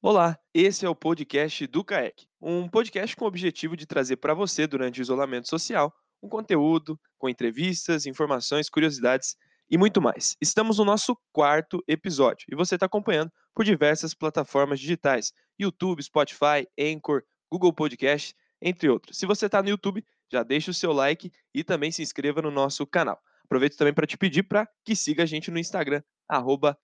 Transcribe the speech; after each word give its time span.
Olá, 0.00 0.38
esse 0.54 0.86
é 0.86 0.88
o 0.88 0.94
podcast 0.94 1.66
do 1.66 1.82
CAEC, 1.82 2.28
um 2.40 2.68
podcast 2.68 3.16
com 3.16 3.24
o 3.24 3.28
objetivo 3.28 3.76
de 3.76 3.84
trazer 3.84 4.16
para 4.18 4.32
você, 4.32 4.64
durante 4.64 5.00
o 5.00 5.02
isolamento 5.02 5.48
social, 5.48 5.92
um 6.22 6.28
conteúdo 6.28 6.96
com 7.18 7.28
entrevistas, 7.28 8.06
informações, 8.06 8.70
curiosidades 8.70 9.34
e 9.68 9.76
muito 9.76 10.00
mais. 10.00 10.36
Estamos 10.40 10.78
no 10.78 10.84
nosso 10.84 11.18
quarto 11.32 11.82
episódio 11.88 12.46
e 12.48 12.54
você 12.54 12.76
está 12.76 12.86
acompanhando 12.86 13.32
por 13.52 13.64
diversas 13.64 14.14
plataformas 14.14 14.78
digitais: 14.78 15.32
YouTube, 15.58 16.00
Spotify, 16.00 16.64
Anchor, 16.78 17.24
Google 17.50 17.72
Podcast, 17.72 18.36
entre 18.62 18.88
outros. 18.88 19.18
Se 19.18 19.26
você 19.26 19.46
está 19.46 19.60
no 19.60 19.68
YouTube, 19.68 20.06
já 20.32 20.44
deixa 20.44 20.70
o 20.70 20.74
seu 20.74 20.92
like 20.92 21.32
e 21.52 21.64
também 21.64 21.90
se 21.90 22.02
inscreva 22.02 22.40
no 22.40 22.52
nosso 22.52 22.86
canal. 22.86 23.20
Aproveito 23.44 23.76
também 23.76 23.92
para 23.92 24.06
te 24.06 24.16
pedir 24.16 24.44
para 24.44 24.68
que 24.84 24.94
siga 24.94 25.24
a 25.24 25.26
gente 25.26 25.50
no 25.50 25.58
Instagram, 25.58 26.04
arroba 26.28 26.78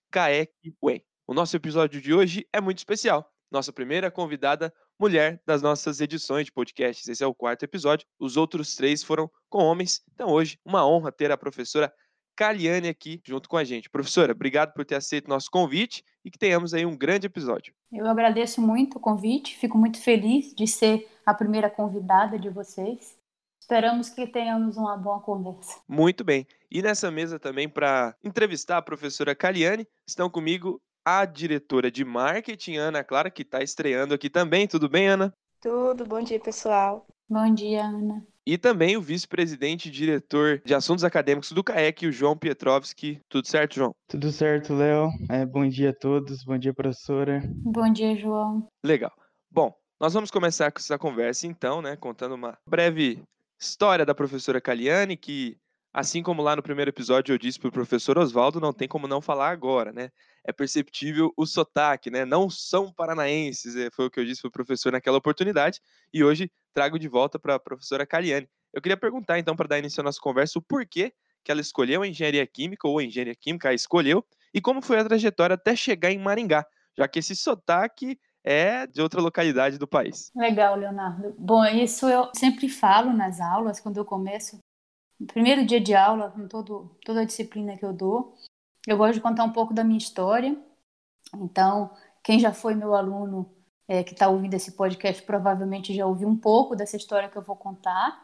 O 1.27 1.33
nosso 1.33 1.55
episódio 1.55 1.99
de 1.99 2.13
hoje 2.13 2.47
é 2.53 2.61
muito 2.61 2.77
especial. 2.77 3.27
Nossa 3.49 3.73
primeira 3.73 4.11
convidada 4.11 4.71
mulher 4.99 5.41
das 5.43 5.59
nossas 5.59 5.99
edições 5.99 6.45
de 6.45 6.51
podcasts. 6.51 7.07
Esse 7.07 7.23
é 7.23 7.27
o 7.27 7.33
quarto 7.33 7.63
episódio. 7.63 8.05
Os 8.19 8.37
outros 8.37 8.75
três 8.75 9.01
foram 9.01 9.27
com 9.49 9.57
homens. 9.57 10.03
Então, 10.13 10.29
hoje, 10.29 10.59
uma 10.63 10.87
honra 10.87 11.11
ter 11.11 11.31
a 11.31 11.37
professora 11.37 11.91
Caliane 12.35 12.89
aqui 12.89 13.21
junto 13.25 13.49
com 13.49 13.57
a 13.57 13.63
gente. 13.63 13.89
Professora, 13.89 14.33
obrigado 14.33 14.71
por 14.73 14.85
ter 14.85 14.93
aceito 14.93 15.27
nosso 15.27 15.49
convite 15.49 16.03
e 16.23 16.29
que 16.29 16.37
tenhamos 16.37 16.75
aí 16.75 16.85
um 16.85 16.95
grande 16.95 17.25
episódio. 17.25 17.73
Eu 17.91 18.05
agradeço 18.05 18.61
muito 18.61 18.99
o 18.99 19.01
convite, 19.01 19.57
fico 19.57 19.79
muito 19.79 19.99
feliz 19.99 20.53
de 20.53 20.67
ser 20.67 21.09
a 21.25 21.33
primeira 21.33 21.71
convidada 21.71 22.37
de 22.37 22.49
vocês. 22.49 23.17
Esperamos 23.59 24.09
que 24.09 24.27
tenhamos 24.27 24.77
uma 24.77 24.95
boa 24.95 25.19
conversa. 25.21 25.79
Muito 25.87 26.23
bem. 26.23 26.45
E 26.69 26.83
nessa 26.83 27.09
mesa 27.09 27.39
também, 27.39 27.67
para 27.67 28.15
entrevistar 28.23 28.77
a 28.77 28.81
professora 28.81 29.33
Caliane, 29.33 29.87
estão 30.07 30.29
comigo 30.29 30.79
a 31.05 31.23
diretora 31.23 31.91
de 31.91 32.03
marketing, 32.03 32.77
Ana 32.77 33.03
Clara, 33.03 33.29
que 33.29 33.43
está 33.43 33.61
estreando 33.61 34.15
aqui 34.15 34.29
também. 34.29 34.67
Tudo 34.67 34.89
bem, 34.89 35.07
Ana? 35.07 35.31
Tudo, 35.61 36.03
bom 36.03 36.21
dia, 36.21 36.39
pessoal. 36.39 37.05
Bom 37.29 37.53
dia, 37.53 37.85
Ana. 37.85 38.25
E 38.47 38.57
também 38.57 38.97
o 38.97 39.01
vice-presidente 39.01 39.89
e 39.89 39.91
diretor 39.91 40.61
de 40.63 40.73
assuntos 40.75 41.03
acadêmicos 41.03 41.51
do 41.51 41.63
CAEC, 41.63 42.05
o 42.05 42.11
João 42.11 42.37
Pietrovski. 42.37 43.19
Tudo 43.27 43.47
certo, 43.47 43.75
João? 43.75 43.91
Tudo 44.07 44.31
certo, 44.31 44.73
Léo. 44.73 45.09
É, 45.29 45.45
bom 45.45 45.67
dia 45.67 45.89
a 45.89 45.93
todos. 45.93 46.43
Bom 46.43 46.57
dia, 46.57 46.73
professora. 46.73 47.41
Bom 47.47 47.91
dia, 47.91 48.15
João. 48.15 48.67
Legal. 48.83 49.11
Bom, 49.49 49.73
nós 49.99 50.13
vamos 50.13 50.29
começar 50.29 50.71
com 50.71 50.79
essa 50.79 50.97
conversa 50.97 51.47
então, 51.47 51.81
né? 51.81 51.95
Contando 51.95 52.35
uma 52.35 52.55
breve 52.69 53.23
história 53.59 54.05
da 54.05 54.13
professora 54.13 54.61
Caliane, 54.61 55.17
que, 55.17 55.57
assim 55.91 56.21
como 56.21 56.43
lá 56.43 56.55
no 56.55 56.61
primeiro 56.61 56.89
episódio 56.89 57.33
eu 57.33 57.39
disse 57.39 57.59
para 57.59 57.69
o 57.69 57.73
professor 57.73 58.17
Oswaldo, 58.17 58.59
não 58.59 58.73
tem 58.73 58.87
como 58.87 59.07
não 59.07 59.21
falar 59.21 59.49
agora, 59.49 59.91
né? 59.91 60.09
É 60.47 60.53
perceptível 60.53 61.33
o 61.35 61.45
sotaque, 61.45 62.11
né? 62.11 62.23
Não 62.23 62.49
são 62.49 62.93
paranaenses, 62.93 63.75
é, 63.75 63.89
foi 63.91 64.05
o 64.05 64.11
que 64.11 64.19
eu 64.19 64.25
disse 64.25 64.41
para 64.41 64.49
o 64.49 64.51
professor 64.51 64.91
naquela 64.91 65.17
oportunidade, 65.17 65.81
e 66.13 66.23
hoje 66.23 66.51
trago 66.73 66.99
de 66.99 67.07
volta 67.07 67.39
para 67.39 67.55
a 67.55 67.59
professora 67.59 68.05
Caliane. 68.05 68.47
Eu 68.71 68.81
queria 68.81 68.97
perguntar, 68.97 69.39
então, 69.39 69.55
para 69.55 69.67
dar 69.67 69.79
início 69.79 70.01
à 70.01 70.03
nossa 70.03 70.19
conversa, 70.19 70.59
o 70.59 70.61
porquê 70.61 71.13
que 71.43 71.51
ela 71.51 71.61
escolheu 71.61 72.01
a 72.01 72.07
engenharia 72.07 72.45
química, 72.45 72.87
ou 72.87 72.99
a 72.99 73.03
engenharia 73.03 73.35
química 73.35 73.69
a 73.69 73.73
escolheu, 73.73 74.25
e 74.53 74.61
como 74.61 74.81
foi 74.81 74.99
a 74.99 75.05
trajetória 75.05 75.53
até 75.53 75.75
chegar 75.75 76.11
em 76.11 76.17
Maringá, 76.17 76.65
já 76.97 77.07
que 77.07 77.19
esse 77.19 77.35
sotaque 77.35 78.19
é 78.43 78.85
de 78.85 79.01
outra 79.01 79.21
localidade 79.21 79.77
do 79.77 79.87
país. 79.87 80.31
Legal, 80.35 80.75
Leonardo. 80.75 81.35
Bom, 81.37 81.65
isso 81.65 82.07
eu 82.07 82.29
sempre 82.35 82.69
falo 82.69 83.11
nas 83.11 83.41
aulas, 83.41 83.79
quando 83.79 83.97
eu 83.97 84.05
começo. 84.05 84.59
No 85.19 85.27
primeiro 85.27 85.65
dia 85.65 85.79
de 85.79 85.95
aula, 85.95 86.29
com 86.31 86.47
todo, 86.47 86.95
toda 87.03 87.21
a 87.21 87.25
disciplina 87.25 87.77
que 87.77 87.85
eu 87.85 87.93
dou, 87.93 88.35
eu 88.87 88.97
gosto 88.97 89.15
de 89.15 89.21
contar 89.21 89.43
um 89.43 89.51
pouco 89.51 89.73
da 89.73 89.83
minha 89.83 89.97
história. 89.97 90.57
Então, 91.35 91.91
quem 92.23 92.39
já 92.39 92.53
foi 92.53 92.75
meu 92.75 92.93
aluno 92.95 93.51
é, 93.87 94.03
que 94.03 94.13
está 94.13 94.27
ouvindo 94.27 94.53
esse 94.53 94.71
podcast 94.71 95.21
provavelmente 95.23 95.93
já 95.93 96.05
ouviu 96.05 96.27
um 96.27 96.37
pouco 96.37 96.75
dessa 96.75 96.97
história 96.97 97.29
que 97.29 97.37
eu 97.37 97.41
vou 97.41 97.55
contar. 97.55 98.23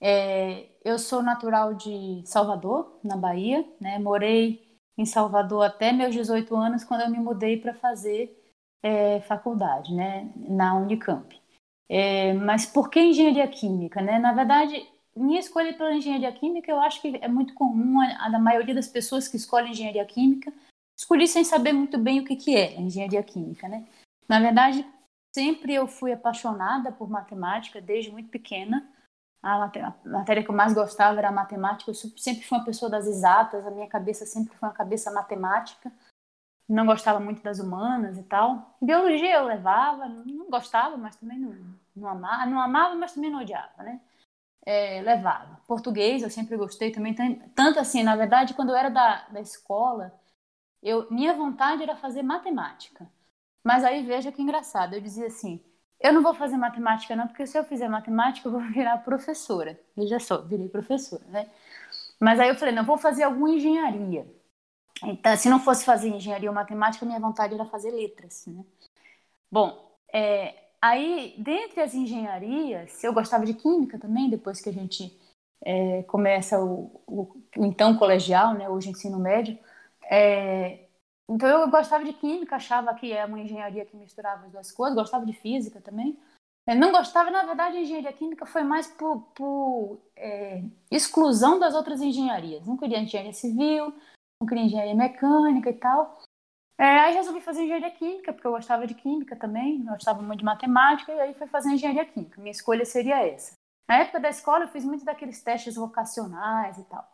É, 0.00 0.68
eu 0.84 0.98
sou 0.98 1.22
natural 1.22 1.74
de 1.74 2.22
Salvador, 2.24 2.98
na 3.02 3.16
Bahia. 3.16 3.64
Né? 3.80 3.98
Morei 3.98 4.78
em 4.96 5.04
Salvador 5.04 5.64
até 5.64 5.92
meus 5.92 6.14
18 6.14 6.54
anos, 6.56 6.84
quando 6.84 7.02
eu 7.02 7.10
me 7.10 7.18
mudei 7.18 7.60
para 7.60 7.74
fazer 7.74 8.42
é, 8.82 9.20
faculdade, 9.22 9.92
né, 9.94 10.32
na 10.36 10.74
Unicamp. 10.74 11.38
Mas 12.44 12.66
por 12.66 12.88
que 12.88 12.98
engenharia 12.98 13.46
química, 13.46 14.00
né? 14.00 14.18
Na 14.18 14.32
verdade, 14.32 14.84
minha 15.16 15.40
escolha 15.40 15.74
pela 15.74 15.94
engenharia 15.94 16.32
química, 16.32 16.70
eu 16.70 16.80
acho 16.80 17.00
que 17.00 17.16
é 17.20 17.28
muito 17.28 17.54
comum 17.54 18.00
a, 18.00 18.26
a 18.26 18.38
maioria 18.38 18.74
das 18.74 18.88
pessoas 18.88 19.26
que 19.28 19.36
escolhem 19.36 19.70
engenharia 19.70 20.04
química 20.04 20.52
escolhi 20.96 21.28
sem 21.28 21.44
saber 21.44 21.72
muito 21.72 21.98
bem 21.98 22.20
o 22.20 22.24
que 22.24 22.36
que 22.36 22.56
é 22.56 22.80
engenharia 22.80 23.22
química, 23.22 23.68
né? 23.68 23.86
Na 24.28 24.40
verdade, 24.40 24.86
sempre 25.34 25.74
eu 25.74 25.86
fui 25.86 26.12
apaixonada 26.12 26.90
por 26.90 27.08
matemática 27.08 27.80
desde 27.80 28.10
muito 28.10 28.30
pequena. 28.30 28.88
A 29.42 29.58
matéria 30.04 30.42
que 30.42 30.50
eu 30.50 30.54
mais 30.54 30.72
gostava 30.72 31.18
era 31.18 31.28
a 31.28 31.32
matemática. 31.32 31.90
Eu 31.90 31.94
sempre 31.94 32.42
fui 32.42 32.58
uma 32.58 32.64
pessoa 32.64 32.90
das 32.90 33.06
exatas. 33.06 33.64
A 33.64 33.70
minha 33.70 33.86
cabeça 33.86 34.26
sempre 34.26 34.56
foi 34.56 34.68
uma 34.68 34.74
cabeça 34.74 35.10
matemática 35.12 35.92
não 36.68 36.84
gostava 36.84 37.20
muito 37.20 37.42
das 37.42 37.58
humanas 37.58 38.18
e 38.18 38.22
tal. 38.24 38.76
Biologia 38.82 39.34
eu 39.34 39.44
levava, 39.44 40.08
não 40.08 40.50
gostava, 40.50 40.96
mas 40.96 41.16
também 41.16 41.38
não, 41.38 41.56
não 41.94 42.08
amava, 42.08 42.46
não 42.46 42.60
amava, 42.60 42.94
mas 42.96 43.12
também 43.12 43.30
não 43.30 43.40
odiava, 43.40 43.82
né? 43.82 44.00
É, 44.66 45.00
levava. 45.02 45.60
Português 45.68 46.22
eu 46.22 46.30
sempre 46.30 46.56
gostei 46.56 46.90
também, 46.92 47.14
tanto 47.54 47.78
assim, 47.78 48.02
na 48.02 48.16
verdade, 48.16 48.54
quando 48.54 48.70
eu 48.70 48.76
era 48.76 48.90
da, 48.90 49.28
da 49.28 49.40
escola, 49.40 50.12
eu, 50.82 51.08
minha 51.10 51.34
vontade 51.34 51.82
era 51.82 51.96
fazer 51.96 52.22
matemática. 52.22 53.10
Mas 53.64 53.84
aí 53.84 54.04
veja 54.06 54.32
que 54.32 54.42
engraçado, 54.42 54.94
eu 54.94 55.00
dizia 55.00 55.26
assim, 55.28 55.62
eu 56.00 56.12
não 56.12 56.22
vou 56.22 56.34
fazer 56.34 56.56
matemática 56.56 57.16
não, 57.16 57.28
porque 57.28 57.46
se 57.46 57.58
eu 57.58 57.64
fizer 57.64 57.88
matemática 57.88 58.48
eu 58.48 58.52
vou 58.52 58.60
virar 58.72 58.98
professora. 58.98 59.80
Veja 59.96 60.18
só, 60.20 60.42
virei 60.42 60.68
professora, 60.68 61.24
né? 61.28 61.50
Mas 62.20 62.40
aí 62.40 62.48
eu 62.48 62.56
falei, 62.56 62.74
não, 62.74 62.84
vou 62.84 62.98
fazer 62.98 63.24
alguma 63.24 63.50
engenharia. 63.50 64.26
Então, 65.04 65.36
se 65.36 65.48
não 65.50 65.60
fosse 65.60 65.84
fazer 65.84 66.08
engenharia 66.08 66.48
ou 66.50 66.54
matemática, 66.54 67.06
minha 67.06 67.20
vontade 67.20 67.54
era 67.54 67.66
fazer 67.66 67.90
letras. 67.90 68.46
Né? 68.46 68.64
Bom, 69.50 69.96
é, 70.12 70.65
aí, 70.80 71.34
dentre 71.38 71.80
as 71.80 71.94
engenharias, 71.94 73.02
eu 73.02 73.12
gostava 73.12 73.44
de 73.44 73.54
química 73.54 73.98
também, 73.98 74.30
depois 74.30 74.60
que 74.60 74.68
a 74.68 74.72
gente 74.72 75.16
é, 75.62 76.02
começa 76.04 76.62
o, 76.62 77.02
o, 77.06 77.36
então 77.56 77.96
colegial, 77.96 78.54
né, 78.54 78.68
hoje 78.68 78.90
ensino 78.90 79.18
médio. 79.18 79.58
É, 80.10 80.86
então, 81.28 81.48
eu 81.48 81.70
gostava 81.70 82.04
de 82.04 82.12
química, 82.12 82.56
achava 82.56 82.94
que 82.94 83.12
é 83.12 83.24
uma 83.24 83.40
engenharia 83.40 83.84
que 83.84 83.96
misturava 83.96 84.46
as 84.46 84.52
duas 84.52 84.70
coisas, 84.70 84.96
gostava 84.96 85.26
de 85.26 85.32
física 85.32 85.80
também. 85.80 86.18
Eu 86.66 86.76
não 86.76 86.90
gostava, 86.90 87.30
na 87.30 87.44
verdade, 87.44 87.76
a 87.76 87.80
engenharia 87.80 88.12
química 88.12 88.44
foi 88.44 88.62
mais 88.62 88.88
por, 88.88 89.20
por 89.34 90.00
é, 90.16 90.62
exclusão 90.90 91.58
das 91.58 91.74
outras 91.74 92.00
engenharias. 92.00 92.66
Não 92.66 92.76
queria 92.76 92.98
engenharia 92.98 93.32
civil, 93.32 93.94
não 94.40 94.48
queria 94.48 94.64
engenharia 94.64 94.94
mecânica 94.94 95.70
e 95.70 95.74
tal. 95.74 96.18
É, 96.78 96.84
aí 96.84 97.14
resolvi 97.14 97.40
fazer 97.40 97.62
engenharia 97.62 97.90
química, 97.90 98.32
porque 98.32 98.46
eu 98.46 98.52
gostava 98.52 98.86
de 98.86 98.94
química 98.94 99.34
também, 99.34 99.82
gostava 99.84 100.20
muito 100.20 100.40
de 100.40 100.44
matemática, 100.44 101.12
e 101.12 101.20
aí 101.20 101.34
fui 101.34 101.46
fazer 101.46 101.70
engenharia 101.70 102.04
química. 102.04 102.40
Minha 102.40 102.50
escolha 102.50 102.84
seria 102.84 103.26
essa. 103.26 103.54
Na 103.88 103.98
época 103.98 104.20
da 104.20 104.28
escola, 104.28 104.64
eu 104.64 104.68
fiz 104.68 104.84
muitos 104.84 105.04
daqueles 105.04 105.42
testes 105.42 105.76
vocacionais 105.76 106.76
e 106.76 106.84
tal. 106.84 107.08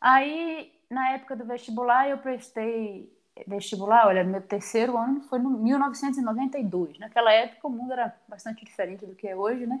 Aí, 0.00 0.72
na 0.88 1.10
época 1.10 1.36
do 1.36 1.44
vestibular, 1.44 2.08
eu 2.08 2.18
prestei 2.18 3.12
vestibular, 3.46 4.06
olha, 4.06 4.24
meu 4.24 4.42
terceiro 4.42 4.96
ano 4.96 5.20
foi 5.22 5.38
no 5.38 5.50
1992. 5.50 6.98
Naquela 6.98 7.32
época, 7.32 7.66
o 7.66 7.70
mundo 7.70 7.92
era 7.92 8.14
bastante 8.28 8.64
diferente 8.64 9.04
do 9.06 9.14
que 9.14 9.28
é 9.28 9.36
hoje, 9.36 9.66
né? 9.66 9.80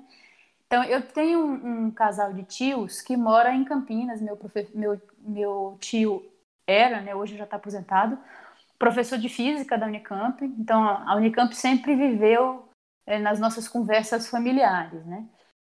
Então, 0.66 0.84
eu 0.84 1.02
tenho 1.02 1.40
um, 1.40 1.86
um 1.86 1.90
casal 1.90 2.32
de 2.32 2.44
tios 2.44 3.00
que 3.00 3.16
mora 3.16 3.54
em 3.54 3.64
Campinas. 3.64 4.20
Meu, 4.20 4.38
meu, 4.74 5.00
meu 5.18 5.76
tio 5.80 6.24
era, 6.66 7.00
né, 7.00 7.14
hoje 7.14 7.36
já 7.36 7.44
está 7.44 7.56
aposentado, 7.56 8.16
professor 8.80 9.18
de 9.18 9.28
física 9.28 9.76
da 9.76 9.86
Unicamp. 9.86 10.42
Então, 10.42 10.82
a 10.82 11.14
Unicamp 11.14 11.54
sempre 11.54 11.94
viveu 11.94 12.66
é, 13.06 13.18
nas 13.18 13.38
nossas 13.38 13.68
conversas 13.68 14.28
familiares, 14.28 15.04
né? 15.04 15.28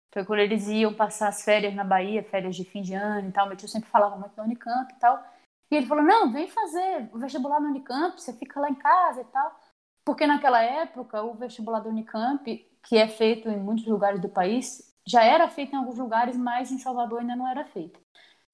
Então, 0.09 0.25
quando 0.25 0.41
eles 0.41 0.69
iam 0.69 0.95
passar 0.95 1.29
as 1.29 1.43
férias 1.45 1.75
na 1.75 1.85
Bahia, 1.85 2.23
férias 2.23 2.55
de 2.57 2.65
fim 2.65 2.83
de 2.83 2.95
ano 2.95 3.29
e 3.29 3.33
tal, 3.33 3.49
meu 3.49 3.57
tio 3.57 3.69
sempre 3.69 3.91
falava 3.91 4.17
muito 4.17 4.35
da 4.35 4.45
Unicamp 4.45 4.93
e 4.93 4.99
tal. 4.99 5.23
E 5.71 5.77
ele 5.77 5.87
falou: 5.87 6.05
não, 6.05 6.33
vem 6.33 6.49
fazer 6.49 7.11
o 7.13 7.19
vestibular 7.19 7.61
na 7.61 7.69
Unicamp, 7.69 8.21
você 8.21 8.33
fica 8.33 8.61
lá 8.61 8.71
em 8.71 8.75
casa 8.77 9.21
e 9.23 9.25
tal. 9.25 9.61
Porque 10.05 10.27
naquela 10.27 10.63
época, 10.63 11.23
o 11.23 11.35
vestibular 11.35 11.81
da 11.81 11.91
Unicamp, 11.91 12.45
que 12.85 12.97
é 12.97 13.09
feito 13.09 13.49
em 13.49 13.59
muitos 13.59 13.87
lugares 13.87 14.21
do 14.21 14.29
país, 14.29 14.97
já 15.07 15.25
era 15.25 15.49
feito 15.49 15.73
em 15.75 15.77
alguns 15.79 15.99
lugares, 15.99 16.37
mas 16.37 16.71
em 16.71 16.79
Salvador 16.79 17.21
ainda 17.21 17.37
não 17.37 17.49
era 17.49 17.65
feito. 17.67 18.01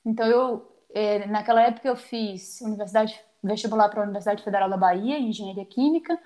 Então, 0.04 0.26
eu 0.26 0.76
é, 0.94 1.26
naquela 1.26 1.62
época 1.62 1.88
eu 1.88 1.96
fiz 1.96 2.60
universidade 2.62 3.22
vestibular 3.46 3.88
para 3.88 4.00
a 4.00 4.04
Universidade 4.04 4.42
Federal 4.42 4.68
da 4.68 4.76
Bahia, 4.76 5.18
em 5.18 5.28
Engenharia 5.30 5.64
Química. 5.64 6.18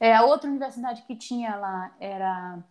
É, 0.00 0.14
a 0.14 0.24
outra 0.24 0.48
universidade 0.50 1.02
que 1.02 1.16
tinha 1.16 1.56
lá 1.56 1.94
era 2.00 2.62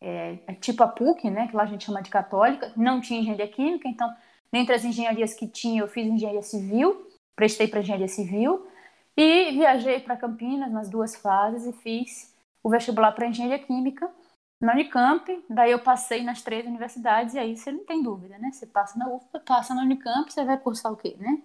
é, 0.00 0.38
é, 0.46 0.54
tipo 0.54 0.82
a 0.82 0.88
PUC, 0.88 1.30
né, 1.30 1.48
que 1.48 1.56
lá 1.56 1.64
a 1.64 1.66
gente 1.66 1.84
chama 1.84 2.02
de 2.02 2.10
católica, 2.10 2.72
não 2.76 3.00
tinha 3.00 3.20
engenharia 3.20 3.48
química, 3.48 3.86
então, 3.88 4.12
dentre 4.52 4.74
as 4.74 4.84
engenharias 4.84 5.34
que 5.34 5.46
tinha, 5.46 5.82
eu 5.82 5.88
fiz 5.88 6.06
engenharia 6.06 6.42
civil, 6.42 7.06
prestei 7.36 7.68
para 7.68 7.80
engenharia 7.80 8.08
civil, 8.08 8.66
E 9.16 9.52
viajei 9.52 10.00
para 10.00 10.16
Campinas 10.16 10.72
nas 10.72 10.88
duas 10.90 11.16
fases 11.16 11.66
e 11.66 11.72
fiz 11.82 12.34
o 12.62 12.70
vestibular 12.70 13.12
para 13.12 13.26
engenharia 13.26 13.58
química 13.58 14.10
na 14.60 14.72
Unicamp. 14.72 15.26
Daí 15.50 15.72
eu 15.72 15.80
passei 15.80 16.22
nas 16.22 16.42
três 16.42 16.66
universidades 16.66 17.34
e 17.34 17.38
aí 17.38 17.56
você 17.56 17.72
não 17.72 17.84
tem 17.84 18.02
dúvida, 18.02 18.38
né? 18.38 18.50
Você 18.52 18.66
passa 18.66 18.98
na 18.98 19.08
UFPA, 19.08 19.40
passa 19.40 19.74
na 19.74 19.82
Unicamp, 19.82 20.32
você 20.32 20.44
vai 20.44 20.58
cursar 20.58 20.92
o 20.92 20.96
quê, 20.96 21.16
né? 21.18 21.42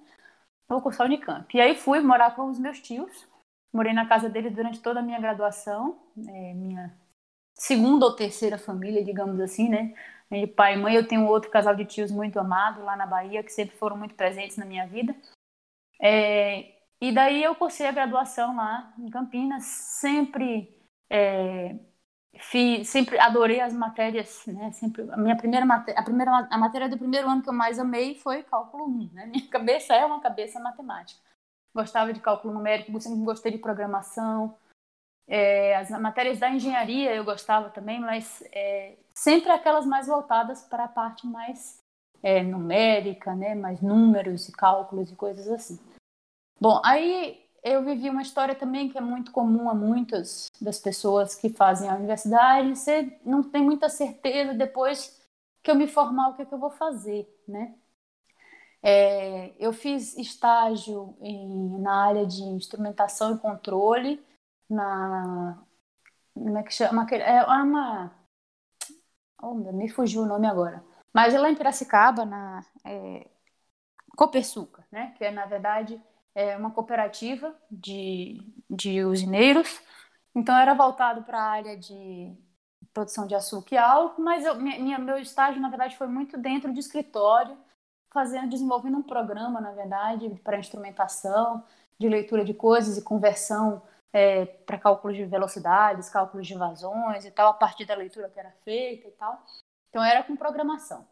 Vou 0.67 0.81
cursar 0.81 1.07
Unicamp. 1.07 1.55
E 1.55 1.61
aí 1.61 1.75
fui 1.75 1.99
morar 2.01 2.35
com 2.35 2.49
os 2.49 2.59
meus 2.59 2.79
tios. 2.79 3.27
Morei 3.73 3.93
na 3.93 4.07
casa 4.07 4.29
deles 4.29 4.53
durante 4.53 4.81
toda 4.81 5.01
a 5.01 5.03
minha 5.03 5.19
graduação, 5.19 5.99
é, 6.17 6.53
minha 6.53 6.97
segunda 7.53 8.05
ou 8.05 8.15
terceira 8.15 8.57
família, 8.57 9.03
digamos 9.03 9.39
assim, 9.39 9.69
né? 9.69 9.93
De 10.31 10.47
pai 10.47 10.75
e 10.75 10.77
mãe, 10.77 10.95
eu 10.95 11.07
tenho 11.07 11.27
outro 11.27 11.51
casal 11.51 11.75
de 11.75 11.85
tios 11.85 12.11
muito 12.11 12.39
amado 12.39 12.83
lá 12.83 12.95
na 12.95 13.05
Bahia, 13.05 13.43
que 13.43 13.51
sempre 13.51 13.75
foram 13.77 13.97
muito 13.97 14.15
presentes 14.15 14.57
na 14.57 14.65
minha 14.65 14.87
vida. 14.87 15.15
É, 16.01 16.73
e 17.01 17.11
daí 17.13 17.43
eu 17.43 17.55
cursei 17.55 17.87
a 17.87 17.91
graduação 17.91 18.55
lá 18.55 18.93
em 18.97 19.09
Campinas, 19.09 19.65
sempre 19.65 20.81
é, 21.09 21.77
fiz, 22.39 22.89
sempre 22.89 23.19
adorei 23.19 23.61
as 23.61 23.73
matérias, 23.73 24.45
né? 24.47 24.71
Sempre 24.71 25.09
a 25.11 25.17
minha 25.17 25.35
primeira 25.35 25.65
matéria, 25.65 25.99
a 25.99 26.03
primeira 26.03 26.47
a 26.49 26.57
matéria 26.57 26.89
do 26.89 26.97
primeiro 26.97 27.29
ano 27.29 27.41
que 27.41 27.49
eu 27.49 27.53
mais 27.53 27.79
amei 27.79 28.15
foi 28.15 28.43
cálculo 28.43 28.85
1, 28.85 29.09
né? 29.13 29.25
Minha 29.33 29.47
cabeça 29.47 29.93
é 29.93 30.05
uma 30.05 30.21
cabeça 30.21 30.59
matemática. 30.59 31.19
Gostava 31.73 32.13
de 32.13 32.19
cálculo 32.19 32.53
numérico, 32.53 32.99
sempre 33.01 33.23
gostei 33.23 33.51
de 33.51 33.57
programação. 33.57 34.57
É, 35.27 35.75
as 35.77 35.89
matérias 35.89 36.39
da 36.39 36.49
engenharia 36.49 37.13
eu 37.13 37.25
gostava 37.25 37.69
também, 37.69 37.99
mas 37.99 38.43
é, 38.51 38.95
sempre 39.13 39.51
aquelas 39.51 39.85
mais 39.85 40.07
voltadas 40.07 40.61
para 40.61 40.85
a 40.85 40.87
parte 40.87 41.25
mais 41.25 41.79
é, 42.21 42.43
numérica, 42.43 43.35
né? 43.35 43.55
Mais 43.55 43.81
números 43.81 44.47
e 44.49 44.51
cálculos 44.51 45.11
e 45.11 45.15
coisas 45.15 45.47
assim. 45.47 45.79
Bom, 46.59 46.81
aí 46.83 47.44
eu 47.65 47.83
vivi 47.83 48.11
uma 48.11 48.21
história 48.21 48.53
também 48.53 48.87
que 48.87 48.97
é 48.97 49.01
muito 49.01 49.31
comum 49.31 49.67
a 49.67 49.73
muitas 49.73 50.51
das 50.61 50.79
pessoas 50.79 51.33
que 51.33 51.49
fazem 51.49 51.89
a 51.89 51.95
universidade. 51.95 52.75
Você 52.75 53.19
não 53.25 53.41
tem 53.41 53.63
muita 53.63 53.89
certeza 53.89 54.53
depois 54.53 55.19
que 55.63 55.71
eu 55.71 55.75
me 55.75 55.87
formar 55.87 56.29
o 56.29 56.35
que, 56.35 56.43
é 56.43 56.45
que 56.45 56.53
eu 56.53 56.59
vou 56.59 56.69
fazer, 56.69 57.27
né? 57.47 57.73
É, 58.83 59.55
eu 59.57 59.73
fiz 59.73 60.15
estágio 60.15 61.17
em, 61.19 61.81
na 61.81 62.05
área 62.05 62.23
de 62.23 62.43
instrumentação 62.43 63.33
e 63.33 63.39
controle, 63.39 64.23
na. 64.69 65.57
Como 66.35 66.57
é 66.59 66.61
que 66.61 66.71
chama? 66.71 67.07
É 67.13 67.43
uma. 67.45 68.11
Oh, 69.41 69.55
me 69.55 69.89
fugiu 69.89 70.21
o 70.21 70.27
nome 70.27 70.45
agora. 70.45 70.83
Mas 71.11 71.33
é 71.33 71.39
lá 71.39 71.49
em 71.49 71.55
Piracicaba, 71.55 72.25
na 72.25 72.63
é, 72.85 73.27
Copersuca, 74.15 74.85
né? 74.91 75.15
Que 75.17 75.25
é, 75.25 75.31
na 75.31 75.47
verdade, 75.47 75.99
é 76.35 76.55
uma 76.57 76.69
cooperativa 76.69 77.55
de, 77.71 78.41
de 78.69 79.03
usineiros, 79.03 79.81
então 80.35 80.55
era 80.55 80.73
voltado 80.73 81.23
para 81.23 81.39
a 81.39 81.49
área 81.49 81.77
de 81.77 82.35
produção 82.93 83.25
de 83.25 83.33
açúcar 83.33 83.75
e 83.75 83.77
álcool, 83.77 84.21
mas 84.21 84.45
eu, 84.45 84.55
minha, 84.55 84.99
meu 84.99 85.17
estágio, 85.17 85.61
na 85.61 85.69
verdade, 85.69 85.97
foi 85.97 86.07
muito 86.07 86.37
dentro 86.37 86.73
de 86.73 86.79
escritório, 86.79 87.57
fazendo, 88.13 88.49
desenvolvendo 88.49 88.97
um 88.97 89.03
programa, 89.03 89.59
na 89.59 89.71
verdade, 89.71 90.29
para 90.43 90.59
instrumentação, 90.59 91.63
de 91.97 92.07
leitura 92.07 92.43
de 92.43 92.53
coisas 92.53 92.97
e 92.97 93.01
conversão 93.01 93.81
é, 94.13 94.45
para 94.45 94.77
cálculos 94.77 95.17
de 95.17 95.25
velocidades, 95.25 96.09
cálculos 96.09 96.47
de 96.47 96.55
vazões 96.55 97.25
e 97.25 97.31
tal, 97.31 97.49
a 97.49 97.53
partir 97.53 97.85
da 97.85 97.95
leitura 97.95 98.29
que 98.29 98.39
era 98.39 98.51
feita 98.63 99.07
e 99.07 99.11
tal. 99.11 99.43
Então 99.89 100.03
era 100.03 100.23
com 100.23 100.35
programação. 100.35 101.05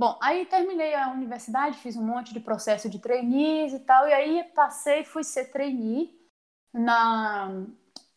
Bom, 0.00 0.16
aí 0.22 0.46
terminei 0.46 0.94
a 0.94 1.10
universidade, 1.10 1.76
fiz 1.76 1.94
um 1.94 2.02
monte 2.02 2.32
de 2.32 2.40
processo 2.40 2.88
de 2.88 2.98
trainees 2.98 3.74
e 3.74 3.80
tal, 3.80 4.08
e 4.08 4.14
aí 4.14 4.42
passei, 4.54 5.04
fui 5.04 5.22
ser 5.22 5.52
trainee 5.52 6.18
na 6.72 7.66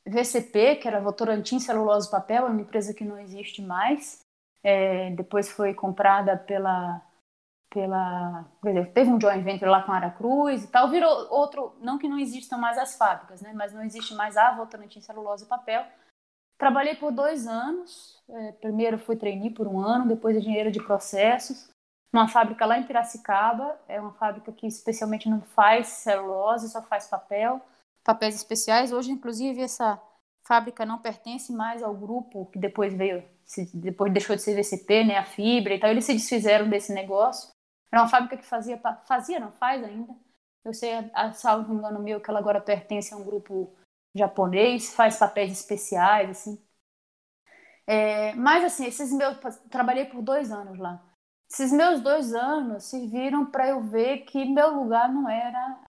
VCP, 0.07 0.77
que 0.77 0.88
era 0.88 1.01
Votorantim 1.01 1.59
Celulose 1.59 2.09
Papel, 2.09 2.45
uma 2.45 2.62
empresa 2.62 2.94
que 2.94 3.03
não 3.03 3.19
existe 3.19 3.62
mais. 3.62 4.25
É, 4.63 5.12
depois 5.12 5.51
foi 5.51 5.74
comprada 5.74 6.38
pela 6.38 7.01
pela 7.69 8.45
dizer, 8.63 8.94
teve 8.94 9.09
um 9.09 9.19
joint 9.19 9.44
venture 9.44 9.69
lá 9.69 9.83
com 9.83 9.91
a 9.91 9.95
Aracruz 9.95 10.63
e 10.63 10.68
tal, 10.68 10.89
virou 10.89 11.27
outro, 11.31 11.75
não 11.81 11.97
que 11.97 12.07
não 12.07 12.18
existam 12.18 12.56
mais 12.56 12.77
as 12.77 12.95
fábricas, 12.95 13.41
né, 13.41 13.51
mas 13.53 13.74
não 13.74 13.83
existe 13.83 14.13
mais 14.13 14.38
a 14.38 14.56
Votorantim 14.56 15.01
Celulose 15.01 15.47
Papel. 15.47 15.86
Trabalhei 16.57 16.95
por 16.95 17.12
dois 17.12 17.45
anos, 17.45 18.24
é, 18.29 18.51
primeiro 18.53 18.97
fui 18.97 19.18
trainee 19.18 19.50
por 19.50 19.68
um 19.68 19.79
ano, 19.79 20.07
depois 20.07 20.38
engenheiro 20.38 20.71
de 20.71 20.81
processos, 20.81 21.72
numa 22.13 22.27
fábrica 22.27 22.65
lá 22.65 22.77
em 22.77 22.86
Piracicaba. 22.86 23.77
É 23.88 24.00
uma 24.00 24.13
fábrica 24.13 24.51
que 24.51 24.68
especialmente 24.68 25.27
não 25.27 25.42
faz 25.42 25.88
celulose, 25.88 26.69
só 26.69 26.81
faz 26.83 27.07
papel, 27.07 27.60
papéis 28.04 28.36
especiais. 28.36 28.92
Hoje, 28.94 29.12
inclusive, 29.12 29.62
essa 29.62 30.00
fábrica 30.45 30.86
não 30.86 31.00
pertence 31.00 31.51
mais 31.51 31.81
ao 31.81 31.95
grupo 31.95 32.45
que 32.48 32.60
depois 32.60 32.94
veio, 32.94 33.24
depois 33.74 34.13
deixou 34.13 34.36
de 34.36 34.42
ser 34.42 34.56
VCP, 34.56 35.06
né, 35.06 35.18
a 35.18 35.25
Fibra 35.25 35.74
e 35.74 35.80
tal. 35.80 35.89
Eles 35.89 36.06
se 36.06 36.13
desfizeram 36.13 36.69
desse 36.69 36.94
negócio. 36.94 37.51
Era 37.92 38.04
uma 38.04 38.10
fábrica 38.10 38.38
que 38.38 38.45
fazia, 38.45 38.80
fazia, 39.06 39.39
não 39.39 39.51
faz 39.51 39.83
ainda. 39.83 40.13
Eu 40.63 40.74
sei, 40.74 40.94
a, 41.13 41.33
salvo 41.33 41.74
engano 41.74 42.00
meu, 42.00 42.21
que 42.21 42.30
ela 42.30 42.39
agora 42.39 42.62
pertence 42.62 43.13
a 43.13 43.18
um 43.18 43.24
grupo 43.24 43.75
japonês, 44.15 44.94
faz 44.94 45.18
papéis 45.18 45.51
especiais, 45.51 46.30
assim. 46.30 46.62
É, 47.86 48.33
mas, 48.36 48.63
assim, 48.63 48.86
esses 48.86 49.12
meus, 49.12 49.38
trabalhei 49.69 50.06
por 50.06 50.21
dois 50.21 50.51
anos 50.51 50.80
lá. 50.80 51.04
Esses 51.53 51.71
meus 51.71 52.01
dois 52.01 52.33
anos 52.33 52.85
serviram 52.85 53.45
para 53.45 53.67
eu 53.67 53.79
ver 53.79 54.21
que 54.21 54.44
meu 54.44 54.71
lugar 54.71 55.07
não 55.07 55.29
era 55.29 55.83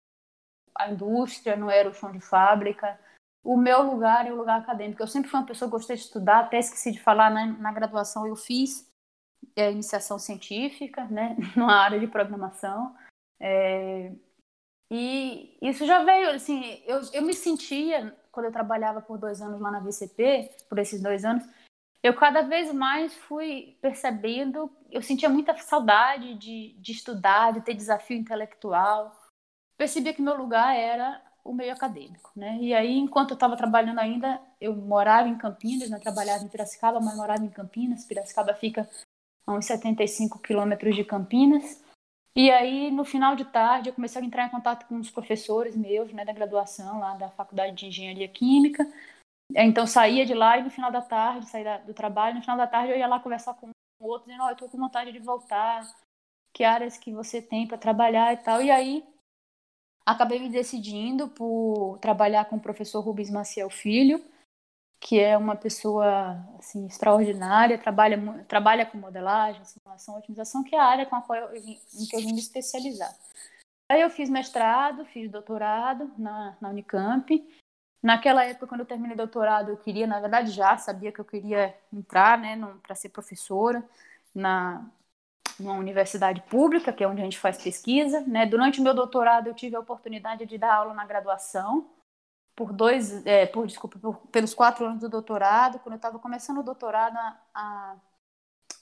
a 0.76 0.90
indústria, 0.90 1.54
não 1.54 1.70
era 1.70 1.88
o 1.88 1.94
chão 1.94 2.10
de 2.10 2.18
fábrica. 2.18 2.98
O 3.44 3.56
meu 3.56 3.80
lugar 3.82 4.26
é 4.26 4.32
o 4.32 4.36
lugar 4.36 4.58
acadêmico. 4.58 5.00
Eu 5.00 5.06
sempre 5.06 5.30
fui 5.30 5.38
uma 5.38 5.46
pessoa 5.46 5.68
que 5.68 5.76
gostei 5.76 5.94
de 5.94 6.02
estudar, 6.02 6.40
até 6.40 6.58
esqueci 6.58 6.90
de 6.90 7.00
falar, 7.00 7.30
né? 7.30 7.56
na 7.60 7.70
graduação 7.70 8.26
eu 8.26 8.34
fiz 8.34 8.90
é, 9.54 9.70
iniciação 9.70 10.18
científica, 10.18 11.04
né? 11.04 11.36
numa 11.54 11.76
área 11.76 12.00
de 12.00 12.08
programação. 12.08 12.96
É, 13.38 14.10
e 14.90 15.56
isso 15.62 15.86
já 15.86 16.02
veio, 16.02 16.30
assim, 16.30 16.82
eu, 16.86 17.00
eu 17.12 17.22
me 17.22 17.34
sentia, 17.34 18.18
quando 18.32 18.46
eu 18.46 18.52
trabalhava 18.52 19.00
por 19.00 19.16
dois 19.16 19.40
anos 19.40 19.60
lá 19.60 19.70
na 19.70 19.78
VCP, 19.78 20.50
por 20.68 20.80
esses 20.80 21.00
dois 21.00 21.24
anos, 21.24 21.44
eu 22.02 22.14
cada 22.14 22.42
vez 22.42 22.72
mais 22.74 23.14
fui 23.14 23.78
percebendo, 23.80 24.68
eu 24.92 25.02
sentia 25.02 25.28
muita 25.28 25.56
saudade 25.56 26.34
de, 26.34 26.74
de 26.78 26.92
estudar, 26.92 27.52
de 27.52 27.62
ter 27.62 27.74
desafio 27.74 28.16
intelectual. 28.16 29.18
Percebia 29.76 30.12
que 30.12 30.20
meu 30.20 30.36
lugar 30.36 30.76
era 30.76 31.20
o 31.42 31.52
meio 31.52 31.72
acadêmico, 31.72 32.30
né? 32.36 32.58
E 32.60 32.74
aí, 32.74 32.98
enquanto 32.98 33.30
eu 33.30 33.34
estava 33.34 33.56
trabalhando 33.56 33.98
ainda, 33.98 34.40
eu 34.60 34.76
morava 34.76 35.28
em 35.28 35.36
Campinas, 35.36 35.88
né? 35.90 35.98
trabalhava 35.98 36.44
em 36.44 36.48
Piracicaba, 36.48 37.00
mas 37.00 37.16
morava 37.16 37.42
em 37.42 37.48
Campinas. 37.48 38.04
Piracicaba 38.04 38.54
fica 38.54 38.88
a 39.46 39.54
uns 39.54 39.64
75 39.64 40.38
quilômetros 40.38 40.94
de 40.94 41.04
Campinas. 41.04 41.82
E 42.36 42.50
aí, 42.50 42.90
no 42.90 43.04
final 43.04 43.34
de 43.34 43.46
tarde, 43.46 43.88
eu 43.88 43.94
comecei 43.94 44.22
a 44.22 44.24
entrar 44.24 44.46
em 44.46 44.50
contato 44.50 44.86
com 44.86 44.98
os 44.98 45.10
professores 45.10 45.74
meus, 45.74 46.12
né, 46.12 46.24
da 46.24 46.32
graduação 46.32 47.00
lá 47.00 47.14
da 47.14 47.30
Faculdade 47.30 47.74
de 47.74 47.86
Engenharia 47.86 48.28
Química, 48.28 48.86
é, 49.54 49.64
então 49.64 49.86
saía 49.86 50.24
de 50.24 50.34
lá 50.34 50.58
e 50.58 50.62
no 50.62 50.70
final 50.70 50.90
da 50.90 51.02
tarde, 51.02 51.48
saía 51.48 51.78
do 51.78 51.92
trabalho, 51.92 52.36
no 52.36 52.40
final 52.40 52.56
da 52.56 52.66
tarde 52.66 52.92
eu 52.92 52.98
ia 52.98 53.06
lá 53.06 53.20
conversar 53.20 53.54
com 53.54 53.71
o 54.02 54.08
outro, 54.08 54.26
dizendo, 54.26 54.44
oh, 54.44 54.50
eu 54.50 54.56
tô 54.56 54.68
com 54.68 54.78
vontade 54.78 55.12
de 55.12 55.18
voltar, 55.18 55.82
que 56.52 56.64
áreas 56.64 56.96
que 56.96 57.12
você 57.12 57.40
tem 57.40 57.66
para 57.66 57.78
trabalhar 57.78 58.32
e 58.32 58.36
tal. 58.38 58.60
E 58.62 58.70
aí 58.70 59.04
acabei 60.04 60.38
me 60.38 60.48
decidindo 60.48 61.28
por 61.28 61.98
trabalhar 62.00 62.44
com 62.46 62.56
o 62.56 62.60
professor 62.60 63.00
Rubens 63.00 63.30
Maciel 63.30 63.70
Filho, 63.70 64.22
que 65.00 65.18
é 65.18 65.36
uma 65.36 65.56
pessoa 65.56 66.36
assim 66.58 66.86
extraordinária, 66.86 67.78
trabalha 67.78 68.44
trabalha 68.44 68.86
com 68.86 68.98
modelagem, 68.98 69.64
simulação, 69.64 70.16
otimização, 70.16 70.62
que 70.62 70.74
é 70.74 70.78
a 70.78 70.84
área 70.84 71.06
com 71.06 71.16
a 71.16 71.22
qual 71.22 71.38
eu, 71.38 71.56
em 71.56 72.06
que 72.08 72.16
eu 72.16 72.20
vim 72.20 72.32
me 72.32 72.40
especializar. 72.40 73.12
Aí 73.90 74.00
eu 74.00 74.10
fiz 74.10 74.30
mestrado, 74.30 75.04
fiz 75.06 75.30
doutorado 75.30 76.10
na, 76.16 76.56
na 76.60 76.70
Unicamp 76.70 77.30
Naquela 78.02 78.44
época, 78.44 78.66
quando 78.66 78.80
eu 78.80 78.86
terminei 78.86 79.16
doutorado, 79.16 79.70
eu 79.70 79.76
queria, 79.76 80.06
na 80.06 80.20
verdade, 80.20 80.50
já 80.50 80.76
sabia 80.76 81.12
que 81.12 81.20
eu 81.20 81.24
queria 81.24 81.74
entrar, 81.92 82.36
né, 82.36 82.58
para 82.82 82.94
ser 82.94 83.10
professora 83.10 83.82
na 84.34 84.84
numa 85.60 85.74
universidade 85.74 86.40
pública, 86.42 86.92
que 86.92 87.04
é 87.04 87.06
onde 87.06 87.20
a 87.20 87.24
gente 87.24 87.38
faz 87.38 87.62
pesquisa, 87.62 88.22
né? 88.22 88.46
Durante 88.46 88.80
o 88.80 88.82
meu 88.82 88.94
doutorado, 88.94 89.46
eu 89.46 89.54
tive 89.54 89.76
a 89.76 89.80
oportunidade 89.80 90.46
de 90.46 90.58
dar 90.58 90.74
aula 90.74 90.94
na 90.94 91.04
graduação 91.04 91.90
por 92.56 92.72
dois, 92.72 93.24
é, 93.26 93.46
por 93.46 93.66
desculpa, 93.66 93.98
por, 93.98 94.16
pelos 94.28 94.54
quatro 94.54 94.86
anos 94.86 95.00
do 95.00 95.08
doutorado. 95.08 95.78
Quando 95.80 95.94
eu 95.94 95.96
estava 95.96 96.18
começando 96.18 96.58
o 96.58 96.62
doutorado, 96.62 97.16
a, 97.54 97.96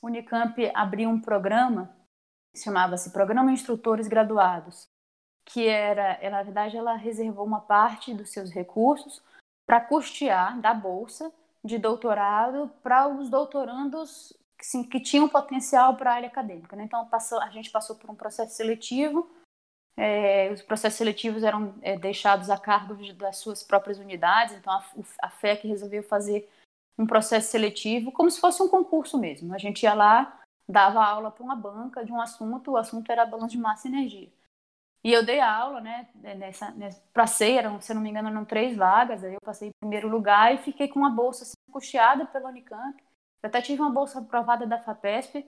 Unicamp 0.03 0.71
abriu 0.75 1.11
um 1.11 1.21
programa 1.21 1.95
chamava-se 2.57 3.11
Programa 3.11 3.53
Instrutores 3.53 4.09
Graduados, 4.09 4.89
que 5.45 5.67
era, 5.67 6.19
na 6.31 6.43
verdade, 6.43 6.77
ela 6.77 6.95
reservou 6.95 7.45
uma 7.45 7.61
parte 7.61 8.15
dos 8.15 8.31
seus 8.31 8.51
recursos 8.51 9.23
para 9.67 9.81
custear 9.81 10.61
da 10.61 10.73
bolsa 10.73 11.33
de 11.65 11.79
doutorado 11.79 12.71
para 12.83 13.09
os 13.09 13.29
doutorandos 13.29 14.33
assim, 14.59 14.83
que 14.85 15.01
tinham 15.01 15.29
potencial 15.29 15.97
para 15.97 16.13
a 16.13 16.15
área 16.15 16.29
acadêmica. 16.29 16.77
Né? 16.77 16.85
Então, 16.85 17.07
passou, 17.07 17.41
a 17.41 17.51
gente 17.51 17.71
passou 17.71 17.97
por 17.97 18.11
um 18.11 18.15
processo 18.15 18.55
seletivo 18.55 19.29
é, 19.97 20.51
os 20.51 20.63
processos 20.63 20.97
seletivos 20.97 21.43
eram 21.43 21.75
é, 21.83 21.95
deixados 21.99 22.49
a 22.49 22.59
cargo 22.59 22.95
das 23.15 23.37
suas 23.37 23.63
próprias 23.63 23.99
unidades, 23.99 24.55
então 24.55 24.73
a, 24.73 24.83
a 25.21 25.29
FEC 25.29 25.69
resolveu 25.69 26.03
fazer 26.03 26.49
um 26.99 27.07
processo 27.07 27.51
seletivo 27.51 28.11
como 28.11 28.31
se 28.31 28.41
fosse 28.41 28.63
um 28.63 28.69
concurso 28.69 29.19
mesmo. 29.19 29.55
A 29.55 29.59
gente 29.59 29.83
ia 29.83 29.93
lá, 29.93 30.41
dava 30.67 31.05
aula 31.05 31.31
para 31.31 31.45
uma 31.45 31.55
banca 31.55 32.03
de 32.03 32.11
um 32.11 32.19
assunto, 32.19 32.71
o 32.71 32.77
assunto 32.79 33.13
era 33.13 33.27
balanço 33.27 33.55
de 33.55 33.59
massa 33.59 33.89
e 33.89 33.91
energia. 33.91 34.29
E 35.03 35.13
eu 35.13 35.25
dei 35.25 35.41
aula, 35.41 35.81
né, 35.81 36.09
nessa, 36.15 36.71
nessa 36.73 37.03
passei, 37.13 37.57
eram, 37.57 37.81
se 37.81 37.95
não 37.95 38.03
me 38.03 38.11
engano, 38.11 38.29
eram 38.29 38.45
três 38.45 38.77
vagas, 38.77 39.25
aí 39.25 39.35
eu 39.35 39.41
passei 39.41 39.69
em 39.69 39.73
primeiro 39.81 40.09
lugar 40.09 40.55
e 40.55 40.59
fiquei 40.59 40.89
com 40.89 40.99
uma 40.99 41.11
bolsa 41.11 41.45
assim, 41.45 41.55
custeada 41.73 42.27
pela 42.27 42.51
Unicamp. 42.51 43.03
Eu 43.43 43.49
até 43.49 43.63
tive 43.63 43.81
uma 43.81 43.91
bolsa 43.91 44.19
aprovada 44.19 44.67
da 44.67 44.79
FAPESP 44.79 45.47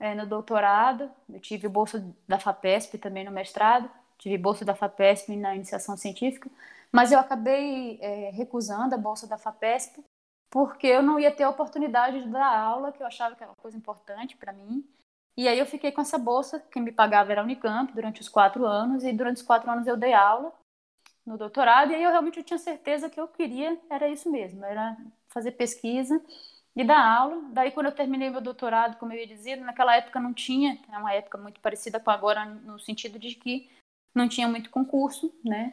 é, 0.00 0.14
no 0.14 0.26
doutorado, 0.26 1.10
eu 1.28 1.38
tive 1.38 1.68
bolsa 1.68 2.02
da 2.26 2.38
FAPESP 2.38 2.96
também 2.96 3.22
no 3.22 3.30
mestrado, 3.30 3.90
tive 4.16 4.38
bolsa 4.38 4.64
da 4.64 4.74
FAPESP 4.74 5.36
na 5.36 5.54
iniciação 5.54 5.94
científica, 5.94 6.50
mas 6.90 7.12
eu 7.12 7.18
acabei 7.18 7.98
é, 8.00 8.30
recusando 8.30 8.94
a 8.94 8.98
bolsa 8.98 9.26
da 9.26 9.36
FAPESP 9.36 10.02
porque 10.50 10.86
eu 10.86 11.02
não 11.02 11.20
ia 11.20 11.30
ter 11.30 11.44
a 11.44 11.50
oportunidade 11.50 12.22
de 12.22 12.28
dar 12.28 12.58
aula, 12.58 12.90
que 12.90 13.02
eu 13.02 13.06
achava 13.06 13.36
que 13.36 13.42
era 13.42 13.52
uma 13.52 13.62
coisa 13.62 13.76
importante 13.76 14.36
para 14.36 14.52
mim. 14.52 14.84
E 15.40 15.48
aí 15.48 15.58
eu 15.58 15.64
fiquei 15.64 15.90
com 15.90 16.02
essa 16.02 16.18
bolsa, 16.18 16.62
quem 16.70 16.82
me 16.82 16.92
pagava 16.92 17.32
era 17.32 17.40
a 17.40 17.44
Unicamp 17.44 17.90
durante 17.94 18.20
os 18.20 18.28
quatro 18.28 18.66
anos, 18.66 19.02
e 19.04 19.10
durante 19.10 19.38
os 19.38 19.42
quatro 19.42 19.70
anos 19.70 19.86
eu 19.86 19.96
dei 19.96 20.12
aula 20.12 20.52
no 21.24 21.38
doutorado, 21.38 21.92
e 21.92 21.94
aí 21.94 22.02
eu 22.02 22.10
realmente 22.10 22.42
tinha 22.42 22.58
certeza 22.58 23.08
que 23.08 23.18
eu 23.18 23.26
queria, 23.26 23.80
era 23.88 24.06
isso 24.06 24.30
mesmo, 24.30 24.62
era 24.66 24.98
fazer 25.28 25.52
pesquisa 25.52 26.22
e 26.76 26.84
dar 26.84 27.02
aula. 27.02 27.42
Daí 27.52 27.70
quando 27.70 27.86
eu 27.86 27.92
terminei 27.92 28.28
meu 28.28 28.42
doutorado, 28.42 28.98
como 28.98 29.14
eu 29.14 29.18
ia 29.18 29.26
dizer, 29.26 29.56
naquela 29.56 29.96
época 29.96 30.20
não 30.20 30.34
tinha, 30.34 30.78
é 30.92 30.98
uma 30.98 31.14
época 31.14 31.38
muito 31.38 31.58
parecida 31.58 31.98
com 31.98 32.10
agora, 32.10 32.44
no 32.44 32.78
sentido 32.78 33.18
de 33.18 33.34
que 33.34 33.70
não 34.14 34.28
tinha 34.28 34.46
muito 34.46 34.68
concurso, 34.68 35.34
né? 35.42 35.72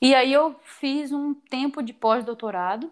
E 0.00 0.14
aí 0.14 0.32
eu 0.32 0.54
fiz 0.62 1.10
um 1.10 1.34
tempo 1.34 1.82
de 1.82 1.92
pós-doutorado, 1.92 2.88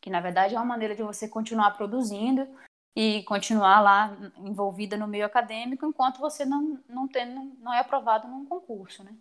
que 0.00 0.08
na 0.08 0.20
verdade 0.20 0.54
é 0.54 0.58
uma 0.58 0.64
maneira 0.64 0.94
de 0.94 1.02
você 1.02 1.26
continuar 1.26 1.72
produzindo, 1.72 2.46
e 2.94 3.22
continuar 3.24 3.80
lá 3.80 4.16
envolvida 4.38 4.96
no 4.96 5.08
meio 5.08 5.24
acadêmico 5.26 5.86
enquanto 5.86 6.18
você 6.20 6.44
não, 6.44 6.78
não, 6.88 7.08
tem, 7.08 7.26
não 7.60 7.72
é 7.72 7.80
aprovado 7.80 8.28
num 8.28 8.44
concurso, 8.46 9.02
né? 9.04 9.14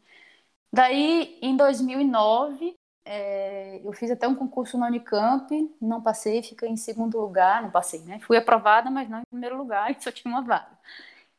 Daí, 0.73 1.37
em 1.41 1.55
2009, 1.57 2.75
é, 3.03 3.81
eu 3.83 3.91
fiz 3.93 4.11
até 4.11 4.27
um 4.27 4.35
concurso 4.35 4.77
na 4.77 4.87
Unicamp, 4.87 5.49
não 5.81 6.01
passei, 6.01 6.43
fiquei 6.43 6.69
em 6.69 6.77
segundo 6.77 7.19
lugar, 7.19 7.61
não 7.61 7.71
passei, 7.71 8.01
né? 8.01 8.19
Fui 8.21 8.37
aprovada, 8.37 8.89
mas 8.89 9.09
não 9.09 9.19
em 9.19 9.25
primeiro 9.29 9.57
lugar, 9.57 9.93
só 10.01 10.11
tinha 10.11 10.33
uma 10.33 10.41
vaga. 10.43 10.77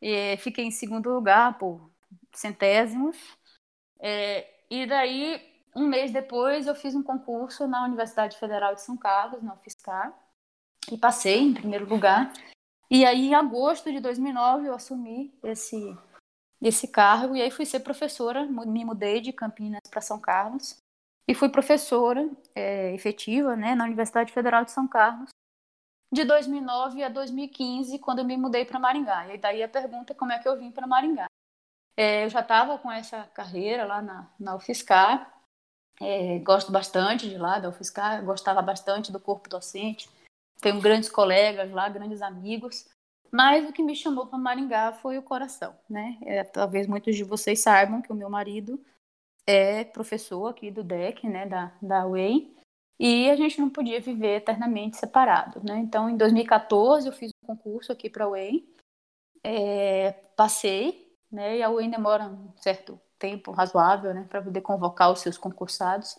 E, 0.00 0.36
fiquei 0.38 0.64
em 0.66 0.70
segundo 0.70 1.10
lugar 1.10 1.58
por 1.58 1.90
centésimos. 2.32 3.16
É, 4.00 4.48
e 4.70 4.86
daí, 4.86 5.40
um 5.76 5.86
mês 5.88 6.12
depois, 6.12 6.66
eu 6.66 6.74
fiz 6.74 6.94
um 6.94 7.02
concurso 7.02 7.66
na 7.68 7.84
Universidade 7.84 8.38
Federal 8.38 8.74
de 8.74 8.82
São 8.82 8.96
Carlos, 8.96 9.42
na 9.42 9.54
UFSCar, 9.54 10.12
e 10.90 10.98
passei 10.98 11.40
em 11.40 11.54
primeiro 11.54 11.88
lugar. 11.88 12.32
E 12.90 13.04
aí, 13.04 13.28
em 13.28 13.34
agosto 13.34 13.90
de 13.90 14.00
2009, 14.00 14.68
eu 14.68 14.74
assumi 14.74 15.32
esse, 15.42 15.96
esse 16.60 16.88
cargo 16.88 17.34
e 17.34 17.42
aí 17.42 17.50
fui 17.50 17.64
ser 17.64 17.80
professora. 17.80 18.44
Me 18.46 18.84
mudei 18.84 19.20
de 19.20 19.32
Campinas 19.32 19.80
para 19.90 20.00
São 20.00 20.20
Carlos 20.20 20.76
e 21.28 21.34
fui 21.34 21.48
professora 21.48 22.28
é, 22.54 22.94
efetiva 22.94 23.56
né, 23.56 23.74
na 23.74 23.84
Universidade 23.84 24.32
Federal 24.32 24.64
de 24.64 24.72
São 24.72 24.86
Carlos 24.86 25.30
de 26.12 26.24
2009 26.24 27.02
a 27.02 27.08
2015, 27.08 27.98
quando 27.98 28.18
eu 28.18 28.24
me 28.26 28.36
mudei 28.36 28.66
para 28.66 28.78
Maringá. 28.78 29.34
E 29.34 29.38
daí 29.38 29.62
a 29.62 29.68
pergunta 29.68 30.12
é 30.12 30.16
como 30.16 30.30
é 30.30 30.38
que 30.38 30.46
eu 30.46 30.58
vim 30.58 30.70
para 30.70 30.86
Maringá. 30.86 31.26
É, 31.96 32.24
eu 32.24 32.28
já 32.28 32.40
estava 32.40 32.78
com 32.78 32.92
essa 32.92 33.24
carreira 33.34 33.86
lá 33.86 34.02
na, 34.02 34.28
na 34.38 34.54
UFSCar, 34.54 35.32
é, 36.00 36.38
gosto 36.40 36.70
bastante 36.70 37.28
de 37.28 37.38
lá 37.38 37.58
da 37.58 37.70
UFSCar, 37.70 38.22
gostava 38.24 38.60
bastante 38.60 39.10
do 39.10 39.20
corpo 39.20 39.48
docente, 39.48 40.08
tenho 40.62 40.80
grandes 40.80 41.10
colegas 41.10 41.70
lá, 41.70 41.88
grandes 41.88 42.22
amigos. 42.22 42.88
Mas 43.30 43.68
o 43.68 43.72
que 43.72 43.82
me 43.82 43.96
chamou 43.96 44.26
para 44.26 44.38
Maringá 44.38 44.92
foi 44.92 45.18
o 45.18 45.22
coração, 45.22 45.74
né? 45.88 46.18
É, 46.22 46.44
talvez 46.44 46.86
muitos 46.86 47.16
de 47.16 47.24
vocês 47.24 47.60
saibam 47.60 48.00
que 48.00 48.12
o 48.12 48.14
meu 48.14 48.30
marido 48.30 48.82
é 49.46 49.84
professor 49.84 50.46
aqui 50.46 50.70
do 50.70 50.84
DEC, 50.84 51.26
né, 51.26 51.46
da, 51.46 51.72
da 51.82 52.06
UEI, 52.06 52.54
e 53.00 53.28
a 53.28 53.34
gente 53.34 53.60
não 53.60 53.68
podia 53.68 54.00
viver 54.00 54.36
eternamente 54.36 54.96
separado, 54.96 55.60
né? 55.64 55.78
Então, 55.78 56.08
em 56.08 56.16
2014, 56.16 57.08
eu 57.08 57.12
fiz 57.12 57.32
um 57.42 57.46
concurso 57.48 57.90
aqui 57.90 58.08
para 58.08 58.24
a 58.24 58.28
UEI, 58.28 58.64
é, 59.42 60.12
passei, 60.36 61.12
né, 61.30 61.58
e 61.58 61.62
a 61.62 61.70
UEI 61.70 61.90
demora 61.90 62.26
um 62.26 62.52
certo 62.58 63.00
tempo 63.18 63.50
razoável, 63.50 64.14
né, 64.14 64.26
para 64.28 64.42
poder 64.42 64.60
convocar 64.60 65.10
os 65.10 65.20
seus 65.20 65.36
concursados, 65.36 66.16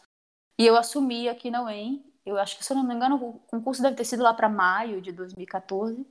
e 0.59 0.65
eu 0.65 0.75
assumi 0.75 1.29
aqui 1.29 1.49
na 1.49 1.63
UEM 1.63 2.03
eu 2.25 2.37
acho 2.37 2.57
que, 2.57 2.63
se 2.63 2.71
eu 2.71 2.77
não 2.77 2.83
me 2.83 2.93
engano, 2.93 3.15
o 3.15 3.39
concurso 3.47 3.81
deve 3.81 3.95
ter 3.95 4.05
sido 4.05 4.23
lá 4.23 4.33
para 4.33 4.47
maio 4.49 5.01
de 5.01 5.11
2014. 5.11 6.05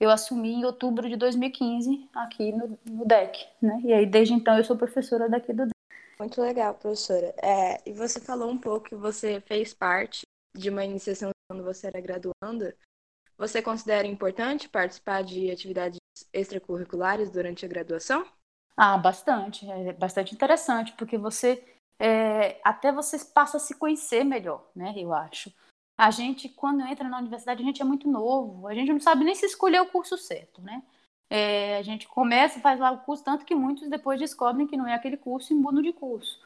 Eu 0.00 0.10
assumi 0.10 0.52
em 0.52 0.64
outubro 0.64 1.08
de 1.08 1.16
2015 1.16 2.08
aqui 2.14 2.52
no, 2.52 2.78
no 2.84 3.04
DEC, 3.04 3.48
né? 3.60 3.80
E 3.84 3.92
aí, 3.92 4.06
desde 4.06 4.32
então, 4.34 4.56
eu 4.56 4.64
sou 4.64 4.76
professora 4.76 5.28
daqui 5.28 5.52
do 5.52 5.64
DEC. 5.64 5.72
Muito 6.20 6.40
legal, 6.40 6.74
professora. 6.74 7.34
É, 7.42 7.80
e 7.88 7.92
você 7.92 8.20
falou 8.20 8.50
um 8.50 8.58
pouco 8.58 8.88
que 8.88 8.94
você 8.94 9.40
fez 9.40 9.74
parte 9.74 10.22
de 10.56 10.70
uma 10.70 10.84
iniciação 10.84 11.30
quando 11.48 11.64
você 11.64 11.86
era 11.88 12.00
graduanda. 12.00 12.76
Você 13.36 13.62
considera 13.62 14.06
importante 14.06 14.68
participar 14.68 15.22
de 15.22 15.50
atividades 15.50 15.98
extracurriculares 16.32 17.30
durante 17.30 17.64
a 17.64 17.68
graduação? 17.68 18.26
Ah, 18.76 18.96
bastante. 18.98 19.68
É 19.68 19.92
bastante 19.92 20.34
interessante, 20.34 20.92
porque 20.92 21.16
você 21.16 21.64
é, 21.98 22.60
até 22.64 22.92
você 22.92 23.18
passa 23.24 23.56
a 23.56 23.60
se 23.60 23.74
conhecer 23.74 24.24
melhor, 24.24 24.64
né? 24.74 24.94
Eu 24.96 25.12
acho. 25.12 25.52
A 25.96 26.10
gente, 26.10 26.48
quando 26.48 26.82
entra 26.82 27.08
na 27.08 27.18
universidade, 27.18 27.62
a 27.62 27.66
gente 27.66 27.82
é 27.82 27.84
muito 27.84 28.08
novo, 28.08 28.68
a 28.68 28.74
gente 28.74 28.92
não 28.92 29.00
sabe 29.00 29.24
nem 29.24 29.34
se 29.34 29.46
escolher 29.46 29.80
o 29.80 29.90
curso 29.90 30.16
certo, 30.16 30.62
né? 30.62 30.82
É, 31.30 31.76
a 31.76 31.82
gente 31.82 32.06
começa, 32.06 32.60
faz 32.60 32.78
lá 32.78 32.90
o 32.90 33.00
curso, 33.00 33.24
tanto 33.24 33.44
que 33.44 33.54
muitos 33.54 33.90
depois 33.90 34.18
descobrem 34.18 34.66
que 34.66 34.76
não 34.76 34.86
é 34.86 34.94
aquele 34.94 35.16
curso 35.16 35.52
e 35.52 35.56
mudam 35.56 35.82
de 35.82 35.92
curso. 35.92 36.40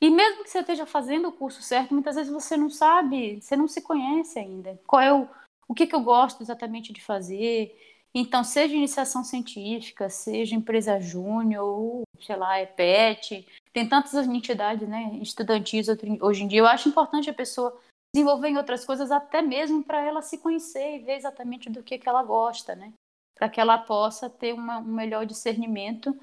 E 0.00 0.10
mesmo 0.10 0.44
que 0.44 0.50
você 0.50 0.58
esteja 0.58 0.84
fazendo 0.84 1.28
o 1.28 1.32
curso 1.32 1.62
certo, 1.62 1.94
muitas 1.94 2.16
vezes 2.16 2.30
você 2.30 2.56
não 2.56 2.68
sabe, 2.68 3.40
você 3.40 3.56
não 3.56 3.66
se 3.66 3.80
conhece 3.80 4.38
ainda. 4.38 4.78
Qual 4.86 5.00
é 5.00 5.12
o, 5.12 5.26
o 5.68 5.74
que, 5.74 5.86
que 5.86 5.94
eu 5.94 6.02
gosto 6.02 6.42
exatamente 6.42 6.92
de 6.92 7.00
fazer? 7.00 7.74
Então, 8.14 8.42
seja 8.44 8.74
iniciação 8.74 9.22
científica, 9.24 10.08
seja 10.08 10.54
empresa 10.54 11.00
júnior, 11.00 12.02
sei 12.20 12.36
lá, 12.36 12.58
é 12.58 12.66
PET, 12.66 13.46
tem 13.76 13.86
tantas 13.86 14.14
entidades 14.26 14.88
né, 14.88 15.18
estudantis 15.20 15.86
hoje 16.22 16.42
em 16.42 16.48
dia. 16.48 16.60
Eu 16.60 16.66
acho 16.66 16.88
importante 16.88 17.28
a 17.28 17.34
pessoa 17.34 17.78
desenvolver 18.10 18.48
em 18.48 18.56
outras 18.56 18.86
coisas, 18.86 19.10
até 19.10 19.42
mesmo 19.42 19.84
para 19.84 20.00
ela 20.02 20.22
se 20.22 20.38
conhecer 20.38 20.96
e 20.96 20.98
ver 21.00 21.16
exatamente 21.16 21.68
do 21.68 21.82
que, 21.82 21.98
que 21.98 22.08
ela 22.08 22.22
gosta, 22.22 22.74
né? 22.74 22.94
Para 23.34 23.50
que 23.50 23.60
ela 23.60 23.76
possa 23.76 24.30
ter 24.30 24.54
uma, 24.54 24.78
um 24.78 24.94
melhor 24.94 25.26
discernimento 25.26 26.18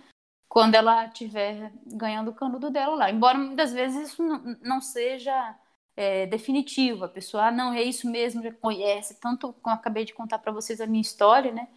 quando 0.50 0.74
ela 0.74 1.06
estiver 1.06 1.72
ganhando 1.86 2.32
o 2.32 2.34
canudo 2.34 2.72
dela 2.72 2.96
lá. 2.96 3.12
Embora 3.12 3.38
muitas 3.38 3.72
vezes 3.72 4.10
isso 4.10 4.24
não, 4.60 4.82
seja 4.82 5.56
é, 5.96 6.26
definitivo, 6.26 7.06
a 7.06 7.10
pessoa, 7.10 7.50
ah, 7.50 7.52
não, 7.52 7.72
é 7.72 7.84
isso 7.84 8.10
mesmo, 8.10 8.42
já 8.42 8.52
conhece. 8.52 9.20
Tanto 9.22 9.54
como 9.62 9.76
acabei 9.76 10.06
de 10.06 10.16
contar 10.16 10.40
para 10.40 10.52
vocês 10.52 10.82
a 10.82 10.88
minha 10.88 11.02
história, 11.02 11.52
né? 11.52 11.68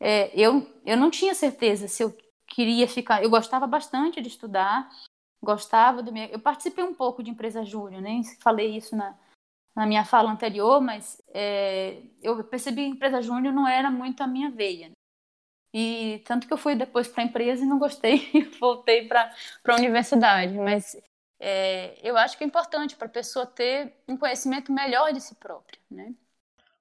É, 0.00 0.32
eu, 0.34 0.66
eu 0.84 0.96
não 0.96 1.08
tinha 1.08 1.36
certeza 1.36 1.86
se 1.86 2.02
eu 2.02 2.18
queria 2.48 2.88
ficar. 2.88 3.22
Eu 3.22 3.30
gostava 3.30 3.68
bastante 3.68 4.20
de 4.20 4.26
estudar, 4.26 4.90
gostava 5.42 6.02
do 6.02 6.12
meu. 6.12 6.24
Eu 6.26 6.40
participei 6.40 6.84
um 6.84 6.94
pouco 6.94 7.22
de 7.22 7.30
empresa 7.30 7.64
júnior, 7.64 8.02
nem 8.02 8.20
né? 8.20 8.36
falei 8.40 8.76
isso 8.76 8.96
na, 8.96 9.16
na 9.74 9.86
minha 9.86 10.04
fala 10.04 10.30
anterior, 10.30 10.80
mas 10.80 11.20
é, 11.28 12.02
eu 12.22 12.42
percebi 12.44 12.84
que 12.84 12.96
empresa 12.96 13.22
júnior 13.22 13.52
não 13.52 13.66
era 13.66 13.90
muito 13.90 14.22
a 14.22 14.26
minha 14.26 14.50
veia. 14.50 14.88
Né? 14.88 14.94
E 15.72 16.22
tanto 16.26 16.46
que 16.46 16.52
eu 16.52 16.58
fui 16.58 16.74
depois 16.74 17.06
para 17.06 17.22
a 17.22 17.26
empresa 17.26 17.64
e 17.64 17.66
não 17.66 17.78
gostei 17.78 18.28
e 18.34 18.42
voltei 18.42 19.06
para 19.06 19.32
a 19.66 19.76
universidade. 19.76 20.54
Mas 20.54 20.96
é, 21.38 21.96
eu 22.06 22.16
acho 22.16 22.36
que 22.36 22.44
é 22.44 22.46
importante 22.46 22.96
para 22.96 23.06
a 23.06 23.10
pessoa 23.10 23.46
ter 23.46 23.94
um 24.06 24.16
conhecimento 24.16 24.72
melhor 24.72 25.12
de 25.12 25.20
si 25.20 25.34
própria, 25.36 25.80
né? 25.90 26.14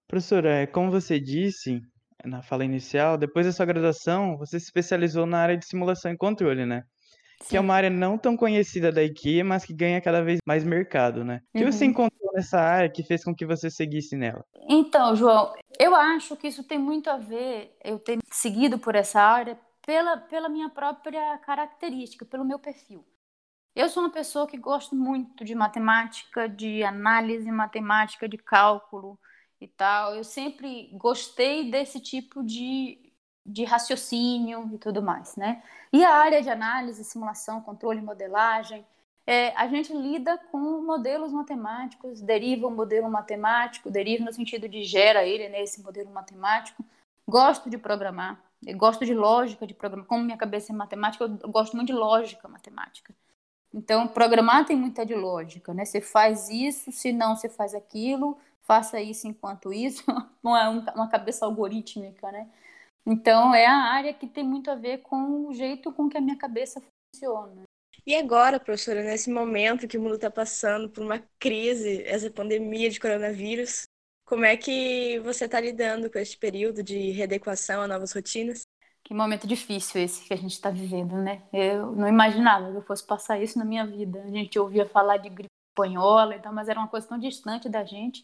Professora, 0.07 0.49
é, 0.61 0.67
como 0.67 0.89
você 0.89 1.19
disse 1.19 1.81
na 2.25 2.41
fala 2.41 2.65
inicial, 2.65 3.17
depois 3.17 3.45
da 3.45 3.51
sua 3.51 3.65
graduação, 3.65 4.35
você 4.37 4.59
se 4.59 4.65
especializou 4.65 5.25
na 5.25 5.39
área 5.39 5.57
de 5.57 5.65
simulação 5.65 6.11
e 6.11 6.17
controle, 6.17 6.65
né? 6.65 6.83
Que 7.48 7.55
é 7.55 7.60
uma 7.60 7.74
área 7.74 7.89
não 7.89 8.17
tão 8.17 8.36
conhecida 8.36 8.91
da 8.91 9.03
IKEA, 9.03 9.43
mas 9.43 9.65
que 9.65 9.74
ganha 9.74 10.01
cada 10.01 10.22
vez 10.22 10.39
mais 10.46 10.63
mercado, 10.63 11.24
né? 11.24 11.41
O 11.53 11.58
que 11.58 11.65
você 11.65 11.86
uhum. 11.86 11.91
encontrou 11.91 12.31
nessa 12.34 12.60
área 12.60 12.89
que 12.89 13.03
fez 13.03 13.24
com 13.24 13.34
que 13.34 13.46
você 13.46 13.69
seguisse 13.69 14.15
nela? 14.15 14.46
Então, 14.67 15.15
João, 15.15 15.53
eu 15.79 15.96
acho 15.96 16.36
que 16.36 16.48
isso 16.48 16.63
tem 16.63 16.77
muito 16.77 17.10
a 17.10 17.17
ver, 17.17 17.75
eu 17.84 17.98
ter 17.98 18.19
seguido 18.31 18.77
por 18.77 18.96
essa 18.96 19.22
área, 19.22 19.58
pela, 19.86 20.17
pela 20.17 20.50
minha 20.50 20.69
própria 20.69 21.38
característica, 21.39 22.25
pelo 22.25 22.46
meu 22.46 22.60
perfil. 22.60 23.05
Eu 23.75 23.88
sou 23.88 24.03
uma 24.03 24.12
pessoa 24.12 24.46
que 24.46 24.58
gosto 24.58 24.96
muito 24.96 25.46
de 25.46 25.55
matemática, 25.55 26.50
de 26.50 26.84
análise 26.84 27.50
matemática, 27.51 28.27
de 28.27 28.38
cálculo 28.38 29.17
e 29.62 29.67
tal. 29.67 30.15
Eu 30.15 30.24
sempre 30.24 30.91
gostei 30.98 31.72
desse 31.72 32.00
tipo 32.00 32.43
de 32.43 33.08
de 33.46 33.63
raciocínio 33.63 34.69
e 34.74 34.77
tudo 34.77 35.01
mais, 35.01 35.36
né? 35.36 35.63
E 35.91 36.03
a 36.03 36.13
área 36.15 36.41
de 36.41 36.50
análise, 36.50 37.03
simulação, 37.03 37.62
controle 37.62 38.01
modelagem, 38.01 38.86
é, 39.25 39.53
a 39.55 39.67
gente 39.67 39.93
lida 39.93 40.39
com 40.51 40.81
modelos 40.81 41.31
matemáticos, 41.31 42.19
deriva 42.19 42.67
um 42.67 42.75
modelo 42.75 43.10
matemático, 43.12 43.91
deriva 43.91 44.25
no 44.25 44.34
sentido 44.34 44.67
de 44.67 44.84
gera 44.84 45.24
ele 45.24 45.48
nesse 45.50 45.84
modelo 45.84 46.10
matemático. 46.12 46.84
Gosto 47.27 47.69
de 47.69 47.77
programar, 47.77 48.41
gosto 48.75 49.05
de 49.05 49.13
lógica 49.13 49.67
de 49.67 49.74
programar. 49.75 50.08
Como 50.08 50.24
minha 50.24 50.38
cabeça 50.38 50.74
é 50.74 50.75
matemática, 50.75 51.25
eu 51.25 51.50
gosto 51.50 51.75
muito 51.75 51.88
de 51.88 51.93
lógica 51.93 52.48
matemática. 52.48 53.13
Então, 53.72 54.08
programar 54.08 54.65
tem 54.65 54.75
muita 54.75 55.05
de 55.05 55.13
lógica, 55.13 55.74
né? 55.74 55.86
Você 55.86 56.01
faz 56.01 56.50
isso, 56.50 56.91
se 56.91 57.12
não, 57.13 57.36
você 57.36 57.48
faz 57.48 57.75
aquilo, 57.75 58.36
faça 58.63 59.00
isso 59.00 59.27
enquanto 59.27 59.72
isso, 59.72 60.03
não 60.43 60.58
é 60.58 60.67
uma 60.69 61.08
cabeça 61.08 61.46
algorítmica, 61.46 62.31
né? 62.31 62.48
Então, 63.09 63.55
é 63.55 63.65
a 63.65 63.73
área 63.73 64.13
que 64.13 64.27
tem 64.27 64.43
muito 64.43 64.69
a 64.69 64.75
ver 64.75 64.99
com 64.99 65.47
o 65.47 65.53
jeito 65.53 65.91
com 65.91 66.07
que 66.07 66.15
a 66.15 66.21
minha 66.21 66.37
cabeça 66.37 66.79
funciona. 67.11 67.63
E 68.05 68.15
agora, 68.15 68.59
professora, 68.59 69.03
nesse 69.03 69.31
momento 69.31 69.87
que 69.87 69.97
o 69.97 70.01
mundo 70.01 70.13
está 70.13 70.29
passando 70.29 70.87
por 70.87 71.03
uma 71.03 71.19
crise, 71.39 72.03
essa 72.03 72.29
pandemia 72.29 72.87
de 72.87 72.99
coronavírus, 72.99 73.87
como 74.25 74.45
é 74.45 74.55
que 74.55 75.19
você 75.21 75.45
está 75.45 75.59
lidando 75.59 76.11
com 76.11 76.19
este 76.19 76.37
período 76.37 76.83
de 76.83 77.09
readequação 77.09 77.81
a 77.81 77.87
novas 77.87 78.13
rotinas? 78.13 78.61
Que 79.03 79.11
momento 79.11 79.47
difícil 79.47 80.01
esse 80.01 80.27
que 80.27 80.33
a 80.33 80.37
gente 80.37 80.51
está 80.51 80.69
vivendo, 80.69 81.17
né? 81.17 81.41
Eu 81.51 81.95
não 81.95 82.07
imaginava 82.07 82.69
que 82.69 82.77
eu 82.77 82.83
fosse 82.83 83.03
passar 83.03 83.41
isso 83.41 83.57
na 83.57 83.65
minha 83.65 83.87
vida. 83.87 84.21
A 84.21 84.29
gente 84.29 84.59
ouvia 84.59 84.87
falar 84.87 85.17
de 85.17 85.29
gripe 85.29 85.49
espanhola 85.71 86.35
e 86.35 86.39
tal, 86.39 86.53
mas 86.53 86.69
era 86.69 86.79
uma 86.79 86.87
coisa 86.87 87.07
tão 87.07 87.17
distante 87.17 87.67
da 87.67 87.83
gente. 87.83 88.23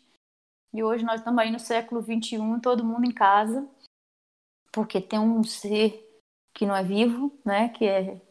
E 0.71 0.83
hoje 0.83 1.03
nós 1.03 1.21
estamos 1.21 1.39
aí 1.39 1.49
no 1.49 1.59
século 1.59 2.03
XXI, 2.03 2.37
todo 2.61 2.85
mundo 2.85 3.05
em 3.05 3.11
casa, 3.11 3.67
porque 4.75 4.99
tem 4.99 5.17
um 5.17 5.41
ser 5.41 6.05
que 6.53 6.65
não 6.65 6.75
é 6.75 6.83
vivo, 6.83 7.31
né? 7.45 7.69
Que 7.69 7.85
é 7.85 8.21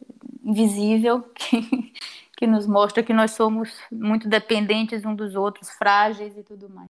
invisível, 0.43 1.23
que, 1.33 1.95
que 2.37 2.47
nos 2.47 2.67
mostra 2.67 3.03
que 3.03 3.15
nós 3.15 3.31
somos 3.31 3.71
muito 3.91 4.29
dependentes 4.29 5.07
um 5.07 5.17
dos 5.17 5.35
outros, 5.35 5.71
frágeis 5.71 6.37
e 6.37 6.45
tudo 6.45 6.69
mais. 6.69 6.87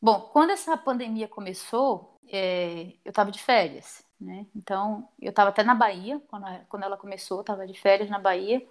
Bom, 0.00 0.20
quando 0.32 0.50
essa 0.50 0.76
pandemia 0.76 1.26
começou, 1.26 2.14
é, 2.28 2.92
eu 3.04 3.08
estava 3.08 3.32
de 3.32 3.42
férias, 3.42 4.04
né? 4.20 4.46
Então, 4.54 5.08
eu 5.18 5.30
estava 5.30 5.48
até 5.48 5.64
na 5.64 5.74
Bahia, 5.74 6.20
quando, 6.28 6.44
quando 6.68 6.82
ela 6.82 6.96
começou, 6.98 7.40
estava 7.40 7.66
de 7.66 7.80
férias 7.80 8.10
na 8.10 8.18
Bahia. 8.18 8.64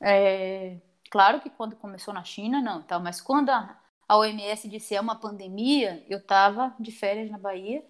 É, 0.00 0.78
claro 1.10 1.40
que 1.40 1.50
quando 1.50 1.76
começou 1.76 2.14
na 2.14 2.24
China, 2.24 2.60
não, 2.60 2.80
então, 2.80 2.98
mas 3.00 3.20
quando 3.20 3.50
a, 3.50 3.78
a 4.08 4.16
OMS 4.16 4.66
disse 4.66 4.94
é 4.94 5.00
uma 5.00 5.20
pandemia, 5.20 6.04
eu 6.08 6.18
estava 6.18 6.74
de 6.80 6.90
férias 6.90 7.30
na 7.30 7.38
Bahia. 7.38 7.84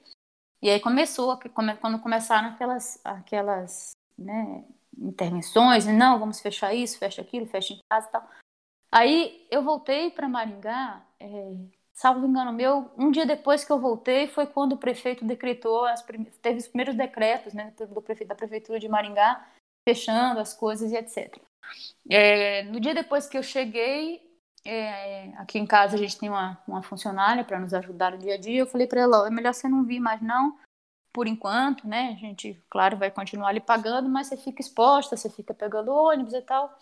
E 0.63 0.71
aí 0.71 0.79
começou, 0.79 1.37
quando 1.81 1.99
começaram 2.01 2.49
aquelas, 2.51 3.01
aquelas 3.05 3.91
né, 4.17 4.65
intervenções, 4.97 5.87
não, 5.87 6.21
vamos 6.21 6.41
fechar 6.41 6.73
isso, 6.73 6.99
fecha 6.99 7.21
aquilo, 7.21 7.47
fecha 7.47 7.75
em 7.75 7.81
casa 7.91 8.09
e 8.09 8.13
tal. 8.13 8.31
Aí 8.93 9.47
eu 9.51 9.63
voltei 9.63 10.11
para 10.11 10.29
Maringá, 10.29 11.05
é, 11.19 11.53
salvo 11.93 12.27
engano 12.27 12.53
meu, 12.53 12.91
um 12.97 13.11
dia 13.11 13.27
depois 13.27 13.65
que 13.65 13.73
eu 13.73 13.81
voltei 13.81 14.29
foi 14.29 14.47
quando 14.47 14.75
o 14.75 14.79
prefeito 14.79 15.25
decretou, 15.25 15.85
as, 15.87 16.05
teve 16.41 16.59
os 16.59 16.69
primeiros 16.69 16.95
decretos 16.95 17.53
né, 17.55 17.73
do 17.77 18.01
prefeito, 18.01 18.29
da 18.29 18.35
prefeitura 18.35 18.79
de 18.79 18.89
Maringá, 18.89 19.45
fechando 19.89 20.39
as 20.39 20.55
coisas 20.55 20.93
e 20.93 20.97
etc. 20.97 21.39
É, 22.09 22.63
no 22.65 22.79
dia 22.79 22.95
depois 22.95 23.27
que 23.27 23.37
eu 23.37 23.43
cheguei, 23.43 24.32
é, 24.65 25.33
aqui 25.39 25.59
em 25.59 25.67
casa 25.67 25.97
a 25.97 25.99
gente 25.99 26.19
tem 26.19 26.29
uma, 26.29 26.59
uma 26.67 26.83
funcionária 26.83 27.45
para 27.45 27.59
nos 27.59 27.75
ajudar 27.75 28.13
no 28.13 28.19
dia 28.19 28.35
a 28.35 28.39
dia, 28.39 28.61
eu 28.61 28.67
falei 28.67 28.87
para 28.87 29.01
ela, 29.01 29.27
é 29.27 29.31
melhor 29.31 29.53
você 29.53 29.69
não 29.69 29.85
vir 29.85 30.01
mais 30.01 30.21
não, 30.23 30.59
por 31.13 31.27
enquanto, 31.27 31.87
né? 31.87 32.13
A 32.17 32.17
gente, 32.17 32.63
claro, 32.71 32.97
vai 32.97 33.11
continuar 33.11 33.49
ali 33.49 33.61
pagando, 33.61 34.09
mas 34.09 34.29
você 34.29 34.37
fica 34.37 34.63
exposta, 34.63 35.17
você 35.17 35.29
fica 35.29 35.53
pegando 35.53 35.93
ônibus 35.93 36.33
e 36.33 36.41
tal. 36.41 36.79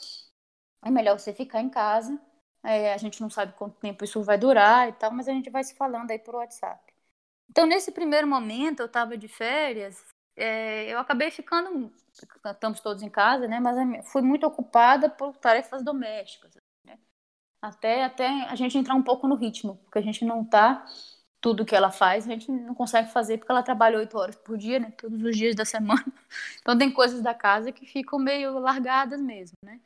É 0.84 0.90
melhor 0.90 1.18
você 1.18 1.32
ficar 1.32 1.60
em 1.60 1.68
casa. 1.68 2.18
É, 2.62 2.92
a 2.92 2.96
gente 2.99 3.20
não 3.20 3.30
sabe 3.30 3.54
quanto 3.54 3.78
tempo 3.80 4.04
isso 4.04 4.22
vai 4.22 4.38
durar 4.38 4.88
e 4.88 4.92
tal, 4.92 5.10
mas 5.10 5.28
a 5.28 5.32
gente 5.32 5.50
vai 5.50 5.64
se 5.64 5.75
falando 5.75 6.10
aí 6.10 6.18
por 6.18 6.34
WhatsApp. 6.34 6.80
Então, 7.49 7.66
nesse 7.66 7.90
primeiro 7.90 8.26
momento, 8.28 8.80
eu 8.80 8.87
estava 8.87 9.16
de 9.16 9.26
férias, 9.26 10.04
é, 10.36 10.93
eu 10.93 10.99
acabei 10.99 11.30
ficando, 11.30 11.93
estamos 12.47 12.80
todos 12.80 13.02
em 13.02 13.10
casa, 13.10 13.49
né? 13.49 13.58
Mas 13.58 14.10
fui 14.12 14.23
muito 14.23 14.47
ocupada 14.47 15.10
por 15.10 15.36
tarefas 15.36 15.82
domésticas? 15.82 16.59
Até, 17.62 18.04
até 18.04 18.26
a 18.49 18.54
gente 18.54 18.78
entrar 18.78 18.94
um 18.94 19.02
pouco 19.02 19.28
no 19.28 19.34
ritmo, 19.34 19.76
porque 19.84 19.99
a 19.99 20.02
gente 20.02 20.25
não 20.25 20.42
está 20.42 20.84
tudo 21.40 21.64
que 21.64 21.75
ela 21.75 21.90
faz, 21.90 22.26
a 22.26 22.30
gente 22.32 22.50
não 22.50 22.75
consegue 22.75 23.10
fazer 23.10 23.38
porque 23.38 23.50
ela 23.50 23.62
trabalha 23.62 23.99
oito 23.99 24.16
horas 24.18 24.36
por 24.36 24.58
dia, 24.58 24.78
né? 24.78 24.92
Todos 24.96 25.23
os 25.23 25.36
dias 25.36 25.54
da 25.56 25.64
semana. 25.64 26.04
Então 26.60 26.76
tem 26.76 26.90
coisas 26.92 27.23
da 27.23 27.34
casa 27.34 27.73
que 27.73 27.86
ficam 27.86 28.18
meio 28.18 28.58
largadas 28.58 29.20
mesmo, 29.20 29.56
né? 29.64 29.80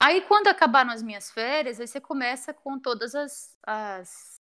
Aí 0.00 0.20
quando 0.22 0.48
acabaram 0.48 0.90
as 0.90 1.02
minhas 1.02 1.30
férias, 1.30 1.80
aí 1.80 1.86
você 1.86 2.00
começa 2.00 2.52
com 2.54 2.78
todas 2.78 3.14
as, 3.14 3.56
as 3.66 4.40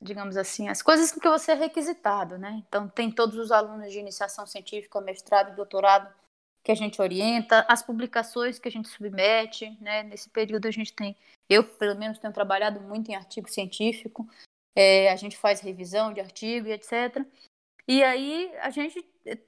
digamos 0.00 0.36
assim, 0.36 0.68
as 0.68 0.82
coisas 0.82 1.12
que 1.12 1.28
você 1.28 1.52
é 1.52 1.54
requisitado, 1.54 2.38
né? 2.38 2.62
Então 2.66 2.88
tem 2.88 3.10
todos 3.10 3.36
os 3.38 3.50
alunos 3.50 3.92
de 3.92 3.98
iniciação 3.98 4.46
científica, 4.46 5.00
mestrado 5.00 5.54
doutorado 5.56 6.12
que 6.66 6.72
a 6.72 6.74
gente 6.74 7.00
orienta, 7.00 7.64
as 7.68 7.80
publicações 7.80 8.58
que 8.58 8.66
a 8.66 8.70
gente 8.72 8.88
submete, 8.88 9.70
né? 9.80 10.02
Nesse 10.02 10.28
período 10.28 10.66
a 10.66 10.70
gente 10.72 10.92
tem, 10.92 11.16
eu 11.48 11.62
pelo 11.62 11.96
menos 11.96 12.18
tenho 12.18 12.32
trabalhado 12.32 12.80
muito 12.80 13.08
em 13.08 13.14
artigo 13.14 13.48
científico, 13.48 14.28
é, 14.74 15.12
a 15.12 15.14
gente 15.14 15.36
faz 15.36 15.60
revisão 15.60 16.12
de 16.12 16.20
artigo 16.20 16.66
e 16.66 16.72
etc. 16.72 17.24
E 17.86 18.02
aí 18.02 18.52
a 18.60 18.70
gente 18.70 19.00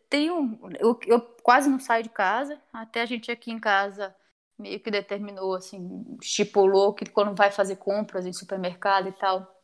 tem 0.09 0.31
um. 0.31 0.61
Eu, 0.79 0.97
eu, 1.09 1.21
quase 1.43 1.69
não 1.69 1.81
saio 1.81 2.05
de 2.05 2.09
casa, 2.09 2.57
até 2.73 3.03
a 3.03 3.07
gente 3.07 3.33
aqui 3.33 3.51
em 3.51 3.59
casa 3.59 4.15
meio 4.57 4.79
que 4.79 4.89
determinou, 4.91 5.57
assim, 5.57 6.17
estipulou 6.23 6.95
que 6.95 7.05
quando 7.07 7.35
vai 7.35 7.51
fazer 7.51 7.77
compras 7.77 8.27
em 8.27 8.33
supermercado 8.33 9.09
e 9.09 9.13
tal, 9.13 9.61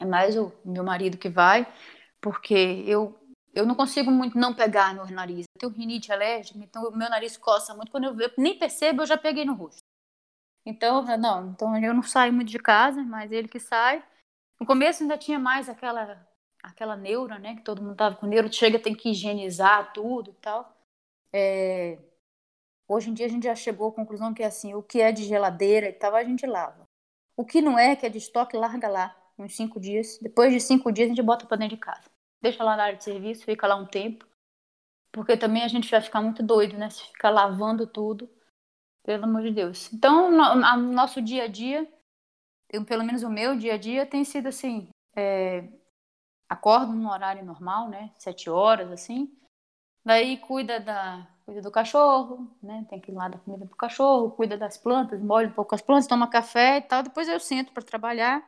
é 0.00 0.06
mais 0.06 0.34
o 0.34 0.50
meu 0.64 0.82
marido 0.82 1.18
que 1.18 1.28
vai, 1.28 1.70
porque 2.22 2.54
eu. 2.86 3.14
Eu 3.56 3.64
não 3.64 3.74
consigo 3.74 4.10
muito 4.10 4.36
não 4.36 4.54
pegar 4.54 4.94
no 4.94 5.06
nariz. 5.06 5.46
Eu 5.54 5.70
tenho 5.70 5.72
rinite 5.72 6.12
alérgica, 6.12 6.58
então 6.58 6.90
meu 6.90 7.08
nariz 7.08 7.38
coça 7.38 7.74
muito. 7.74 7.90
Quando 7.90 8.04
eu, 8.04 8.20
eu 8.20 8.30
nem 8.36 8.58
percebo, 8.58 9.00
eu 9.00 9.06
já 9.06 9.16
peguei 9.16 9.46
no 9.46 9.54
rosto. 9.54 9.78
Então, 10.66 11.02
não, 11.16 11.50
então 11.50 11.82
eu 11.82 11.94
não 11.94 12.02
saio 12.02 12.34
muito 12.34 12.50
de 12.50 12.58
casa, 12.58 13.02
mas 13.02 13.32
ele 13.32 13.48
que 13.48 13.58
sai. 13.58 14.04
No 14.60 14.66
começo 14.66 15.02
ainda 15.02 15.16
tinha 15.16 15.38
mais 15.38 15.70
aquela 15.70 16.28
aquela 16.62 16.96
neura, 16.96 17.38
né? 17.38 17.54
Que 17.56 17.62
todo 17.62 17.82
mundo 17.82 17.96
tava 17.96 18.16
com 18.16 18.26
neuro, 18.26 18.52
chega, 18.52 18.78
tem 18.78 18.94
que 18.94 19.10
higienizar 19.10 19.92
tudo 19.94 20.32
e 20.32 20.34
tal. 20.34 20.76
É... 21.32 21.98
Hoje 22.86 23.08
em 23.08 23.14
dia 23.14 23.26
a 23.26 23.28
gente 23.28 23.44
já 23.44 23.54
chegou 23.54 23.88
à 23.88 23.92
conclusão 23.92 24.34
que 24.34 24.42
assim, 24.42 24.74
o 24.74 24.82
que 24.82 25.00
é 25.00 25.12
de 25.12 25.24
geladeira 25.24 25.88
e 25.88 25.92
tal, 25.92 26.14
a 26.14 26.24
gente 26.24 26.44
lava. 26.46 26.86
O 27.36 27.44
que 27.44 27.62
não 27.62 27.78
é, 27.78 27.96
que 27.96 28.04
é 28.04 28.08
de 28.08 28.18
estoque, 28.18 28.56
larga 28.56 28.88
lá, 28.88 29.16
uns 29.38 29.56
cinco 29.56 29.80
dias. 29.80 30.18
Depois 30.20 30.52
de 30.52 30.60
cinco 30.60 30.92
dias 30.92 31.06
a 31.06 31.08
gente 31.14 31.22
bota 31.22 31.46
para 31.46 31.56
dentro 31.56 31.76
de 31.76 31.80
casa. 31.80 32.15
Deixa 32.40 32.62
lá 32.62 32.76
na 32.76 32.84
área 32.84 32.96
de 32.96 33.04
serviço, 33.04 33.44
fica 33.44 33.66
lá 33.66 33.76
um 33.76 33.86
tempo. 33.86 34.26
Porque 35.12 35.36
também 35.36 35.62
a 35.62 35.68
gente 35.68 35.90
vai 35.90 36.00
ficar 36.00 36.20
muito 36.20 36.42
doido, 36.42 36.76
né? 36.76 36.90
Se 36.90 37.02
ficar 37.04 37.30
lavando 37.30 37.86
tudo. 37.86 38.28
Pelo 39.02 39.24
amor 39.24 39.42
de 39.42 39.52
Deus. 39.52 39.92
Então, 39.92 40.30
no, 40.30 40.54
no 40.54 40.92
nosso 40.92 41.22
dia 41.22 41.44
a 41.44 41.46
dia, 41.46 41.88
eu, 42.68 42.84
pelo 42.84 43.04
menos 43.04 43.22
o 43.22 43.30
meu 43.30 43.56
dia 43.56 43.74
a 43.74 43.78
dia 43.78 44.04
tem 44.04 44.24
sido 44.24 44.48
assim, 44.48 44.88
é, 45.14 45.68
acordo 46.48 46.92
no 46.92 47.10
horário 47.10 47.44
normal, 47.44 47.88
né, 47.88 48.10
sete 48.18 48.50
horas, 48.50 48.90
assim, 48.90 49.32
daí 50.04 50.36
cuida 50.38 50.80
da 50.80 51.26
cuida 51.44 51.62
do 51.62 51.70
cachorro, 51.70 52.50
né, 52.60 52.84
tem 52.90 53.00
que 53.00 53.12
ir 53.12 53.14
lá 53.14 53.28
dar 53.28 53.38
comida 53.38 53.66
pro 53.66 53.76
cachorro, 53.76 54.32
cuida 54.32 54.58
das 54.58 54.76
plantas, 54.76 55.20
molha 55.20 55.48
um 55.48 55.52
pouco 55.52 55.74
as 55.76 55.82
plantas, 55.82 56.08
toma 56.08 56.28
café 56.28 56.78
e 56.78 56.82
tal, 56.82 57.04
depois 57.04 57.28
eu 57.28 57.38
sento 57.38 57.72
para 57.72 57.84
trabalhar 57.84 58.44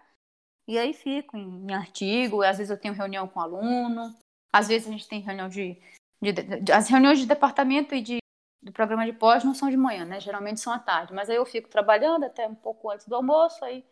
e 0.68 0.78
aí 0.78 0.92
fico 0.92 1.36
em, 1.36 1.66
em, 1.66 1.72
artigo, 1.74 2.42
às 2.42 2.58
vezes 2.58 2.70
eu 2.70 2.78
tenho 2.78 2.94
reunião 2.94 3.26
com 3.26 3.40
aluno, 3.40 4.14
às 4.52 4.68
vezes 4.68 4.86
a 4.86 4.90
gente 4.90 5.08
tem 5.08 5.20
reunião 5.20 5.48
de, 5.48 5.80
de, 6.22 6.32
de, 6.32 6.72
as 6.72 6.88
reuniões 6.88 7.18
de 7.18 7.26
departamento 7.26 7.94
e 7.94 8.02
de 8.02 8.18
do 8.60 8.72
programa 8.72 9.06
de 9.06 9.12
pós 9.12 9.44
não 9.44 9.54
são 9.54 9.70
de 9.70 9.76
manhã, 9.76 10.04
né? 10.04 10.20
Geralmente 10.20 10.60
são 10.60 10.72
à 10.72 10.78
tarde. 10.78 11.14
Mas 11.14 11.30
aí 11.30 11.36
eu 11.36 11.46
fico 11.46 11.68
trabalhando 11.68 12.24
até 12.24 12.46
um 12.46 12.54
pouco 12.54 12.90
antes 12.90 13.06
do 13.06 13.14
almoço, 13.14 13.64
aí 13.64 13.84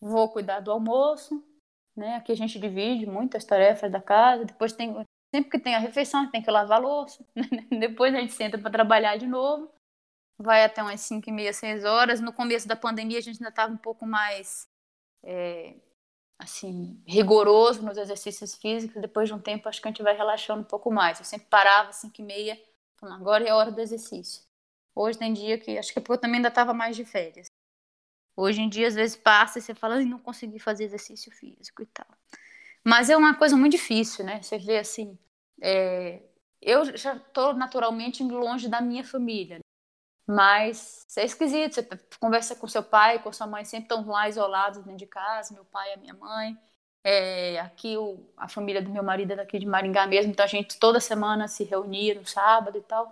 vou 0.00 0.28
cuidar 0.28 0.60
do 0.60 0.70
almoço, 0.70 1.42
né? 1.96 2.16
Aqui 2.16 2.32
a 2.32 2.36
gente 2.36 2.58
divide 2.58 3.06
muitas 3.06 3.44
tarefas 3.44 3.90
da 3.90 4.00
casa, 4.00 4.44
depois 4.44 4.72
tem 4.72 4.94
sempre 5.34 5.50
que 5.50 5.58
tem 5.58 5.74
a 5.74 5.78
refeição, 5.78 6.30
tem 6.30 6.42
que 6.42 6.50
lavar 6.50 6.78
a 6.78 6.82
louça, 6.82 7.24
depois 7.70 8.14
a 8.14 8.20
gente 8.20 8.34
senta 8.34 8.58
para 8.58 8.70
trabalhar 8.70 9.16
de 9.16 9.26
novo, 9.26 9.72
vai 10.38 10.62
até 10.62 10.82
umas 10.82 11.00
5 11.00 11.28
e 11.28 11.32
meia, 11.32 11.52
6 11.52 11.84
horas. 11.84 12.20
No 12.20 12.32
começo 12.32 12.68
da 12.68 12.76
pandemia 12.76 13.18
a 13.18 13.22
gente 13.22 13.36
ainda 13.36 13.48
estava 13.48 13.72
um 13.72 13.78
pouco 13.78 14.06
mais 14.06 14.66
é, 15.24 15.74
assim, 16.42 17.00
rigoroso 17.06 17.82
nos 17.82 17.96
exercícios 17.96 18.54
físicos, 18.54 19.00
depois 19.00 19.28
de 19.28 19.34
um 19.34 19.38
tempo 19.38 19.68
acho 19.68 19.80
que 19.80 19.88
a 19.88 19.90
gente 19.90 20.02
vai 20.02 20.16
relaxando 20.16 20.60
um 20.60 20.64
pouco 20.64 20.90
mais. 20.90 21.18
Eu 21.18 21.24
sempre 21.24 21.46
parava 21.48 21.92
5 21.92 22.20
e 22.20 22.24
meia, 22.24 22.60
falando, 22.96 23.20
agora 23.20 23.44
é 23.44 23.50
a 23.50 23.56
hora 23.56 23.70
do 23.70 23.80
exercício. 23.80 24.42
Hoje 24.94 25.18
tem 25.18 25.32
dia 25.32 25.56
que, 25.56 25.78
acho 25.78 25.92
que 25.92 25.98
é 25.98 26.02
porque 26.02 26.12
eu 26.12 26.20
também 26.20 26.36
ainda 26.36 26.48
estava 26.48 26.74
mais 26.74 26.96
de 26.96 27.04
férias. 27.04 27.46
Hoje 28.36 28.60
em 28.60 28.68
dia, 28.68 28.88
às 28.88 28.94
vezes 28.94 29.16
passa 29.16 29.58
e 29.58 29.62
você 29.62 29.74
fala, 29.74 30.00
não 30.00 30.18
consegui 30.18 30.58
fazer 30.58 30.84
exercício 30.84 31.30
físico 31.30 31.82
e 31.82 31.86
tal. 31.86 32.06
Mas 32.84 33.08
é 33.08 33.16
uma 33.16 33.34
coisa 33.36 33.56
muito 33.56 33.72
difícil, 33.72 34.24
né? 34.24 34.42
Você 34.42 34.58
vê 34.58 34.78
assim, 34.78 35.18
é, 35.60 36.22
eu 36.60 36.96
já 36.96 37.14
estou 37.16 37.54
naturalmente 37.54 38.22
longe 38.22 38.68
da 38.68 38.80
minha 38.80 39.04
família. 39.04 39.60
Mas 40.26 41.04
é 41.16 41.24
esquisito, 41.24 41.74
você 41.74 41.88
conversa 42.20 42.54
com 42.54 42.66
seu 42.68 42.82
pai, 42.82 43.22
com 43.22 43.32
sua 43.32 43.46
mãe, 43.46 43.64
sempre 43.64 43.84
estão 43.84 44.06
lá 44.06 44.28
isolados 44.28 44.78
dentro 44.78 44.98
de 44.98 45.06
casa, 45.06 45.54
meu 45.54 45.64
pai 45.64 45.90
e 45.90 45.94
a 45.94 45.96
minha 45.96 46.14
mãe. 46.14 46.56
É, 47.04 47.58
aqui 47.58 47.96
o, 47.96 48.24
a 48.36 48.48
família 48.48 48.80
do 48.80 48.90
meu 48.90 49.02
marido 49.02 49.32
é 49.32 49.36
daqui 49.36 49.58
de 49.58 49.66
Maringá 49.66 50.06
mesmo, 50.06 50.30
então 50.30 50.44
a 50.44 50.48
gente 50.48 50.78
toda 50.78 51.00
semana 51.00 51.48
se 51.48 51.64
reunia 51.64 52.14
no 52.14 52.24
sábado 52.24 52.78
e 52.78 52.82
tal. 52.82 53.10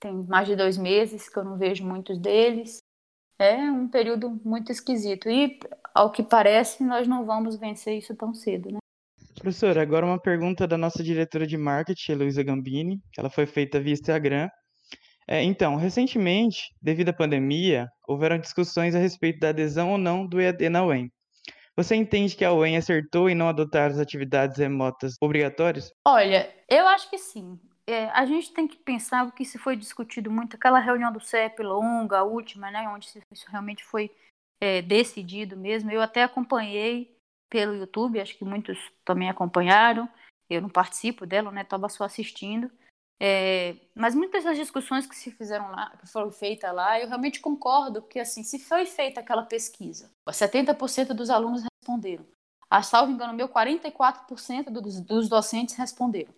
Tem 0.00 0.12
mais 0.12 0.46
de 0.48 0.56
dois 0.56 0.78
meses 0.78 1.28
que 1.28 1.38
eu 1.38 1.44
não 1.44 1.58
vejo 1.58 1.84
muitos 1.84 2.18
deles. 2.18 2.78
É 3.38 3.56
um 3.56 3.88
período 3.88 4.40
muito 4.44 4.72
esquisito. 4.72 5.28
E, 5.28 5.60
ao 5.94 6.10
que 6.10 6.22
parece, 6.22 6.82
nós 6.82 7.06
não 7.06 7.24
vamos 7.24 7.56
vencer 7.56 7.98
isso 7.98 8.14
tão 8.16 8.32
cedo, 8.32 8.70
né? 8.70 8.78
Professora, 9.34 9.80
agora 9.82 10.04
uma 10.04 10.20
pergunta 10.20 10.66
da 10.66 10.76
nossa 10.76 11.02
diretora 11.02 11.46
de 11.46 11.56
marketing, 11.56 12.14
Luísa 12.14 12.42
Gambini, 12.42 13.00
ela 13.16 13.30
foi 13.30 13.46
feita 13.46 13.80
via 13.80 13.92
Instagram. 13.92 14.48
É, 15.28 15.42
então, 15.42 15.76
recentemente, 15.76 16.74
devido 16.80 17.10
à 17.10 17.12
pandemia, 17.12 17.86
houveram 18.08 18.38
discussões 18.38 18.94
a 18.94 18.98
respeito 18.98 19.38
da 19.40 19.50
adesão 19.50 19.92
ou 19.92 19.98
não 19.98 20.26
do 20.26 20.40
EAD 20.40 20.70
na 20.70 20.82
UEM. 20.82 21.12
Você 21.76 21.94
entende 21.94 22.34
que 22.34 22.44
a 22.44 22.52
UEM 22.52 22.78
acertou 22.78 23.28
em 23.28 23.34
não 23.34 23.48
adotar 23.48 23.90
as 23.90 23.98
atividades 23.98 24.56
remotas 24.56 25.14
obrigatórias? 25.20 25.92
Olha, 26.04 26.50
eu 26.66 26.88
acho 26.88 27.10
que 27.10 27.18
sim. 27.18 27.60
É, 27.86 28.06
a 28.06 28.24
gente 28.24 28.52
tem 28.52 28.66
que 28.66 28.78
pensar 28.78 29.26
o 29.26 29.32
que 29.32 29.44
se 29.44 29.58
foi 29.58 29.76
discutido 29.76 30.30
muito, 30.30 30.56
aquela 30.56 30.80
reunião 30.80 31.12
do 31.12 31.20
CEP 31.20 31.62
longa, 31.62 32.18
a 32.18 32.24
última, 32.24 32.70
né, 32.70 32.88
onde 32.88 33.06
isso 33.30 33.46
realmente 33.50 33.84
foi 33.84 34.10
é, 34.60 34.82
decidido 34.82 35.56
mesmo. 35.56 35.90
Eu 35.90 36.00
até 36.00 36.22
acompanhei 36.22 37.14
pelo 37.50 37.74
YouTube, 37.74 38.20
acho 38.20 38.36
que 38.36 38.44
muitos 38.44 38.78
também 39.04 39.28
acompanharam. 39.28 40.08
Eu 40.50 40.62
não 40.62 40.68
participo 40.68 41.26
dela, 41.26 41.50
né? 41.50 41.62
Estava 41.62 41.88
só 41.88 42.04
assistindo. 42.04 42.70
É, 43.20 43.74
mas 43.96 44.14
muitas 44.14 44.44
das 44.44 44.56
discussões 44.56 45.04
que 45.06 45.16
se 45.16 45.32
fizeram 45.32 45.70
lá, 45.70 45.90
que 45.96 46.06
foram 46.06 46.30
feitas 46.30 46.72
lá, 46.72 47.00
eu 47.00 47.08
realmente 47.08 47.40
concordo 47.40 48.02
que 48.02 48.20
assim, 48.20 48.44
se 48.44 48.60
foi 48.60 48.86
feita 48.86 49.20
aquela 49.20 49.42
pesquisa, 49.42 50.08
70% 50.28 51.08
dos 51.14 51.28
alunos 51.28 51.62
responderam. 51.62 52.24
A 52.70 52.82
salvo 52.82 53.10
engano 53.10 53.32
meu, 53.32 53.48
44% 53.48 54.70
dos, 54.70 55.00
dos 55.00 55.28
docentes 55.28 55.74
responderam. 55.74 56.32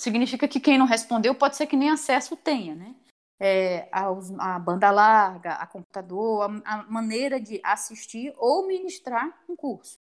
Significa 0.00 0.48
que 0.48 0.58
quem 0.58 0.78
não 0.78 0.86
respondeu 0.86 1.34
pode 1.34 1.56
ser 1.56 1.66
que 1.66 1.76
nem 1.76 1.90
acesso 1.90 2.34
tenha, 2.36 2.74
né? 2.74 2.94
É, 3.38 3.88
a, 3.92 4.06
a, 4.38 4.58
banda 4.58 4.90
larga, 4.90 5.52
a 5.54 5.66
computador, 5.66 6.50
a, 6.64 6.74
a 6.74 6.82
maneira 6.84 7.40
de 7.40 7.60
assistir 7.62 8.34
ou 8.36 8.66
ministrar 8.66 9.42
um 9.48 9.54
curso 9.54 9.98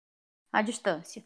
à 0.52 0.62
distância. 0.62 1.24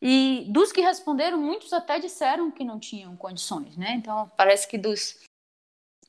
E 0.00 0.46
dos 0.50 0.72
que 0.72 0.80
responderam, 0.80 1.38
muitos 1.38 1.72
até 1.72 1.98
disseram 1.98 2.50
que 2.50 2.64
não 2.64 2.78
tinham 2.78 3.16
condições, 3.16 3.76
né? 3.76 3.94
Então, 3.94 4.30
parece 4.36 4.68
que 4.68 4.76
dos 4.76 5.18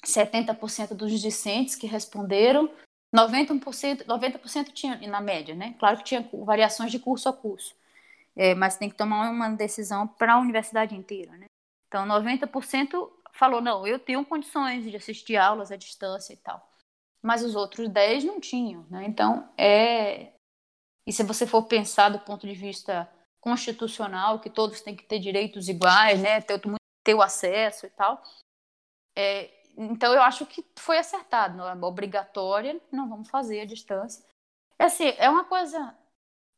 70% 0.06 0.94
dos 0.94 1.20
discentes 1.20 1.76
que 1.76 1.88
responderam, 1.88 2.70
90%, 3.16 4.06
90% 4.06 4.72
tinha, 4.74 4.98
na 5.08 5.22
média, 5.22 5.56
né? 5.56 5.76
Claro 5.80 5.98
que 5.98 6.04
tinha 6.04 6.30
variações 6.34 6.92
de 6.92 7.00
curso 7.00 7.30
a 7.30 7.34
curso, 7.34 7.76
é, 8.36 8.54
mas 8.54 8.78
tem 8.78 8.90
que 8.90 8.96
tomar 8.96 9.30
uma 9.30 9.50
decisão 9.50 10.08
para 10.08 10.34
a 10.34 10.40
universidade 10.40 10.96
inteira, 10.96 11.32
né? 11.38 11.46
Então, 11.88 12.06
90% 12.06 13.10
falou, 13.32 13.62
não, 13.62 13.88
eu 13.88 13.98
tenho 13.98 14.26
condições 14.26 14.84
de 14.84 14.96
assistir 14.96 15.38
aulas 15.38 15.72
à 15.72 15.76
distância 15.78 16.34
e 16.34 16.38
tal. 16.38 16.68
Mas 17.22 17.44
os 17.44 17.56
outros 17.56 17.88
10 17.90 18.26
não 18.26 18.40
tinham, 18.40 18.86
né? 18.90 19.06
Então, 19.08 19.48
é... 19.58 20.34
E 21.06 21.14
se 21.14 21.24
você 21.24 21.48
for 21.48 21.64
pensar 21.64 22.10
do 22.10 22.20
ponto 22.20 22.46
de 22.46 22.54
vista 22.54 23.10
constitucional, 23.40 24.40
que 24.40 24.50
todos 24.50 24.82
têm 24.82 24.96
que 24.96 25.04
ter 25.04 25.20
direitos 25.20 25.70
iguais, 25.70 26.22
né, 26.22 26.42
ter, 26.42 26.60
ter 27.04 27.14
o 27.14 27.22
acesso 27.22 27.86
e 27.86 27.90
tal. 27.90 28.22
É, 29.16 29.50
então, 29.78 30.14
eu 30.14 30.22
acho 30.22 30.46
que 30.46 30.66
foi 30.78 30.98
acertado, 30.98 31.56
não 31.56 31.70
é 31.70 31.74
obrigatória, 31.86 32.82
não 32.92 33.08
vamos 33.08 33.30
fazer 33.30 33.62
a 33.62 33.66
distância. 33.66 34.24
É, 34.80 34.86
assim, 34.86 35.14
é 35.18 35.30
uma 35.30 35.46
coisa. 35.46 35.96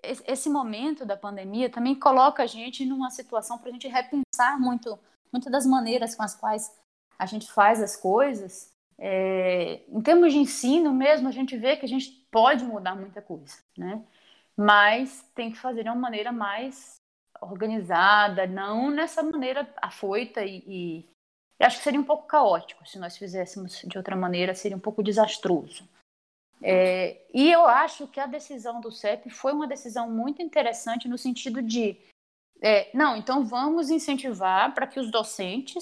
Esse 0.02 0.50
momento 0.50 1.06
da 1.06 1.18
pandemia 1.18 1.70
também 1.70 1.94
coloca 1.94 2.44
a 2.44 2.48
gente 2.48 2.86
numa 2.86 3.10
situação 3.10 3.58
para 3.58 3.70
a 3.70 3.74
gente 3.74 3.88
repensar 3.90 4.58
muito, 4.58 4.98
muitas 5.32 5.52
das 5.52 5.66
maneiras 5.66 6.16
com 6.16 6.24
as 6.24 6.34
quais 6.34 6.74
a 7.18 7.26
gente 7.26 7.52
faz 7.52 7.84
as 7.84 7.98
coisas. 7.98 8.74
É, 8.98 9.82
em 9.90 10.02
termos 10.02 10.32
de 10.32 10.40
ensino 10.40 10.94
mesmo, 10.94 11.28
a 11.28 11.32
gente 11.32 11.58
vê 11.58 11.76
que 11.76 11.86
a 11.86 11.90
gente 11.90 12.10
pode 12.32 12.64
mudar 12.64 12.96
muita 12.96 13.22
coisa, 13.22 13.58
né? 13.78 14.02
Mas 14.60 15.26
tem 15.34 15.50
que 15.50 15.58
fazer 15.58 15.84
de 15.84 15.90
uma 15.90 15.96
maneira 15.96 16.34
mais 16.34 16.96
organizada, 17.40 18.46
não 18.46 18.92
nessa 18.92 19.24
maneira 19.24 19.74
afoita 19.82 20.44
e, 20.44 20.64
e 20.68 21.10
eu 21.58 21.66
acho 21.66 21.78
que 21.78 21.84
seria 21.84 22.00
um 22.00 22.04
pouco 22.04 22.28
caótico 22.28 22.86
se 22.86 23.00
nós 23.00 23.16
fizéssemos 23.16 23.82
de 23.86 23.98
outra 23.98 24.18
maneira, 24.18 24.54
seria 24.54 24.76
um 24.76 24.82
pouco 24.82 25.02
desastroso. 25.02 25.88
É, 26.62 27.22
e 27.34 27.50
eu 27.50 27.66
acho 27.68 28.06
que 28.08 28.20
a 28.20 28.26
decisão 28.26 28.82
do 28.82 28.92
CEP 28.92 29.30
foi 29.30 29.54
uma 29.54 29.66
decisão 29.66 30.12
muito 30.12 30.42
interessante 30.42 31.08
no 31.08 31.18
sentido 31.18 31.62
de, 31.62 31.98
é, 32.62 32.90
não, 32.94 33.16
então 33.16 33.46
vamos 33.46 33.90
incentivar 33.90 34.74
para 34.74 34.88
que 34.88 35.00
os 35.00 35.10
docentes 35.10 35.82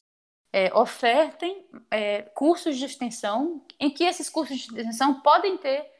é, 0.53 0.71
ofertem 0.77 1.65
é, 1.89 2.21
cursos 2.21 2.77
de 2.77 2.85
extensão, 2.85 3.59
em 3.79 3.89
que 3.89 4.03
esses 4.03 4.29
cursos 4.29 4.55
de 4.55 4.65
extensão 4.65 5.19
podem 5.21 5.57
ter 5.57 5.96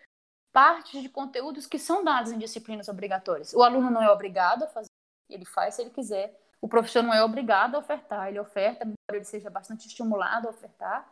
partes 0.58 1.04
de 1.04 1.08
conteúdos 1.08 1.68
que 1.68 1.78
são 1.78 2.04
dados 2.04 2.32
em 2.32 2.40
disciplinas 2.40 2.88
obrigatórias. 2.88 3.54
O 3.54 3.62
aluno 3.62 3.92
não 3.92 4.02
é 4.02 4.10
obrigado 4.10 4.64
a 4.64 4.68
fazer, 4.68 4.90
ele 5.30 5.46
faz 5.46 5.76
se 5.76 5.84
ele 5.84 5.92
quiser. 5.92 6.36
O 6.60 6.68
professor 6.68 7.04
não 7.04 7.14
é 7.14 7.24
obrigado 7.24 7.76
a 7.76 7.78
ofertar, 7.78 8.30
ele 8.30 8.40
oferta, 8.40 8.84
embora 8.84 9.18
ele 9.18 9.24
seja 9.24 9.52
bastante 9.52 9.86
estimulado 9.86 10.48
a 10.48 10.50
ofertar, 10.50 11.08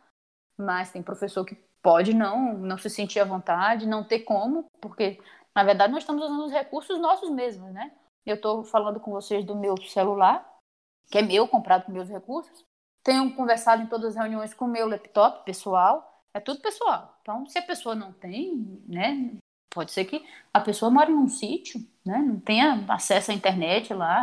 mas 0.58 0.90
tem 0.90 1.00
professor 1.00 1.44
que 1.44 1.54
pode 1.80 2.12
não, 2.12 2.54
não 2.54 2.76
se 2.76 2.90
sentir 2.90 3.20
à 3.20 3.24
vontade, 3.24 3.86
não 3.86 4.02
ter 4.02 4.24
como, 4.24 4.66
porque 4.80 5.22
na 5.54 5.62
verdade 5.62 5.92
nós 5.92 6.02
estamos 6.02 6.24
usando 6.24 6.46
os 6.46 6.50
recursos 6.50 6.98
nossos 6.98 7.30
mesmos, 7.30 7.72
né? 7.72 7.92
Eu 8.26 8.34
estou 8.34 8.64
falando 8.64 8.98
com 8.98 9.12
vocês 9.12 9.44
do 9.44 9.54
meu 9.54 9.80
celular, 9.82 10.44
que 11.08 11.18
é 11.18 11.22
meu, 11.22 11.46
comprado 11.46 11.84
com 11.84 11.92
meus 11.92 12.08
recursos. 12.08 12.64
Tenho 13.04 13.32
conversado 13.36 13.80
em 13.80 13.86
todas 13.86 14.08
as 14.08 14.16
reuniões 14.16 14.52
com 14.52 14.64
o 14.64 14.68
meu 14.68 14.88
laptop 14.88 15.44
pessoal, 15.44 16.24
é 16.34 16.40
tudo 16.40 16.60
pessoal. 16.60 17.15
Então, 17.26 17.44
se 17.44 17.58
a 17.58 17.62
pessoa 17.62 17.96
não 17.96 18.12
tem, 18.12 18.80
né, 18.86 19.36
pode 19.68 19.90
ser 19.90 20.04
que 20.04 20.24
a 20.54 20.60
pessoa 20.60 20.92
mora 20.92 21.10
num 21.10 21.28
sítio, 21.28 21.84
né, 22.04 22.18
não 22.18 22.38
tenha 22.38 22.86
acesso 22.88 23.32
à 23.32 23.34
internet 23.34 23.92
lá, 23.92 24.20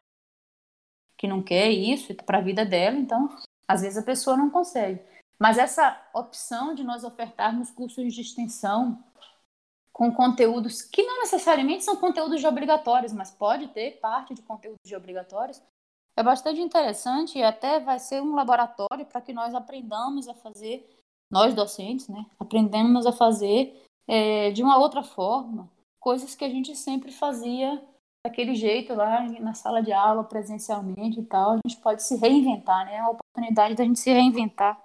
que 1.18 1.28
não 1.28 1.44
quer 1.44 1.70
isso 1.70 2.16
para 2.16 2.38
a 2.38 2.42
vida 2.42 2.66
dela, 2.66 2.96
então, 2.96 3.28
às 3.68 3.82
vezes 3.82 3.98
a 3.98 4.06
pessoa 4.06 4.38
não 4.38 4.50
consegue. 4.50 5.02
Mas 5.38 5.58
essa 5.58 6.02
opção 6.14 6.74
de 6.74 6.82
nós 6.82 7.04
ofertarmos 7.04 7.70
cursos 7.72 8.14
de 8.14 8.22
extensão 8.22 9.04
com 9.92 10.10
conteúdos 10.10 10.82
que 10.82 11.04
não 11.04 11.20
necessariamente 11.20 11.84
são 11.84 11.98
conteúdos 11.98 12.40
de 12.40 12.48
obrigatórios, 12.48 13.12
mas 13.12 13.32
pode 13.32 13.68
ter 13.68 14.00
parte 14.00 14.34
de 14.34 14.42
conteúdos 14.44 14.80
de 14.86 14.96
obrigatórios, 14.96 15.62
é 16.16 16.24
bastante 16.24 16.62
interessante 16.62 17.38
e 17.38 17.44
até 17.44 17.82
vai 17.82 18.00
ser 18.00 18.22
um 18.22 18.34
laboratório 18.34 19.06
para 19.06 19.20
que 19.20 19.34
nós 19.34 19.54
aprendamos 19.54 20.30
a 20.30 20.34
fazer 20.34 20.90
nós 21.34 21.56
docentes, 21.56 22.08
né, 22.08 22.26
aprendemos 22.40 23.08
a 23.08 23.12
fazer 23.12 23.84
é, 24.08 24.52
de 24.52 24.62
uma 24.62 24.78
outra 24.78 25.02
forma, 25.02 25.70
coisas 26.00 26.36
que 26.36 26.46
a 26.46 26.50
gente 26.50 26.76
sempre 26.76 27.12
fazia 27.12 27.82
daquele 28.26 28.56
jeito 28.56 28.94
lá 28.94 29.22
na 29.40 29.54
sala 29.54 29.82
de 29.82 29.92
aula, 29.92 30.24
presencialmente 30.24 31.20
e 31.20 31.26
tal. 31.26 31.52
A 31.52 31.60
gente 31.66 31.82
pode 31.82 32.04
se 32.04 32.16
reinventar, 32.16 32.86
né? 32.86 32.96
É 32.96 33.00
a 33.00 33.10
oportunidade 33.10 33.76
da 33.76 33.84
gente 33.84 34.00
se 34.00 34.12
reinventar 34.12 34.82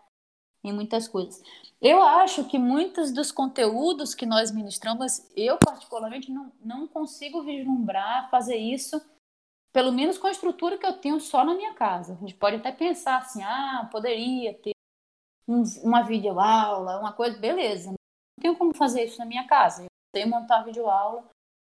em 0.65 0.73
muitas 0.73 1.07
coisas. 1.07 1.41
Eu 1.81 2.03
acho 2.03 2.45
que 2.45 2.59
muitos 2.59 3.13
dos 3.13 3.31
conteúdos 3.31 4.15
que 4.15 4.27
nós 4.27 4.51
ministramos, 4.51 5.25
eu 5.37 5.57
particularmente 5.59 6.33
não, 6.33 6.53
não 6.61 6.89
consigo 6.89 7.43
vislumbrar 7.43 8.29
fazer 8.31 8.57
isso, 8.57 9.01
pelo 9.73 9.93
menos 9.93 10.19
com 10.19 10.27
a 10.27 10.33
estrutura 10.33 10.79
que 10.79 10.87
eu 10.87 10.95
tenho 10.95 11.21
só 11.21 11.45
na 11.45 11.55
minha 11.55 11.75
casa. 11.75 12.15
A 12.15 12.17
gente 12.17 12.35
pode 12.35 12.57
até 12.57 12.73
pensar 12.73 13.19
assim, 13.19 13.43
ah, 13.43 13.89
poderia 13.93 14.55
ter 14.55 14.73
um, 15.49 15.63
uma 15.83 16.03
videoaula, 16.03 17.01
uma 17.01 17.13
coisa, 17.13 17.39
beleza. 17.39 17.91
Não 17.91 17.97
tenho 18.41 18.57
como 18.57 18.75
fazer 18.75 19.05
isso 19.05 19.19
na 19.19 19.25
minha 19.25 19.47
casa. 19.47 19.85
Eu 19.85 19.89
sei 20.15 20.27
montar 20.27 20.63
videoaula. 20.63 21.25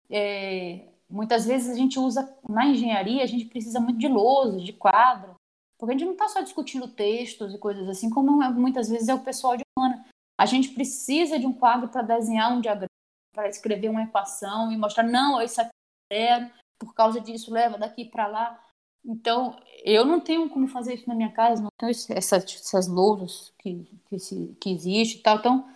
É, 0.09 0.87
muitas 1.09 1.45
vezes 1.45 1.71
a 1.71 1.75
gente 1.75 1.97
usa, 1.97 2.37
na 2.47 2.65
engenharia, 2.65 3.23
a 3.23 3.27
gente 3.27 3.45
precisa 3.45 3.79
muito 3.79 3.99
de 3.99 4.07
lousa, 4.07 4.59
de 4.59 4.73
quadro, 4.73 5.35
porque 5.77 5.93
a 5.93 5.97
gente 5.97 6.05
não 6.05 6.13
está 6.13 6.29
só 6.29 6.41
discutindo 6.41 6.87
textos 6.87 7.53
e 7.53 7.57
coisas 7.57 7.89
assim, 7.89 8.09
como 8.09 8.31
muitas 8.53 8.89
vezes 8.89 9.09
é 9.09 9.13
o 9.13 9.23
pessoal 9.23 9.57
de 9.57 9.63
humana. 9.77 10.05
A 10.39 10.45
gente 10.45 10.69
precisa 10.69 11.39
de 11.39 11.47
um 11.47 11.53
quadro 11.53 11.89
para 11.89 12.01
desenhar 12.01 12.53
um 12.53 12.61
diagrama, 12.61 12.87
para 13.33 13.49
escrever 13.49 13.89
uma 13.89 14.03
equação 14.03 14.71
e 14.71 14.77
mostrar, 14.77 15.03
não, 15.03 15.41
isso 15.41 15.59
aqui 15.61 15.71
é 16.11 16.39
zero, 16.39 16.51
por 16.79 16.93
causa 16.93 17.19
disso 17.19 17.51
leva 17.51 17.77
daqui 17.77 18.05
para 18.05 18.27
lá. 18.27 18.63
Então, 19.05 19.55
eu 19.83 20.05
não 20.05 20.19
tenho 20.19 20.49
como 20.49 20.67
fazer 20.67 20.93
isso 20.93 21.09
na 21.09 21.15
minha 21.15 21.31
casa, 21.31 21.61
não 21.61 21.69
tenho 21.77 21.91
essas, 21.91 22.31
essas 22.31 22.87
louras 22.87 23.53
que, 23.59 23.83
que, 24.07 24.17
se, 24.17 24.55
que 24.59 24.71
existe 24.71 25.19
e 25.19 25.21
tal. 25.21 25.37
Então, 25.37 25.69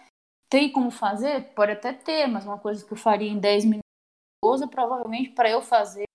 tem 0.49 0.71
como 0.71 0.89
fazer? 0.89 1.53
Pode 1.53 1.73
até 1.73 1.93
ter, 1.93 2.27
mas 2.27 2.45
uma 2.45 2.57
coisa 2.57 2.85
que 2.85 2.93
eu 2.93 2.97
faria 2.97 3.29
em 3.29 3.39
10 3.39 3.65
minutos, 3.65 3.83
lousa, 4.43 4.67
provavelmente 4.67 5.31
para 5.31 5.49
eu 5.49 5.61
fazer 5.61 6.05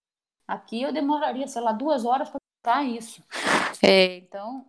aqui, 0.48 0.82
eu 0.82 0.92
demoraria, 0.92 1.46
sei 1.46 1.60
lá, 1.60 1.72
duas 1.72 2.04
horas 2.04 2.30
para 2.30 2.40
montar 2.58 2.84
isso. 2.84 3.22
É, 3.84 4.16
então, 4.18 4.64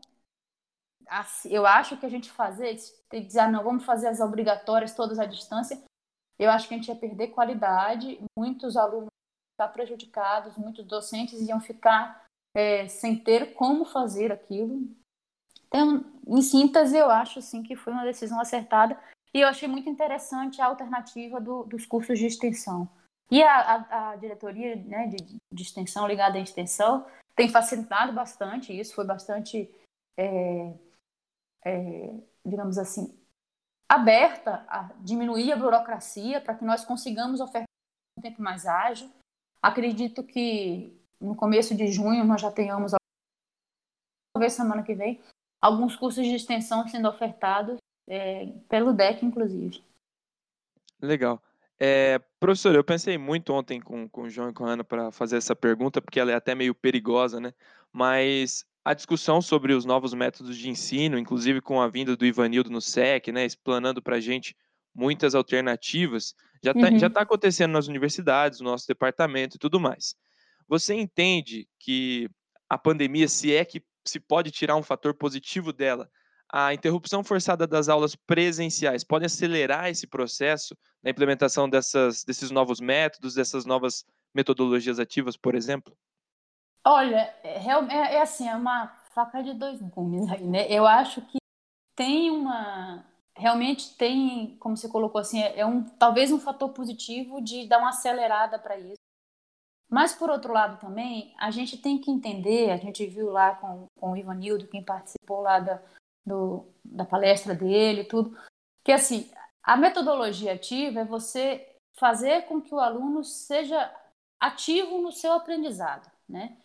assim, 1.07 1.49
eu 1.49 1.65
acho 1.65 1.97
que 1.97 2.05
a 2.05 2.09
gente 2.09 2.31
fazer, 2.31 2.75
tem 3.07 3.21
que 3.21 3.27
dizer, 3.27 3.41
ah, 3.41 3.51
não, 3.51 3.63
vamos 3.63 3.85
fazer 3.85 4.07
as 4.07 4.19
obrigatórias 4.19 4.95
todas 4.95 5.19
à 5.19 5.25
distância, 5.25 5.81
eu 6.39 6.49
acho 6.49 6.67
que 6.67 6.73
a 6.73 6.77
gente 6.77 6.87
ia 6.87 6.95
perder 6.95 7.27
qualidade, 7.27 8.19
muitos 8.37 8.75
alunos 8.75 9.07
iam 9.07 9.55
ficar 9.55 9.67
prejudicados, 9.73 10.57
muitos 10.57 10.85
docentes 10.85 11.39
iam 11.41 11.61
ficar 11.61 12.22
é, 12.55 12.87
sem 12.87 13.17
ter 13.17 13.53
como 13.53 13.85
fazer 13.85 14.31
aquilo. 14.31 14.87
Então, 15.67 16.05
em 16.27 16.41
síntese, 16.41 16.97
eu 16.97 17.09
acho 17.09 17.41
sim 17.41 17.63
que 17.63 17.75
foi 17.75 17.93
uma 17.93 18.05
decisão 18.05 18.39
acertada 18.39 18.99
e 19.33 19.41
eu 19.41 19.47
achei 19.47 19.67
muito 19.67 19.89
interessante 19.89 20.61
a 20.61 20.67
alternativa 20.67 21.41
do, 21.41 21.63
dos 21.63 21.85
cursos 21.85 22.19
de 22.19 22.27
extensão. 22.27 22.87
E 23.31 23.41
a, 23.41 23.55
a, 23.55 24.09
a 24.11 24.15
diretoria 24.17 24.75
né, 24.75 25.07
de, 25.07 25.39
de, 25.51 25.63
extensão 25.63 26.07
ligada 26.07 26.37
à 26.37 26.41
extensão 26.41 27.05
tem 27.35 27.49
facilitado 27.49 28.13
bastante 28.13 28.77
isso, 28.77 28.93
foi 28.93 29.05
bastante, 29.05 29.73
é, 30.15 30.73
é, 31.65 32.13
digamos 32.45 32.77
assim, 32.77 33.17
aberta 33.89 34.63
a 34.67 34.91
diminuir 34.99 35.51
a 35.51 35.55
burocracia 35.55 36.39
para 36.41 36.53
que 36.53 36.63
nós 36.63 36.85
consigamos 36.85 37.41
ofertar 37.41 37.65
um 38.19 38.21
tempo 38.21 38.41
mais 38.41 38.67
ágil. 38.67 39.09
Acredito 39.61 40.23
que 40.23 40.95
no 41.23 41.35
começo 41.35 41.75
de 41.75 41.87
junho 41.87 42.25
nós 42.25 42.41
já 42.41 42.51
tenhamos, 42.51 42.91
talvez 44.33 44.53
semana 44.53 44.83
que 44.83 44.93
vem, 44.93 45.21
alguns 45.61 45.95
cursos 45.95 46.25
de 46.25 46.35
extensão 46.35 46.87
sendo 46.87 47.07
ofertados 47.07 47.77
é, 48.07 48.47
pelo 48.67 48.93
DEC, 48.93 49.23
inclusive. 49.23 49.81
Legal. 51.01 51.41
É, 51.79 52.19
professor, 52.39 52.75
eu 52.75 52.83
pensei 52.83 53.17
muito 53.17 53.53
ontem 53.53 53.79
com, 53.79 54.07
com 54.07 54.23
o 54.23 54.29
João 54.29 54.49
e 54.49 54.53
com 54.53 54.65
a 54.65 54.71
Ana 54.71 54.83
para 54.83 55.11
fazer 55.11 55.37
essa 55.37 55.55
pergunta, 55.55 56.01
porque 56.01 56.19
ela 56.19 56.31
é 56.31 56.35
até 56.35 56.53
meio 56.53 56.75
perigosa, 56.75 57.39
né? 57.39 57.53
Mas 57.91 58.65
a 58.85 58.93
discussão 58.93 59.41
sobre 59.41 59.73
os 59.73 59.85
novos 59.85 60.13
métodos 60.13 60.57
de 60.57 60.69
ensino, 60.69 61.17
inclusive 61.17 61.61
com 61.61 61.81
a 61.81 61.87
vinda 61.87 62.15
do 62.15 62.25
Ivanildo 62.25 62.69
no 62.69 62.81
SEC, 62.81 63.31
né, 63.31 63.45
explanando 63.45 64.01
para 64.01 64.17
a 64.17 64.19
gente 64.19 64.55
muitas 64.93 65.33
alternativas, 65.33 66.35
já 66.61 66.71
está 66.71 66.89
uhum. 66.89 67.13
tá 67.13 67.21
acontecendo 67.21 67.71
nas 67.71 67.87
universidades, 67.87 68.59
no 68.59 68.69
nosso 68.69 68.87
departamento 68.87 69.55
e 69.55 69.59
tudo 69.59 69.79
mais. 69.79 70.15
Você 70.67 70.95
entende 70.95 71.67
que 71.79 72.29
a 72.69 72.77
pandemia, 72.77 73.27
se 73.27 73.53
é 73.53 73.63
que 73.63 73.83
se 74.05 74.19
pode 74.19 74.51
tirar 74.51 74.75
um 74.75 74.83
fator 74.83 75.13
positivo 75.13 75.71
dela, 75.71 76.09
a 76.51 76.73
interrupção 76.73 77.23
forçada 77.23 77.65
das 77.65 77.89
aulas 77.89 78.15
presenciais 78.15 79.03
pode 79.03 79.25
acelerar 79.25 79.89
esse 79.89 80.05
processo 80.05 80.77
na 81.01 81.09
implementação 81.09 81.69
dessas, 81.69 82.23
desses 82.23 82.51
novos 82.51 82.79
métodos, 82.79 83.33
dessas 83.33 83.65
novas 83.65 84.05
metodologias 84.33 84.99
ativas, 84.99 85.35
por 85.35 85.55
exemplo? 85.55 85.97
Olha, 86.85 87.33
é, 87.43 87.57
é, 87.57 88.15
é 88.15 88.21
assim, 88.21 88.47
é 88.47 88.55
uma 88.55 88.87
faca 89.13 89.41
de 89.41 89.53
dois 89.53 89.81
gumes 89.81 90.29
aí, 90.29 90.43
né? 90.43 90.67
Eu 90.69 90.85
acho 90.85 91.21
que 91.21 91.37
tem 91.95 92.29
uma. 92.29 93.05
Realmente 93.35 93.95
tem, 93.97 94.57
como 94.59 94.77
você 94.77 94.87
colocou 94.87 95.19
assim, 95.19 95.41
é, 95.41 95.59
é 95.59 95.65
um 95.65 95.83
talvez 95.83 96.31
um 96.31 96.39
fator 96.39 96.69
positivo 96.69 97.41
de 97.41 97.67
dar 97.67 97.79
uma 97.79 97.89
acelerada 97.89 98.59
para 98.59 98.77
isso. 98.77 99.02
Mas, 99.93 100.15
por 100.15 100.27
outro 100.31 100.51
lado, 100.51 100.79
também, 100.79 101.35
a 101.37 101.51
gente 101.51 101.77
tem 101.77 101.99
que 101.99 102.09
entender, 102.09 102.71
a 102.71 102.77
gente 102.77 103.05
viu 103.05 103.29
lá 103.29 103.53
com, 103.53 103.85
com 103.99 104.13
o 104.13 104.17
Ivanildo, 104.17 104.65
quem 104.65 104.83
participou 104.83 105.41
lá 105.41 105.59
da, 105.59 105.79
do, 106.25 106.65
da 106.83 107.05
palestra 107.05 107.53
dele, 107.53 108.03
tudo, 108.03 108.35
que 108.83 108.91
assim, 108.91 109.29
a 109.61 109.77
metodologia 109.77 110.53
ativa 110.53 111.01
é 111.01 111.05
você 111.05 111.63
fazer 111.93 112.47
com 112.47 112.59
que 112.59 112.73
o 112.73 112.79
aluno 112.79 113.23
seja 113.23 113.93
ativo 114.39 114.97
no 114.97 115.11
seu 115.11 115.31
aprendizado, 115.33 116.09
né? 116.27 116.57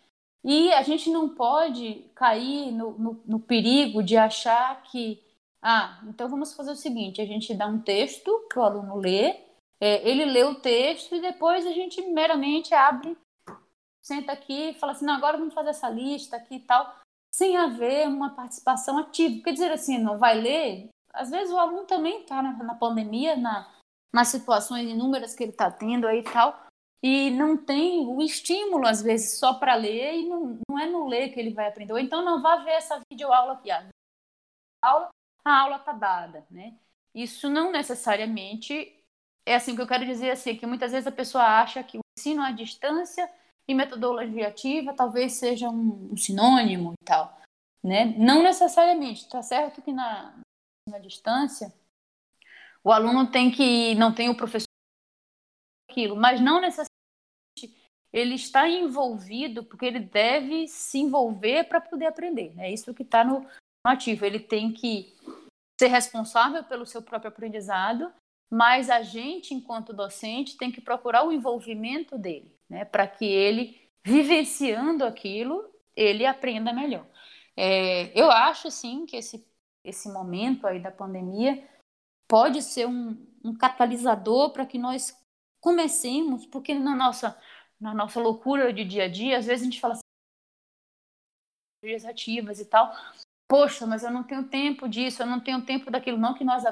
E 0.43 0.73
a 0.73 0.81
gente 0.81 1.11
não 1.11 1.29
pode 1.29 2.07
cair 2.15 2.73
no, 2.73 2.93
no, 2.93 3.23
no, 3.27 3.39
perigo 3.39 4.03
de 4.03 4.17
achar 4.17 4.83
que, 4.85 5.23
ah, 5.61 6.01
então 6.05 6.31
vamos 6.31 6.55
fazer 6.55 6.71
o 6.71 6.77
seguinte: 6.77 7.21
a 7.21 7.27
gente 7.27 7.53
dá 7.53 7.67
um 7.67 7.79
texto 7.79 8.47
para 8.49 8.61
o 8.61 8.65
aluno 8.65 8.97
ler, 8.97 9.48
é, 9.81 10.09
ele 10.09 10.25
lê 10.25 10.45
o 10.45 10.61
texto 10.61 11.15
e 11.15 11.21
depois 11.21 11.67
a 11.67 11.73
gente 11.73 12.01
meramente 12.03 12.75
abre, 12.75 13.17
senta 14.03 14.33
aqui 14.33 14.71
e 14.71 14.75
fala 14.75 14.93
assim: 14.93 15.05
não, 15.05 15.15
agora 15.15 15.39
vamos 15.39 15.55
fazer 15.55 15.71
essa 15.71 15.89
lista 15.89 16.37
aqui 16.37 16.57
e 16.57 16.61
tal, 16.61 16.97
sem 17.33 17.57
haver 17.57 18.09
uma 18.09 18.35
participação 18.35 18.99
ativa. 18.99 19.43
Quer 19.43 19.53
dizer 19.53 19.73
assim, 19.73 19.99
não 19.99 20.19
vai 20.19 20.41
ler? 20.41 20.89
Às 21.13 21.31
vezes 21.31 21.53
o 21.53 21.59
aluno 21.59 21.85
também 21.85 22.23
está 22.23 22.43
na, 22.43 22.53
na 22.53 22.75
pandemia, 22.75 23.37
na, 23.37 23.69
nas 24.13 24.29
situações 24.29 24.89
inúmeras 24.89 25.35
que 25.35 25.43
ele 25.43 25.53
está 25.53 25.71
tendo 25.71 26.07
aí 26.07 26.21
e 26.21 26.25
tal 26.25 26.69
e 27.03 27.31
não 27.31 27.57
tem 27.57 28.07
o 28.07 28.21
estímulo, 28.21 28.87
às 28.87 29.01
vezes, 29.01 29.39
só 29.39 29.55
para 29.55 29.75
ler, 29.77 30.17
e 30.17 30.29
não, 30.29 30.59
não 30.69 30.79
é 30.79 30.87
no 30.87 31.07
ler 31.07 31.33
que 31.33 31.39
ele 31.39 31.55
vai 31.55 31.69
aprender. 31.69 31.93
Ou 31.93 31.99
então 31.99 32.25
não 32.25 32.43
vá 32.43 32.57
ver 32.57 32.73
essa 32.73 33.01
videoaula 33.11 33.53
aqui. 33.53 33.71
A 33.71 33.89
aula 34.83 35.09
a 35.45 35.61
aula 35.63 35.77
está 35.77 35.93
dada, 35.93 36.47
né? 36.51 36.77
Isso 37.15 37.49
não 37.49 37.73
necessariamente 37.73 38.98
é 39.49 39.55
assim 39.55 39.75
que 39.75 39.83
eu 39.83 39.87
quero 39.87 40.05
dizer 40.05 40.31
assim, 40.31 40.57
que 40.57 40.67
muitas 40.67 40.93
vezes 40.93 41.07
a 41.07 41.13
pessoa 41.13 41.45
acha 41.45 41.83
que 41.83 41.99
o 41.99 42.01
ensino 42.19 42.43
à 42.43 42.51
distância 42.51 43.31
e 43.67 43.75
metodologia 43.75 44.49
ativa 44.49 44.95
talvez 44.95 45.33
seja 45.35 45.69
um, 45.69 46.11
um 46.13 46.17
sinônimo 46.17 46.95
e 47.01 47.05
tal, 47.05 47.41
né? 47.83 48.07
Não 48.17 48.43
necessariamente. 48.43 49.23
Está 49.23 49.43
certo 49.43 49.83
que 49.83 49.93
na, 49.93 50.35
na 50.89 50.99
distância 50.99 51.73
o 52.83 52.93
aluno 52.93 53.31
tem 53.31 53.51
que 53.51 53.95
não 53.95 54.15
tem 54.15 54.29
o 54.29 54.37
professor 54.37 54.69
aquilo, 55.91 56.17
mas 56.17 56.41
não 56.41 56.61
necessariamente 56.61 56.89
ele 58.13 58.35
está 58.35 58.69
envolvido 58.69 59.65
porque 59.65 59.85
ele 59.85 60.01
deve 60.01 60.67
se 60.67 60.99
envolver 60.99 61.65
para 61.65 61.81
poder 61.81 62.07
aprender. 62.07 62.55
É 62.59 62.73
isso 62.73 62.95
que 62.95 63.03
está 63.03 63.23
no, 63.23 63.47
ativo. 63.85 64.25
Ele 64.25 64.41
tem 64.41 64.73
que 64.73 65.15
ser 65.81 65.89
responsável 65.89 66.65
pelo 66.65 66.87
seu 66.87 67.03
próprio 67.03 67.31
aprendizado, 67.31 68.13
mas 68.51 68.89
a 68.89 69.03
gente, 69.03 69.53
enquanto 69.55 69.93
docente, 69.93 70.57
tem 70.57 70.73
que 70.73 70.81
procurar 70.81 71.25
o 71.25 71.33
envolvimento 71.33 72.17
dele, 72.17 72.55
né, 72.69 72.85
para 72.85 73.07
que 73.07 73.25
ele, 73.25 73.81
vivenciando 74.05 75.05
aquilo, 75.05 75.71
ele 75.95 76.25
aprenda 76.25 76.73
melhor. 76.73 77.07
É, 77.57 78.19
eu 78.19 78.31
acho, 78.31 78.71
sim, 78.71 79.05
que 79.05 79.17
esse, 79.17 79.47
esse 79.85 80.09
momento 80.11 80.67
aí 80.67 80.81
da 80.81 80.91
pandemia 80.91 81.69
pode 82.29 82.63
ser 82.63 82.87
um, 82.87 83.17
um 83.45 83.55
catalisador 83.57 84.53
para 84.53 84.65
que 84.65 84.79
nós 84.79 85.17
comecemos, 85.61 86.47
porque 86.47 86.75
na 86.75 86.95
nossa, 86.95 87.39
na 87.81 87.93
nossa 87.93 88.21
loucura 88.21 88.73
de 88.73 88.85
dia 88.85 89.05
a 89.05 89.09
dia, 89.09 89.39
às 89.39 89.47
vezes 89.47 89.63
a 89.63 89.65
gente 89.65 89.81
fala 89.81 89.95
assim, 89.95 90.03
ativas 92.07 92.61
e 92.61 92.65
tal, 92.65 92.93
poxa, 93.49 93.87
mas 93.87 94.03
eu 94.03 94.11
não 94.11 94.23
tenho 94.23 94.49
tempo 94.49 94.89
disso, 94.89 95.23
eu 95.23 95.27
não 95.27 95.41
tenho 95.41 95.65
tempo 95.65 95.91
daquilo, 95.91 96.19
não 96.19 96.35
que 96.35 96.45
nós 96.45 96.65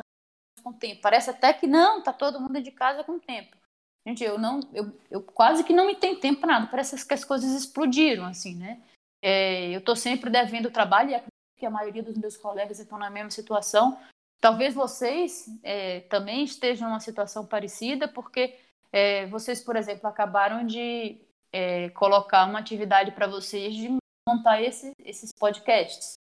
com 0.67 0.73
tempo. 0.73 1.01
Parece 1.01 1.31
até 1.31 1.53
que 1.53 1.69
não, 1.69 2.03
tá 2.03 2.13
todo 2.13 2.41
mundo 2.41 2.61
de 2.61 2.73
casa 2.73 3.05
com 3.05 3.21
tempo. 3.21 3.57
Gente, 4.05 4.25
eu 4.25 4.37
não, 4.37 4.61
eu, 4.75 4.93
eu 5.09 5.23
quase 5.23 5.63
que 5.63 5.73
não 5.73 5.87
me 5.87 5.95
tenho 5.95 6.19
tempo 6.19 6.41
para 6.41 6.55
nada. 6.55 6.67
Parece 6.67 7.07
que 7.07 7.15
as 7.15 7.25
coisas 7.25 7.53
explodiram, 7.53 8.25
assim, 8.25 8.57
né? 8.57 8.83
É, 9.23 9.71
eu 9.71 9.79
estou 9.79 9.95
sempre 9.95 10.29
devendo 10.29 10.71
trabalho 10.71 11.11
e 11.11 11.15
acredito 11.15 11.33
que 11.57 11.67
a 11.67 11.71
maioria 11.71 12.03
dos 12.03 12.17
meus 12.17 12.37
colegas 12.37 12.81
estão 12.81 12.99
na 12.99 13.09
mesma 13.09 13.31
situação. 13.31 13.97
Talvez 14.41 14.75
vocês 14.75 15.47
é, 15.63 16.01
também 16.01 16.43
estejam 16.43 16.89
numa 16.89 17.01
situação 17.01 17.47
parecida, 17.47 18.09
porque 18.09 18.59
é, 18.93 19.27
vocês, 19.27 19.63
por 19.63 19.77
exemplo, 19.77 20.09
acabaram 20.09 20.67
de 20.67 21.21
é, 21.53 21.91
colocar 21.91 22.45
uma 22.45 22.59
atividade 22.59 23.13
para 23.13 23.29
vocês 23.29 23.75
de 23.75 23.97
montar 24.29 24.61
esse, 24.61 24.93
esses 24.99 25.33
podcasts. 25.33 26.15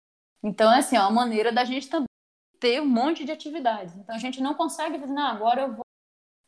Então, 0.44 0.72
é 0.72 0.80
assim, 0.80 0.98
é 0.98 1.02
uma 1.02 1.12
maneira 1.12 1.52
da 1.52 1.64
gente 1.64 1.90
também 1.90 2.08
ter 2.64 2.82
um 2.82 2.86
monte 2.86 3.26
de 3.26 3.32
atividades. 3.34 3.94
Então, 3.98 4.16
a 4.16 4.18
gente 4.18 4.42
não 4.42 4.54
consegue 4.54 4.98
dizer, 4.98 5.12
não, 5.12 5.28
agora 5.28 5.64
eu 5.64 5.74
vou 5.74 5.86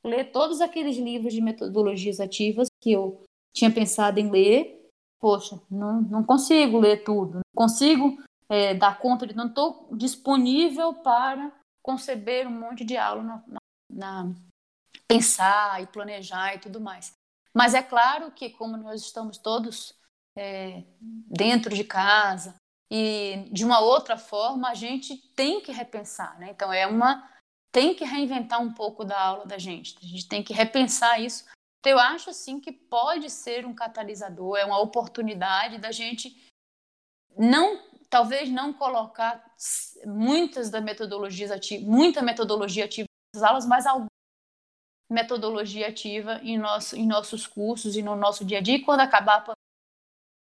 ler 0.01 0.32
todos 0.32 0.62
aqueles 0.62 0.95
livros 0.95 1.34
de 1.34 1.41
metodologias 1.41 2.21
ativas 2.21 2.69
que 2.82 2.93
eu 2.93 3.21
tinha 3.54 3.69
pensado 3.69 4.17
em 4.17 4.32
ler. 4.32 4.89
Poxa, 5.19 5.60
não, 5.69 5.99
não 6.04 6.23
consigo 6.23 6.80
ler 6.80 7.04
tudo, 7.04 7.34
não 7.34 7.41
consigo 7.54 8.17
é, 8.47 8.73
dar 8.73 8.97
conta 8.97 9.28
de. 9.28 9.36
Não 9.36 9.47
estou 9.47 9.89
disponível 9.91 10.93
para 10.93 11.51
conceber 11.84 12.47
um 12.47 12.60
monte 12.62 12.86
de 12.86 12.95
aula 12.95 13.21
na, 13.21 13.43
na, 13.91 14.34
pensar 15.06 15.84
e 15.84 15.88
planejar 15.88 16.56
e 16.56 16.60
tudo 16.60 16.80
mais. 16.80 17.13
Mas 17.54 17.73
é 17.73 17.84
claro 17.84 18.32
que, 18.32 18.49
como 18.51 18.78
nós 18.78 19.01
estamos 19.01 19.38
todos 19.38 19.93
é, 20.38 20.82
dentro 21.28 21.75
de 21.75 21.84
casa 21.84 22.56
e 22.89 23.50
de 23.52 23.65
uma 23.65 23.80
outra 23.80 24.17
forma, 24.17 24.69
a 24.69 24.74
gente 24.74 25.17
tem 25.36 25.62
que 25.62 25.71
repensar, 25.71 26.38
né? 26.39 26.52
Então, 26.52 26.71
é 26.71 26.86
uma. 26.86 27.30
tem 27.71 27.95
que 27.95 28.06
reinventar 28.06 28.62
um 28.62 28.74
pouco 28.74 29.04
da 29.04 29.19
aula 29.19 29.45
da 29.45 29.58
gente, 29.58 29.98
a 30.02 30.06
gente 30.06 30.28
tem 30.28 30.43
que 30.43 30.54
repensar 30.54 31.19
isso. 31.19 31.45
Então, 31.80 31.91
eu 31.91 32.00
acho, 32.00 32.30
assim, 32.30 32.60
que 32.60 32.71
pode 32.71 33.30
ser 33.30 33.65
um 33.65 33.74
catalisador, 33.74 34.58
é 34.58 34.65
uma 34.65 34.80
oportunidade 34.80 35.78
da 35.78 35.91
gente 35.91 36.36
não 37.38 37.84
talvez 38.10 38.50
não 38.50 38.71
colocar 38.71 39.43
muitas 40.06 40.69
das 40.69 40.84
metodologias 40.84 41.52
ativas, 41.52 41.86
muita 41.86 42.21
metodologia 42.21 42.86
ativa 42.86 43.08
nas 43.34 43.43
aulas, 43.43 43.65
mas 43.65 43.86
metodologia 45.10 45.88
ativa 45.89 46.39
em, 46.41 46.58
nosso, 46.58 46.95
em 46.95 47.06
nossos 47.06 47.45
cursos 47.45 47.95
e 47.95 48.02
no 48.02 48.15
nosso 48.15 48.45
dia 48.45 48.60
a 48.60 48.62
dia. 48.62 48.76
E 48.76 48.82
quando 48.82 49.02
acabar 49.02 49.36
a 49.36 49.41
pandemia, 49.41 49.56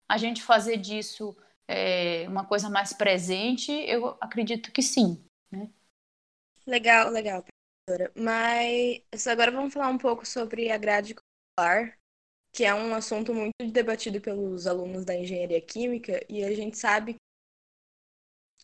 a 0.10 0.17
gente 0.17 0.43
fazer 0.43 0.78
disso 0.78 1.36
é, 1.67 2.28
uma 2.28 2.45
coisa 2.45 2.69
mais 2.69 2.93
presente, 2.93 3.71
eu 3.71 4.17
acredito 4.19 4.71
que 4.71 4.82
sim. 4.82 5.23
Né? 5.52 5.69
Legal, 6.65 7.10
legal, 7.10 7.43
professora. 7.43 8.12
Mas 8.15 9.28
agora 9.28 9.52
vamos 9.52 9.73
falar 9.73 9.89
um 9.89 9.97
pouco 9.97 10.26
sobre 10.26 10.71
a 10.71 10.78
grade 10.78 11.15
curricular, 11.15 11.97
que 12.54 12.63
é 12.63 12.73
um 12.73 12.93
assunto 12.93 13.34
muito 13.34 13.54
debatido 13.71 14.21
pelos 14.21 14.67
alunos 14.67 15.06
da 15.06 15.15
engenharia 15.15 15.62
química, 15.62 16.23
e 16.30 16.43
a 16.43 16.54
gente 16.56 16.78
sabe 16.78 17.15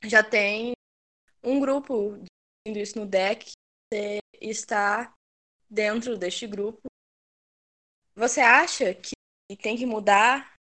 que 0.02 0.10
já 0.10 0.24
tem 0.24 0.74
um 1.44 1.60
grupo 1.60 2.18
discutindo 2.18 2.82
isso 2.82 3.00
no 3.00 3.06
DEC, 3.06 3.52
você 3.92 4.20
está 4.40 5.14
dentro 5.70 6.18
deste 6.18 6.48
grupo. 6.48 6.88
Você 8.16 8.42
acha 8.42 8.94
que 8.94 9.14
tem 9.62 9.78
que 9.78 9.86
mudar 9.86 10.59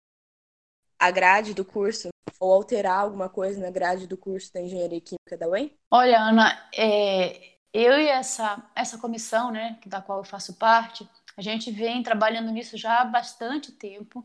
a 1.02 1.10
grade 1.10 1.52
do 1.52 1.64
curso 1.64 2.10
ou 2.38 2.52
alterar 2.52 3.00
alguma 3.00 3.28
coisa 3.28 3.60
na 3.60 3.70
grade 3.70 4.06
do 4.06 4.16
curso 4.16 4.52
da 4.52 4.60
Engenharia 4.60 5.00
Química 5.00 5.36
da 5.36 5.48
UEM? 5.48 5.76
Olha, 5.90 6.20
Ana, 6.20 6.70
é, 6.72 7.56
eu 7.72 8.00
e 8.00 8.06
essa, 8.06 8.64
essa 8.72 8.96
comissão, 8.98 9.50
né, 9.50 9.80
da 9.84 10.00
qual 10.00 10.18
eu 10.18 10.24
faço 10.24 10.54
parte, 10.54 11.08
a 11.36 11.42
gente 11.42 11.72
vem 11.72 12.04
trabalhando 12.04 12.52
nisso 12.52 12.76
já 12.76 13.00
há 13.00 13.04
bastante 13.04 13.72
tempo. 13.72 14.24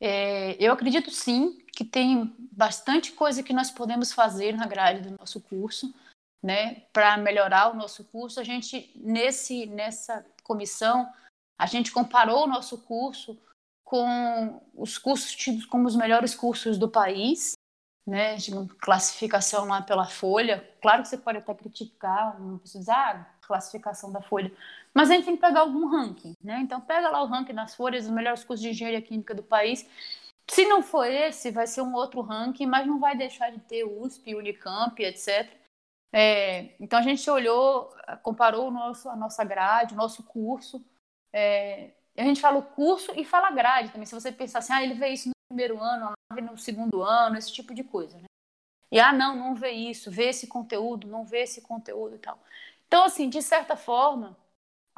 É, 0.00 0.56
eu 0.58 0.72
acredito 0.72 1.08
sim 1.12 1.56
que 1.72 1.84
tem 1.84 2.34
bastante 2.50 3.12
coisa 3.12 3.40
que 3.40 3.52
nós 3.52 3.70
podemos 3.70 4.12
fazer 4.12 4.56
na 4.56 4.66
grade 4.66 5.08
do 5.08 5.16
nosso 5.16 5.40
curso, 5.40 5.94
né, 6.42 6.82
para 6.92 7.16
melhorar 7.16 7.70
o 7.70 7.76
nosso 7.76 8.02
curso. 8.02 8.40
A 8.40 8.44
gente 8.44 8.90
nesse 8.96 9.66
nessa 9.66 10.26
comissão 10.42 11.08
a 11.56 11.66
gente 11.66 11.92
comparou 11.92 12.44
o 12.44 12.48
nosso 12.48 12.78
curso 12.78 13.38
com 13.88 14.60
os 14.74 14.98
cursos 14.98 15.34
tidos 15.34 15.64
como 15.64 15.88
os 15.88 15.96
melhores 15.96 16.34
cursos 16.34 16.76
do 16.76 16.90
país, 16.90 17.54
né, 18.06 18.36
de 18.36 18.52
classificação 18.82 19.64
lá 19.64 19.80
pela 19.80 20.04
Folha. 20.04 20.62
Claro 20.82 21.02
que 21.02 21.08
você 21.08 21.16
pode 21.16 21.38
até 21.38 21.54
criticar, 21.54 22.38
não 22.38 22.58
precisa 22.58 22.92
ah, 22.92 23.24
classificação 23.40 24.12
da 24.12 24.20
Folha, 24.20 24.52
mas 24.92 25.10
a 25.10 25.14
gente 25.14 25.24
tem 25.24 25.36
que 25.36 25.40
pegar 25.40 25.60
algum 25.60 25.86
ranking, 25.86 26.34
né? 26.44 26.60
Então 26.60 26.82
pega 26.82 27.08
lá 27.08 27.22
o 27.22 27.26
ranking 27.26 27.54
das 27.54 27.74
folhas 27.74 28.04
dos 28.04 28.12
melhores 28.12 28.44
cursos 28.44 28.62
de 28.62 28.68
engenharia 28.68 29.00
química 29.00 29.34
do 29.34 29.42
país. 29.42 29.88
Se 30.50 30.66
não 30.66 30.82
for 30.82 31.06
esse, 31.06 31.50
vai 31.50 31.66
ser 31.66 31.80
um 31.80 31.94
outro 31.94 32.20
ranking, 32.20 32.66
mas 32.66 32.86
não 32.86 32.98
vai 33.00 33.16
deixar 33.16 33.50
de 33.50 33.58
ter 33.60 33.84
USP, 33.84 34.34
Unicamp, 34.34 35.02
etc. 35.02 35.50
É, 36.12 36.74
então 36.78 36.98
a 36.98 37.02
gente 37.02 37.28
olhou, 37.30 37.90
comparou 38.22 38.70
nosso, 38.70 39.08
a 39.08 39.16
nossa 39.16 39.42
grade, 39.44 39.94
o 39.94 39.96
nosso 39.96 40.22
curso, 40.24 40.84
é, 41.32 41.92
a 42.20 42.24
gente 42.24 42.40
fala 42.40 42.58
o 42.58 42.62
curso 42.62 43.12
e 43.16 43.24
fala 43.24 43.50
grade 43.50 43.90
também. 43.90 44.06
Se 44.06 44.14
você 44.14 44.32
pensar 44.32 44.58
assim, 44.58 44.72
ah, 44.72 44.82
ele 44.82 44.94
vê 44.94 45.08
isso 45.08 45.28
no 45.28 45.34
primeiro 45.48 45.80
ano, 45.82 46.12
no 46.42 46.58
segundo 46.58 47.02
ano, 47.02 47.36
esse 47.36 47.52
tipo 47.52 47.74
de 47.74 47.84
coisa, 47.84 48.18
né? 48.18 48.24
E 48.90 48.98
ah, 48.98 49.12
não, 49.12 49.36
não 49.36 49.54
vê 49.54 49.70
isso, 49.70 50.10
vê 50.10 50.30
esse 50.30 50.46
conteúdo, 50.46 51.06
não 51.06 51.24
vê 51.24 51.42
esse 51.42 51.60
conteúdo 51.60 52.16
e 52.16 52.18
tal. 52.18 52.38
Então, 52.86 53.04
assim, 53.04 53.28
de 53.28 53.42
certa 53.42 53.76
forma, 53.76 54.36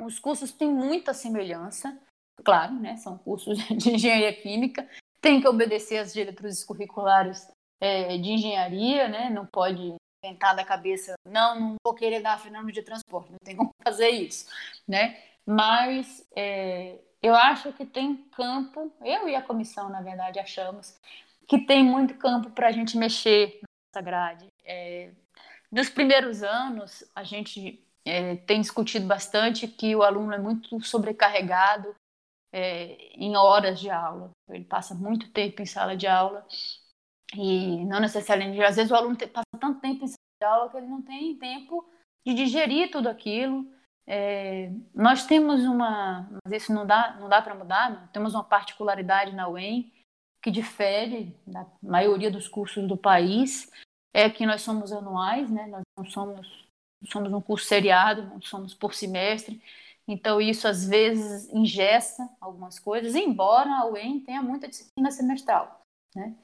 os 0.03 0.19
cursos 0.19 0.53
têm 0.53 0.71
muita 0.71 1.13
semelhança, 1.13 1.99
claro, 2.45 2.75
né? 2.75 2.97
São 2.97 3.19
cursos 3.19 3.59
de 3.77 3.91
engenharia 3.95 4.33
química, 4.33 4.89
tem 5.21 5.41
que 5.41 5.49
obedecer 5.49 5.99
às 5.99 6.13
diretrizes 6.13 6.65
curriculares 6.65 7.51
é, 7.81 8.17
de 8.17 8.31
engenharia, 8.31 9.09
né? 9.09 9.29
Não 9.29 9.45
pode 9.45 9.95
inventar 10.25 10.55
da 10.55 10.65
cabeça, 10.65 11.15
não, 11.27 11.59
não 11.59 11.75
vou 11.85 11.95
querer 11.95 12.21
dar 12.21 12.39
fenômeno 12.39 12.73
de 12.73 12.83
transporte, 12.83 13.31
não 13.31 13.39
tem 13.43 13.57
como 13.57 13.71
fazer 13.83 14.11
isso, 14.11 14.47
né? 14.87 15.19
Mas 15.47 16.27
é, 16.37 16.99
eu 17.23 17.35
acho 17.35 17.73
que 17.73 17.85
tem 17.85 18.17
campo, 18.37 18.93
eu 19.03 19.29
e 19.29 19.35
a 19.35 19.43
comissão, 19.43 19.89
na 19.89 20.01
verdade, 20.01 20.39
achamos 20.39 20.99
que 21.47 21.59
tem 21.59 21.85
muito 21.85 22.15
campo 22.15 22.51
para 22.51 22.69
a 22.69 22.73
gente 22.73 22.97
mexer 22.97 23.61
nessa 23.63 24.05
grade. 24.05 24.47
É, 24.65 25.11
nos 25.71 25.91
primeiros 25.91 26.43
anos, 26.43 27.05
a 27.15 27.23
gente 27.23 27.85
é, 28.05 28.37
tem 28.37 28.61
discutido 28.61 29.07
bastante 29.07 29.69
que 29.69 29.95
o 29.95 30.03
aluno 30.03 30.33
é 30.33 30.39
muito 30.39 30.81
sobrecarregado 30.83 31.95
é, 32.53 33.13
em 33.15 33.37
horas 33.37 33.79
de 33.79 33.91
aula. 33.91 34.31
Ele 34.49 34.65
passa 34.65 34.95
muito 34.95 35.31
tempo 35.31 35.61
em 35.61 35.67
sala 35.67 35.97
de 35.97 36.07
aula 36.07 36.47
e 37.35 37.85
não 37.85 38.01
necessariamente, 38.01 38.63
às 38.63 38.77
vezes 38.77 38.91
o 38.91 38.97
aluno 38.97 39.17
passa 39.17 39.47
tanto 39.61 39.81
tempo 39.81 40.05
em 40.05 40.09
sala 40.09 40.19
de 40.41 40.47
aula 40.47 40.71
que 40.71 40.77
ele 40.79 40.87
não 40.87 41.03
tem 41.03 41.37
tempo 41.37 41.89
de 42.27 42.35
digerir 42.35 42.91
tudo 42.91 43.09
aquilo 43.09 43.71
é, 44.13 44.73
nós 44.93 45.25
temos 45.25 45.63
uma, 45.63 46.29
mas 46.45 46.65
isso 46.65 46.75
não 46.75 46.85
dá, 46.85 47.17
não 47.21 47.29
dá 47.29 47.41
para 47.41 47.55
mudar, 47.55 47.91
não. 47.91 48.07
temos 48.09 48.35
uma 48.35 48.43
particularidade 48.43 49.33
na 49.37 49.49
UEM 49.49 49.93
que 50.43 50.51
difere 50.51 51.33
da 51.47 51.65
maioria 51.81 52.29
dos 52.29 52.49
cursos 52.49 52.89
do 52.89 52.97
país, 52.97 53.71
é 54.13 54.29
que 54.29 54.45
nós 54.45 54.63
somos 54.63 54.91
anuais, 54.91 55.49
né? 55.49 55.69
nós 55.69 55.83
não 55.97 56.05
somos, 56.07 56.67
somos 57.05 57.33
um 57.33 57.41
curso 57.41 57.67
seriado, 57.67 58.25
não 58.25 58.43
somos 58.43 58.75
por 58.75 58.95
semestre, 58.95 59.63
então 60.09 60.41
isso 60.41 60.67
às 60.67 60.85
vezes 60.85 61.49
ingessa 61.53 62.29
algumas 62.41 62.81
coisas, 62.81 63.15
embora 63.15 63.71
a 63.71 63.87
UEM 63.87 64.19
tenha 64.25 64.43
muita 64.43 64.67
disciplina 64.67 65.13
semestral. 65.13 65.83
Né? 66.17 66.35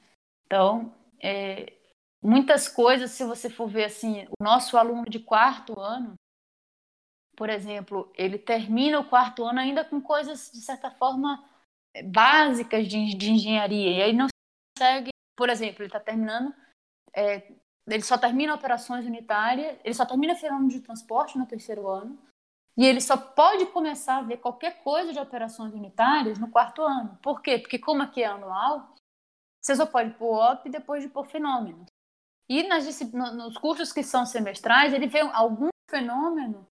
Então, 0.45 0.93
é, 1.21 1.73
muitas 2.23 2.69
coisas, 2.69 3.11
se 3.11 3.25
você 3.25 3.49
for 3.49 3.67
ver 3.67 3.83
assim, 3.83 4.25
o 4.39 4.41
nosso 4.41 4.77
aluno 4.77 5.03
de 5.09 5.19
quarto 5.19 5.77
ano, 5.77 6.15
por 7.37 7.51
exemplo, 7.51 8.11
ele 8.15 8.39
termina 8.39 8.99
o 8.99 9.07
quarto 9.07 9.45
ano 9.45 9.59
ainda 9.59 9.85
com 9.85 10.01
coisas, 10.01 10.51
de 10.51 10.59
certa 10.59 10.89
forma, 10.89 11.47
básicas 12.05 12.87
de, 12.87 13.13
de 13.13 13.29
engenharia. 13.29 13.91
E 13.91 14.01
aí 14.01 14.11
não 14.11 14.27
consegue, 14.75 15.11
por 15.37 15.47
exemplo, 15.47 15.83
ele 15.83 15.87
está 15.87 15.99
terminando, 15.99 16.51
é, 17.13 17.53
ele 17.87 18.01
só 18.01 18.17
termina 18.17 18.55
operações 18.55 19.05
unitárias, 19.05 19.77
ele 19.83 19.93
só 19.93 20.03
termina 20.03 20.35
fenômeno 20.35 20.69
de 20.69 20.81
transporte 20.81 21.37
no 21.37 21.45
terceiro 21.45 21.87
ano, 21.87 22.17
e 22.75 22.83
ele 22.83 22.99
só 22.99 23.15
pode 23.15 23.67
começar 23.67 24.17
a 24.17 24.23
ver 24.23 24.37
qualquer 24.37 24.83
coisa 24.83 25.13
de 25.13 25.19
operações 25.19 25.73
unitárias 25.75 26.39
no 26.39 26.49
quarto 26.49 26.81
ano. 26.81 27.19
Por 27.21 27.43
quê? 27.43 27.59
Porque 27.59 27.77
como 27.77 28.01
aqui 28.01 28.23
é 28.23 28.27
anual, 28.27 28.95
você 29.61 29.75
só 29.75 29.85
pode 29.85 30.11
pôr 30.15 30.39
OP 30.53 30.69
depois 30.69 31.03
de 31.03 31.09
pôr 31.09 31.25
fenômeno. 31.27 31.85
E 32.49 32.63
nas, 32.63 32.85
nos 33.13 33.57
cursos 33.59 33.93
que 33.93 34.01
são 34.01 34.25
semestrais, 34.25 34.91
ele 34.91 35.05
vê 35.05 35.19
algum 35.19 35.69
fenômeno 35.89 36.67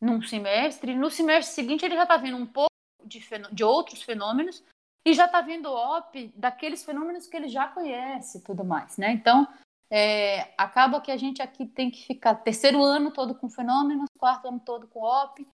num 0.00 0.22
semestre, 0.22 0.94
no 0.94 1.10
semestre 1.10 1.54
seguinte 1.54 1.84
ele 1.84 1.94
já 1.94 2.04
está 2.04 2.16
vendo 2.16 2.36
um 2.36 2.46
pouco 2.46 2.70
de, 3.04 3.20
de 3.52 3.64
outros 3.64 4.02
fenômenos 4.02 4.62
e 5.04 5.12
já 5.12 5.26
está 5.26 5.40
vendo 5.40 5.70
OP 5.70 6.32
daqueles 6.36 6.84
fenômenos 6.84 7.26
que 7.26 7.36
ele 7.36 7.48
já 7.48 7.68
conhece 7.68 8.38
e 8.38 8.40
tudo 8.42 8.64
mais, 8.64 8.96
né? 8.96 9.12
Então, 9.12 9.46
é, 9.90 10.52
acaba 10.56 11.00
que 11.00 11.10
a 11.10 11.16
gente 11.16 11.42
aqui 11.42 11.66
tem 11.66 11.90
que 11.90 12.06
ficar 12.06 12.34
terceiro 12.36 12.82
ano 12.82 13.10
todo 13.10 13.34
com 13.34 13.48
fenômenos, 13.48 14.08
quarto 14.18 14.48
ano 14.48 14.60
todo 14.60 14.86
com 14.86 15.02
OP. 15.02 15.46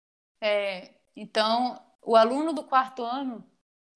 É, 0.42 0.94
então, 1.14 1.80
o 2.02 2.14
aluno 2.16 2.52
do 2.52 2.62
quarto 2.62 3.02
ano 3.02 3.44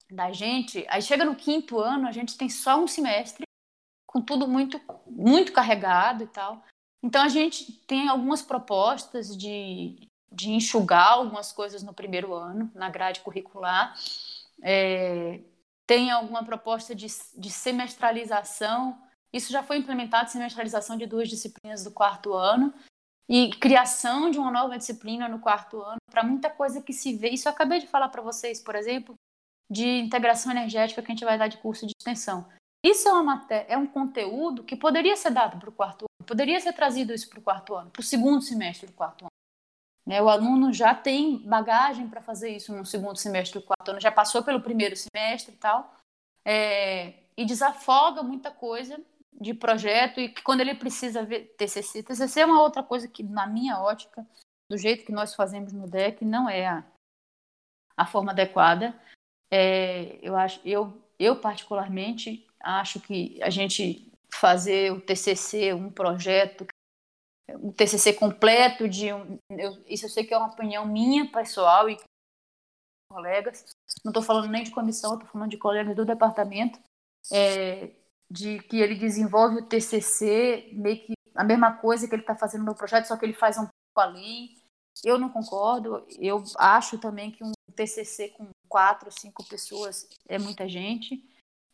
da 0.09 0.31
gente, 0.31 0.85
aí 0.89 1.01
chega 1.01 1.23
no 1.23 1.35
quinto 1.35 1.79
ano, 1.79 2.07
a 2.07 2.11
gente 2.11 2.37
tem 2.37 2.49
só 2.49 2.81
um 2.81 2.87
semestre 2.87 3.43
com 4.07 4.21
tudo 4.21 4.47
muito, 4.47 4.81
muito 5.05 5.53
carregado 5.53 6.23
e 6.23 6.27
tal. 6.27 6.63
Então, 7.03 7.23
a 7.23 7.29
gente 7.29 7.71
tem 7.85 8.09
algumas 8.09 8.41
propostas 8.41 9.35
de, 9.35 10.07
de 10.31 10.49
enxugar 10.51 11.13
algumas 11.13 11.51
coisas 11.51 11.83
no 11.83 11.93
primeiro 11.93 12.33
ano, 12.33 12.71
na 12.73 12.89
grade 12.89 13.21
curricular. 13.21 13.95
É, 14.63 15.39
tem 15.85 16.09
alguma 16.09 16.43
proposta 16.45 16.95
de, 16.95 17.07
de 17.37 17.49
semestralização. 17.49 18.97
Isso 19.33 19.51
já 19.51 19.61
foi 19.61 19.77
implementado, 19.77 20.29
semestralização 20.29 20.97
de 20.97 21.05
duas 21.05 21.27
disciplinas 21.27 21.83
do 21.83 21.91
quarto 21.91 22.33
ano 22.33 22.73
e 23.27 23.49
criação 23.49 24.29
de 24.29 24.37
uma 24.37 24.51
nova 24.51 24.77
disciplina 24.77 25.27
no 25.27 25.39
quarto 25.39 25.81
ano 25.81 25.97
para 26.09 26.23
muita 26.23 26.49
coisa 26.49 26.81
que 26.81 26.93
se 26.93 27.15
vê. 27.15 27.29
Isso 27.29 27.47
eu 27.47 27.51
acabei 27.51 27.79
de 27.79 27.87
falar 27.87 28.09
para 28.09 28.21
vocês, 28.21 28.61
por 28.61 28.75
exemplo, 28.75 29.15
de 29.69 29.99
integração 29.99 30.51
energética 30.51 31.01
que 31.01 31.11
a 31.11 31.15
gente 31.15 31.25
vai 31.25 31.37
dar 31.37 31.47
de 31.47 31.57
curso 31.57 31.85
de 31.85 31.93
extensão. 31.97 32.45
Isso 32.83 33.07
é, 33.07 33.13
uma 33.13 33.45
é 33.49 33.77
um 33.77 33.87
conteúdo 33.87 34.63
que 34.63 34.75
poderia 34.75 35.15
ser 35.15 35.31
dado 35.31 35.57
para 35.59 35.69
o 35.69 35.73
quarto 35.73 36.05
ano, 36.05 36.27
poderia 36.27 36.59
ser 36.59 36.73
trazido 36.73 37.13
isso 37.13 37.29
para 37.29 37.39
o 37.39 37.43
quarto 37.43 37.75
ano, 37.75 37.89
para 37.89 38.01
o 38.01 38.03
segundo 38.03 38.41
semestre 38.41 38.87
do 38.87 38.93
quarto 38.93 39.23
ano. 39.23 39.30
Né? 40.05 40.21
O 40.21 40.29
aluno 40.29 40.73
já 40.73 40.93
tem 40.95 41.39
bagagem 41.39 42.07
para 42.07 42.21
fazer 42.21 42.49
isso 42.49 42.75
no 42.75 42.85
segundo 42.85 43.17
semestre 43.17 43.59
do 43.59 43.65
quarto 43.65 43.91
ano, 43.91 44.01
já 44.01 44.11
passou 44.11 44.43
pelo 44.43 44.61
primeiro 44.61 44.95
semestre 44.95 45.53
e 45.53 45.57
tal, 45.57 45.95
é, 46.45 47.13
e 47.37 47.45
desafoga 47.45 48.23
muita 48.23 48.51
coisa 48.51 48.99
de 49.31 49.53
projeto 49.53 50.19
e 50.19 50.29
que 50.29 50.41
quando 50.41 50.61
ele 50.61 50.75
precisa 50.75 51.23
ver 51.23 51.55
TCC, 51.57 52.03
TCC 52.03 52.41
é 52.41 52.45
uma 52.45 52.61
outra 52.61 52.83
coisa 52.83 53.07
que 53.07 53.23
na 53.23 53.47
minha 53.47 53.79
ótica, 53.79 54.25
do 54.69 54.77
jeito 54.77 55.05
que 55.05 55.11
nós 55.11 55.35
fazemos 55.35 55.73
no 55.73 55.87
DEC, 55.87 56.23
não 56.23 56.49
é 56.49 56.67
a, 56.67 56.83
a 57.97 58.05
forma 58.05 58.31
adequada. 58.31 58.95
É, 59.51 60.17
eu 60.21 60.35
acho, 60.35 60.61
eu, 60.63 61.01
eu 61.19 61.35
particularmente 61.39 62.47
acho 62.59 62.99
que 62.99 63.41
a 63.41 63.49
gente 63.49 64.11
fazer 64.33 64.91
o 64.93 65.01
TCC, 65.01 65.73
um 65.73 65.89
projeto 65.89 66.65
um 67.57 67.71
TCC 67.71 68.13
completo 68.13 68.87
de 68.87 69.13
um, 69.13 69.37
eu, 69.49 69.83
isso 69.85 70.05
eu 70.05 70.09
sei 70.09 70.23
que 70.23 70.33
é 70.33 70.37
uma 70.37 70.51
opinião 70.51 70.85
minha 70.85 71.29
pessoal 71.31 71.89
e 71.89 71.97
colegas 73.11 73.65
não 74.03 74.11
estou 74.11 74.23
falando 74.23 74.49
nem 74.49 74.63
de 74.63 74.71
comissão 74.71 75.13
estou 75.13 75.29
falando 75.29 75.49
de 75.49 75.57
colegas 75.57 75.95
do 75.95 76.05
departamento 76.05 76.79
é, 77.31 77.91
de 78.31 78.59
que 78.59 78.77
ele 78.77 78.95
desenvolve 78.95 79.57
o 79.57 79.65
TCC, 79.65 80.69
meio 80.73 81.05
que 81.05 81.13
a 81.35 81.43
mesma 81.43 81.73
coisa 81.73 82.07
que 82.07 82.15
ele 82.15 82.21
está 82.23 82.35
fazendo 82.35 82.63
no 82.63 82.75
projeto, 82.75 83.05
só 83.05 83.17
que 83.17 83.25
ele 83.25 83.33
faz 83.33 83.57
um 83.57 83.67
pouco 83.67 83.99
além. 84.09 84.57
Eu 85.03 85.19
não 85.19 85.29
concordo. 85.29 86.05
Eu 86.17 86.43
acho 86.57 86.97
também 86.97 87.31
que 87.31 87.43
um 87.43 87.51
TCC 87.75 88.29
com 88.29 88.47
quatro, 88.69 89.11
cinco 89.11 89.45
pessoas 89.47 90.07
é 90.27 90.39
muita 90.39 90.67
gente. 90.67 91.21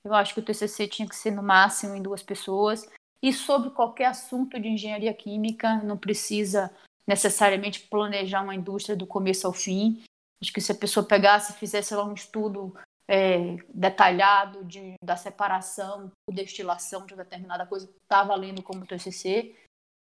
Eu 0.04 0.14
acho 0.14 0.34
que 0.34 0.40
o 0.40 0.44
TCC 0.44 0.88
tinha 0.88 1.08
que 1.08 1.16
ser 1.16 1.32
no 1.32 1.44
máximo 1.44 1.96
em 1.96 2.02
duas 2.02 2.24
pessoas. 2.24 2.88
E 3.22 3.34
sobre 3.34 3.70
qualquer 3.72 4.06
assunto 4.06 4.60
de 4.60 4.68
engenharia 4.68 5.14
química, 5.14 5.78
não 5.84 5.98
precisa 5.98 6.72
necessariamente 7.08 7.82
planejar 7.88 8.42
uma 8.42 8.56
indústria 8.56 8.96
do 8.96 9.08
começo 9.08 9.48
ao 9.48 9.54
fim. 9.54 10.04
Acho 10.42 10.54
que 10.54 10.62
se 10.62 10.72
a 10.72 10.76
pessoa 10.76 11.06
pegasse 11.06 11.52
e 11.52 11.56
fizesse 11.56 11.96
lá 11.96 12.04
um 12.04 12.14
estudo 12.14 12.76
é, 13.08 13.58
detalhado 13.74 14.64
de, 14.66 14.94
da 15.04 15.16
separação 15.16 16.12
ou 16.28 16.36
destilação 16.36 17.06
de 17.06 17.16
determinada 17.16 17.66
coisa, 17.66 17.90
está 18.04 18.24
valendo 18.24 18.62
como 18.62 18.86
TCC. 18.86 19.56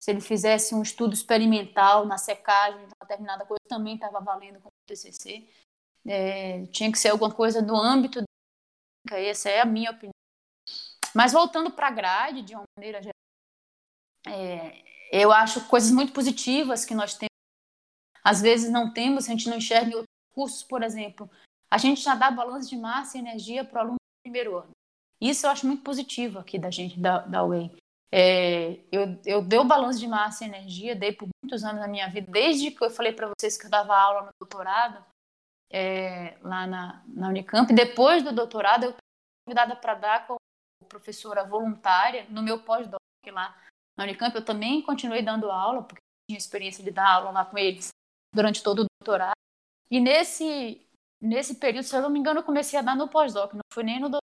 Se 0.02 0.10
ele 0.10 0.20
fizesse 0.20 0.74
um 0.74 0.82
estudo 0.82 1.14
experimental 1.14 2.04
na 2.06 2.18
secagem 2.18 2.86
de 2.86 2.94
determinada 3.00 3.44
coisa, 3.44 3.60
também 3.68 3.94
estava 3.94 4.20
valendo 4.20 4.60
como 4.60 4.72
TCC. 4.86 5.46
É, 6.06 6.66
tinha 6.66 6.90
que 6.90 6.98
ser 6.98 7.10
alguma 7.10 7.32
coisa 7.32 7.62
no 7.62 7.76
âmbito 7.76 8.20
da 8.20 8.26
essa 9.20 9.50
é 9.50 9.60
a 9.60 9.66
minha 9.66 9.90
opinião. 9.90 10.12
Mas 11.14 11.32
voltando 11.32 11.70
para 11.70 11.88
a 11.88 11.92
grade, 11.92 12.42
de 12.42 12.54
uma 12.54 12.64
maneira 12.76 13.00
geral, 13.00 13.14
é, 14.26 14.82
eu 15.12 15.30
acho 15.30 15.66
coisas 15.68 15.90
muito 15.90 16.12
positivas 16.12 16.84
que 16.84 16.94
nós 16.94 17.14
temos. 17.14 17.28
Às 18.22 18.40
vezes 18.40 18.70
não 18.70 18.92
temos, 18.92 19.26
a 19.26 19.32
gente 19.32 19.48
não 19.48 19.58
enxerga 19.58 19.90
em 19.90 19.94
outros 19.94 20.08
cursos, 20.34 20.62
por 20.62 20.82
exemplo. 20.82 21.30
A 21.70 21.78
gente 21.78 22.00
já 22.00 22.14
dá 22.14 22.30
balanço 22.30 22.68
de 22.68 22.76
massa 22.76 23.16
e 23.16 23.20
energia 23.20 23.64
para 23.64 23.78
o 23.78 23.80
aluno 23.82 23.96
do 23.96 24.22
primeiro 24.24 24.58
ano. 24.58 24.70
Isso 25.20 25.46
eu 25.46 25.50
acho 25.50 25.66
muito 25.66 25.82
positivo 25.82 26.38
aqui 26.38 26.58
da 26.58 26.70
gente, 26.70 26.98
da, 26.98 27.18
da. 27.20 27.40
É, 28.12 28.80
eu, 28.90 29.18
eu 29.24 29.42
dei 29.42 29.58
o 29.58 29.64
balanço 29.64 29.98
de 29.98 30.06
massa 30.06 30.44
e 30.44 30.48
energia, 30.48 30.94
dei 30.94 31.12
por 31.12 31.28
muitos 31.42 31.64
anos 31.64 31.80
na 31.80 31.88
minha 31.88 32.08
vida, 32.08 32.30
desde 32.30 32.70
que 32.70 32.84
eu 32.84 32.90
falei 32.90 33.12
para 33.12 33.28
vocês 33.28 33.56
que 33.56 33.66
eu 33.66 33.70
dava 33.70 33.96
aula 33.96 34.22
no 34.22 34.30
doutorado, 34.40 35.04
é, 35.70 36.36
lá 36.40 36.66
na, 36.66 37.02
na 37.08 37.28
Unicamp. 37.28 37.72
Depois 37.72 38.22
do 38.22 38.32
doutorado, 38.32 38.84
eu 38.84 38.92
fui 38.92 39.00
convidada 39.46 39.76
para 39.76 39.94
dar 39.94 40.26
como 40.26 40.38
professora 40.84 41.44
voluntária 41.44 42.26
no 42.28 42.42
meu 42.42 42.62
pós-doc 42.62 43.00
lá 43.28 43.56
na 43.96 44.04
Unicamp. 44.04 44.34
Eu 44.34 44.44
também 44.44 44.82
continuei 44.82 45.22
dando 45.22 45.50
aula, 45.50 45.82
porque 45.82 46.00
tinha 46.28 46.38
experiência 46.38 46.82
de 46.82 46.90
dar 46.90 47.08
aula 47.08 47.30
lá 47.30 47.44
com 47.44 47.58
eles 47.58 47.88
durante 48.34 48.62
todo 48.62 48.82
o 48.82 48.86
doutorado. 49.00 49.34
E 49.90 50.00
nesse, 50.00 50.86
nesse 51.20 51.56
período, 51.56 51.84
se 51.84 51.96
eu 51.96 52.02
não 52.02 52.10
me 52.10 52.18
engano, 52.18 52.40
eu 52.40 52.44
comecei 52.44 52.78
a 52.78 52.82
dar 52.82 52.96
no 52.96 53.08
pós-doc, 53.08 53.52
não 53.52 53.60
foi 53.72 53.84
nem 53.84 53.96
no 53.96 54.08
doutorado. 54.08 54.20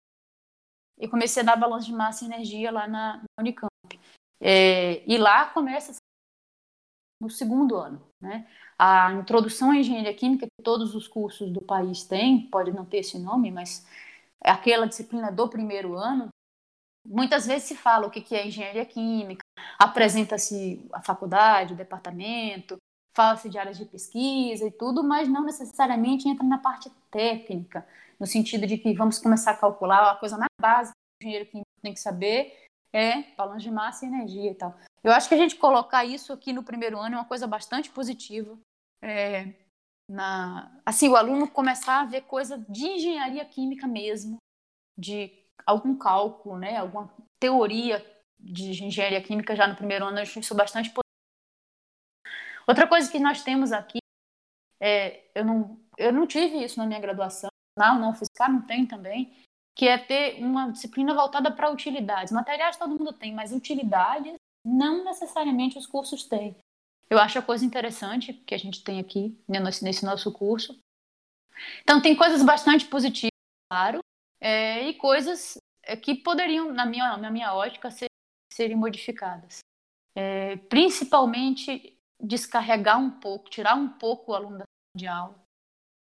E 1.00 1.08
comecei 1.08 1.42
a 1.42 1.46
dar 1.46 1.56
balanço 1.56 1.88
de 1.88 1.94
massa 1.94 2.24
e 2.24 2.28
energia 2.28 2.72
lá 2.72 2.88
na, 2.88 3.18
na 3.18 3.26
Unicamp. 3.40 3.72
É, 4.40 5.04
e 5.08 5.18
lá 5.18 5.46
começa 5.48 5.96
no 7.20 7.30
segundo 7.30 7.76
ano, 7.76 8.02
né? 8.20 8.48
A 8.78 9.14
introdução 9.14 9.70
à 9.70 9.78
engenharia 9.78 10.14
química 10.14 10.48
que 10.48 10.64
todos 10.64 10.96
os 10.96 11.08
cursos 11.08 11.52
do 11.52 11.62
país 11.62 12.04
têm, 12.04 12.50
pode 12.50 12.72
não 12.72 12.84
ter 12.84 12.98
esse 12.98 13.20
nome, 13.20 13.52
mas 13.52 13.88
é 14.44 14.50
aquela 14.50 14.88
disciplina 14.88 15.32
do 15.32 15.48
primeiro 15.48 15.96
ano. 15.96 16.30
Muitas 17.06 17.46
vezes 17.46 17.68
se 17.68 17.76
fala 17.76 18.08
o 18.08 18.12
que 18.12 18.36
é 18.36 18.48
engenharia 18.48 18.86
química, 18.86 19.44
apresenta-se 19.78 20.88
a 20.94 21.02
faculdade, 21.02 21.74
o 21.74 21.78
departamento, 21.78 22.78
fala-se 23.16 23.50
de 23.50 23.58
áreas 23.58 23.78
de 23.78 23.86
pesquisa 23.86 24.66
e 24.66 24.72
tudo, 24.72 25.04
mas 25.04 25.28
não 25.28 25.44
necessariamente 25.44 26.28
entra 26.28 26.46
na 26.46 26.58
parte 26.58 26.90
técnica, 27.10 27.86
no 28.20 28.26
sentido 28.26 28.68
de 28.68 28.78
que 28.78 28.94
vamos 28.94 29.18
começar 29.18 29.52
a 29.52 29.58
calcular 29.58 30.12
a 30.12 30.16
coisa 30.16 30.38
mais 30.38 30.50
básica 30.60 30.96
que 31.20 31.26
o 31.26 31.30
engenheiro 31.30 31.50
químico 31.50 31.70
tem 31.82 31.94
que 31.94 32.00
saber 32.00 32.62
é 32.94 33.24
balanço 33.36 33.64
de 33.64 33.72
massa 33.72 34.06
e 34.06 34.10
energia 34.10 34.52
e 34.52 34.56
tal. 34.56 34.78
Eu 35.04 35.14
acho 35.14 35.28
que 35.28 35.36
a 35.36 35.38
gente 35.38 35.56
colocar 35.56 36.06
isso 36.06 36.34
aqui 36.34 36.52
no 36.54 36.64
primeiro 36.64 37.00
ano 37.00 37.16
é 37.16 37.18
uma 37.18 37.26
coisa 37.26 37.48
bastante 37.48 37.90
positiva, 37.90 38.58
é, 39.02 39.54
na, 40.10 40.72
assim, 40.86 41.08
o 41.08 41.16
aluno 41.16 41.50
começar 41.50 42.02
a 42.02 42.06
ver 42.06 42.22
coisa 42.24 42.58
de 42.70 42.86
engenharia 42.86 43.46
química 43.46 43.88
mesmo, 43.88 44.38
de 44.98 45.32
algum 45.66 45.98
cálculo, 45.98 46.58
né, 46.58 46.78
alguma 46.78 47.14
teoria 47.40 48.06
de 48.40 48.84
engenharia 48.84 49.22
química 49.22 49.56
já 49.56 49.68
no 49.68 49.76
primeiro 49.76 50.06
ano, 50.06 50.22
isso 50.22 50.56
bastante 50.56 50.90
positivo. 50.90 51.02
Outra 52.68 52.88
coisa 52.88 53.12
que 53.12 53.20
nós 53.20 53.44
temos 53.44 53.72
aqui, 53.72 54.00
é, 54.80 55.26
eu, 55.36 55.46
não, 55.46 55.80
eu 55.98 56.12
não 56.12 56.26
tive 56.26 56.64
isso 56.64 56.80
na 56.80 56.86
minha 56.86 57.00
graduação, 57.00 57.50
não, 57.78 58.00
não 58.00 58.14
fiscal 58.14 58.50
não 58.50 58.62
tem 58.62 58.86
também, 58.86 59.34
que 59.76 59.88
é 59.88 59.98
ter 59.98 60.44
uma 60.44 60.72
disciplina 60.72 61.14
voltada 61.14 61.52
para 61.52 61.72
utilidades. 61.72 62.32
Materiais 62.32 62.78
todo 62.78 62.98
mundo 62.98 63.14
tem, 63.14 63.34
mas 63.34 63.52
utilidades 63.52 64.36
não 64.66 65.04
necessariamente 65.04 65.78
os 65.78 65.88
cursos 65.88 66.24
têm. 66.24 66.56
Eu 67.10 67.20
acho 67.20 67.40
a 67.40 67.42
coisa 67.42 67.66
interessante 67.66 68.34
que 68.34 68.56
a 68.56 68.58
gente 68.58 68.84
tem 68.84 69.00
aqui 69.00 69.38
né, 69.48 69.60
nesse 69.60 70.06
nosso 70.06 70.32
curso. 70.32 70.80
Então, 71.82 72.02
tem 72.02 72.16
coisas 72.16 72.42
bastante 72.42 72.86
positivas, 72.86 73.32
claro, 73.70 74.00
é, 74.42 74.88
e 74.88 74.96
coisas 74.96 75.58
é, 75.84 75.96
que 75.96 76.16
poderiam, 76.16 76.74
na 76.74 76.86
minha, 76.86 77.16
na 77.18 77.30
minha 77.30 77.54
ótica, 77.54 77.92
ser, 77.92 78.08
serem 78.52 78.76
modificadas. 78.76 79.60
É, 80.16 80.58
principalmente 80.58 81.98
descarregar 82.20 83.00
um 83.00 83.12
pouco, 83.12 83.50
tirar 83.50 83.76
um 83.76 83.88
pouco 83.88 84.32
o 84.32 84.36
aluno 84.36 84.64
de 84.96 85.08
aula. 85.08 85.40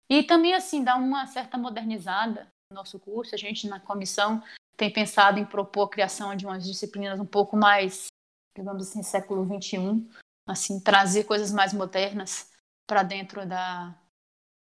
E 0.10 0.22
também, 0.22 0.54
assim, 0.54 0.84
dar 0.84 0.98
uma 0.98 1.26
certa 1.26 1.58
modernizada 1.58 2.48
no 2.72 2.76
nosso 2.76 3.00
curso. 3.00 3.34
A 3.34 3.38
gente, 3.38 3.68
na 3.68 3.80
comissão, 3.80 4.44
tem 4.78 4.92
pensado 4.92 5.40
em 5.40 5.46
propor 5.46 5.88
a 5.88 5.90
criação 5.90 6.36
de 6.36 6.46
umas 6.46 6.66
disciplinas 6.66 7.20
um 7.20 7.26
pouco 7.26 7.56
mais, 7.56 8.08
digamos 8.56 8.90
assim, 8.90 9.02
século 9.02 9.46
XXI, 9.46 10.08
assim, 10.48 10.80
trazer 10.80 11.24
coisas 11.24 11.52
mais 11.52 11.74
modernas 11.74 12.52
para 12.88 13.02
dentro 13.02 13.46
da, 13.48 13.96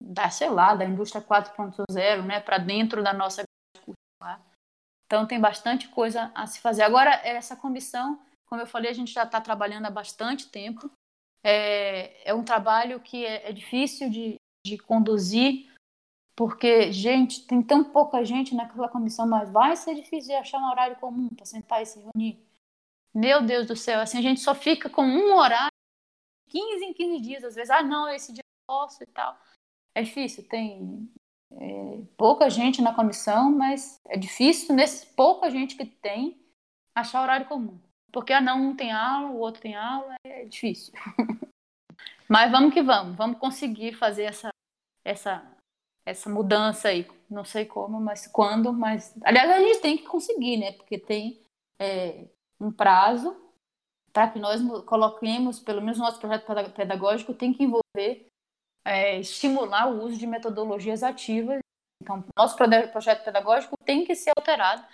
da, 0.02 0.30
sei 0.30 0.50
lá, 0.50 0.76
da 0.76 0.86
indústria 0.86 1.22
4.0, 1.22 2.26
né, 2.26 2.40
para 2.40 2.58
dentro 2.58 3.04
da 3.04 3.12
nossa 3.12 3.44
então 5.06 5.28
tem 5.28 5.40
bastante 5.40 5.88
coisa 5.90 6.32
a 6.34 6.48
se 6.48 6.60
fazer. 6.60 6.84
Agora 6.84 7.12
essa 7.24 7.56
comissão, 7.56 8.20
como 8.46 8.62
eu 8.62 8.68
falei, 8.68 8.90
a 8.90 8.94
gente 8.94 9.12
já 9.12 9.24
está 9.24 9.40
trabalhando 9.40 9.86
há 9.86 9.92
bastante 9.92 10.50
tempo. 10.50 10.90
É, 11.44 12.30
é 12.30 12.34
um 12.34 12.44
trabalho 12.44 13.00
que 13.00 13.26
é, 13.26 13.50
é 13.50 13.52
difícil 13.52 14.10
de, 14.10 14.36
de 14.66 14.78
conduzir, 14.78 15.72
porque 16.36 16.92
gente 16.92 17.46
tem 17.46 17.62
tão 17.62 17.84
pouca 17.84 18.24
gente 18.24 18.56
naquela 18.56 18.90
comissão, 18.90 19.28
mas 19.28 19.52
vai 19.52 19.76
ser 19.76 19.94
difícil 19.94 20.30
de 20.30 20.36
achar 20.36 20.58
um 20.58 20.70
horário 20.70 20.96
comum 20.96 21.30
para 21.30 21.46
sentar 21.46 21.82
e 21.82 21.86
se 21.86 22.00
reunir. 22.00 22.44
Meu 23.14 23.46
Deus 23.46 23.68
do 23.68 23.76
céu, 23.76 24.00
assim 24.00 24.18
a 24.18 24.22
gente 24.22 24.40
só 24.40 24.56
fica 24.56 24.90
com 24.90 25.04
um 25.04 25.36
horário 25.36 25.70
15 26.48 26.86
em 26.86 26.94
15 26.94 27.22
dias, 27.22 27.44
às 27.44 27.56
vezes, 27.56 27.70
ah, 27.70 27.84
não, 27.84 28.10
esse 28.10 28.32
dia 28.32 28.42
eu 28.44 28.66
posso 28.68 29.04
e 29.04 29.08
tal. 29.08 29.38
É 29.96 30.02
difícil, 30.02 30.48
tem 30.48 31.08
é, 31.60 32.02
pouca 32.18 32.50
gente 32.50 32.82
na 32.82 32.94
comissão, 32.94 33.52
mas 33.52 34.00
é 34.08 34.18
difícil, 34.18 34.76
nesse 34.76 35.06
pouca 35.08 35.50
gente 35.50 35.76
que 35.76 35.86
tem, 35.86 36.40
achar 36.96 37.22
horário 37.22 37.48
comum. 37.48 37.80
Porque, 38.12 38.32
ah, 38.32 38.42
não, 38.42 38.70
um 38.70 38.76
tem 38.76 38.92
aula, 38.92 39.30
o 39.30 39.40
outro 39.40 39.62
tem 39.62 39.76
aula, 39.76 40.16
é 40.24 40.46
difícil. 40.46 40.94
mas 42.30 42.52
vamos 42.52 42.74
que 42.74 42.82
vamos, 42.82 43.16
vamos 43.16 43.40
conseguir 43.40 43.94
fazer 43.94 44.24
essa, 44.24 44.50
essa, 45.04 45.44
essa 46.06 46.30
mudança 46.30 46.90
aí. 46.90 47.08
Não 47.30 47.44
sei 47.44 47.66
como, 47.66 48.00
mas 48.00 48.28
quando, 48.28 48.72
mas... 48.72 49.16
Aliás, 49.24 49.50
a 49.50 49.60
gente 49.60 49.82
tem 49.82 49.98
que 49.98 50.04
conseguir, 50.04 50.58
né? 50.58 50.74
Porque 50.74 51.00
tem 51.00 51.42
é, 51.82 52.28
um 52.60 52.72
prazo 52.72 53.36
para 54.14 54.30
que 54.30 54.38
nós 54.38 54.62
coloquemos, 54.86 55.60
pelo 55.60 55.82
menos 55.82 55.98
nosso 55.98 56.20
projeto 56.20 56.46
pedagógico 56.74 57.34
tem 57.34 57.52
que 57.52 57.64
envolver, 57.64 58.28
é, 58.86 59.20
estimular 59.20 59.90
o 59.90 60.04
uso 60.04 60.18
de 60.18 60.28
metodologias 60.28 61.04
ativas. 61.04 61.60
Então, 62.02 62.24
nosso 62.38 62.58
projeto 62.58 63.24
pedagógico 63.24 63.76
tem 63.86 64.04
que 64.06 64.16
ser 64.16 64.32
alterado. 64.36 64.86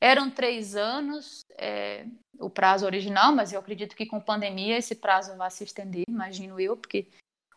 Eram 0.00 0.30
três 0.30 0.76
anos 0.76 1.44
é, 1.56 2.06
o 2.38 2.50
prazo 2.50 2.84
original, 2.84 3.32
mas 3.32 3.52
eu 3.52 3.60
acredito 3.60 3.96
que 3.96 4.06
com 4.06 4.20
pandemia 4.20 4.76
esse 4.76 4.94
prazo 4.94 5.36
vai 5.36 5.50
se 5.50 5.64
estender, 5.64 6.04
imagino 6.08 6.60
eu, 6.60 6.76
porque 6.76 7.08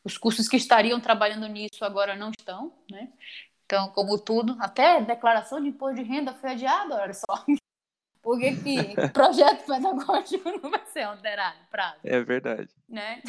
os 0.03 0.17
cursos 0.17 0.47
que 0.47 0.57
estariam 0.57 0.99
trabalhando 0.99 1.47
nisso 1.47 1.83
agora 1.83 2.15
não 2.15 2.31
estão, 2.31 2.73
né? 2.89 3.11
Então, 3.65 3.89
como 3.89 4.17
tudo, 4.17 4.57
até 4.59 4.99
declaração 5.01 5.61
de 5.61 5.69
imposto 5.69 5.97
de 5.97 6.03
renda 6.03 6.33
foi 6.33 6.51
adiada, 6.51 6.95
olha 6.95 7.13
só. 7.13 7.45
Por 8.21 8.37
que, 8.39 8.55
que 8.55 8.99
o 8.99 9.09
projeto 9.13 9.65
pedagógico 9.65 10.49
não 10.61 10.69
vai 10.69 10.85
ser 10.87 11.03
alterado? 11.03 11.57
Prazo? 11.69 11.99
É 12.03 12.19
verdade. 12.21 12.69
Né? 12.87 13.21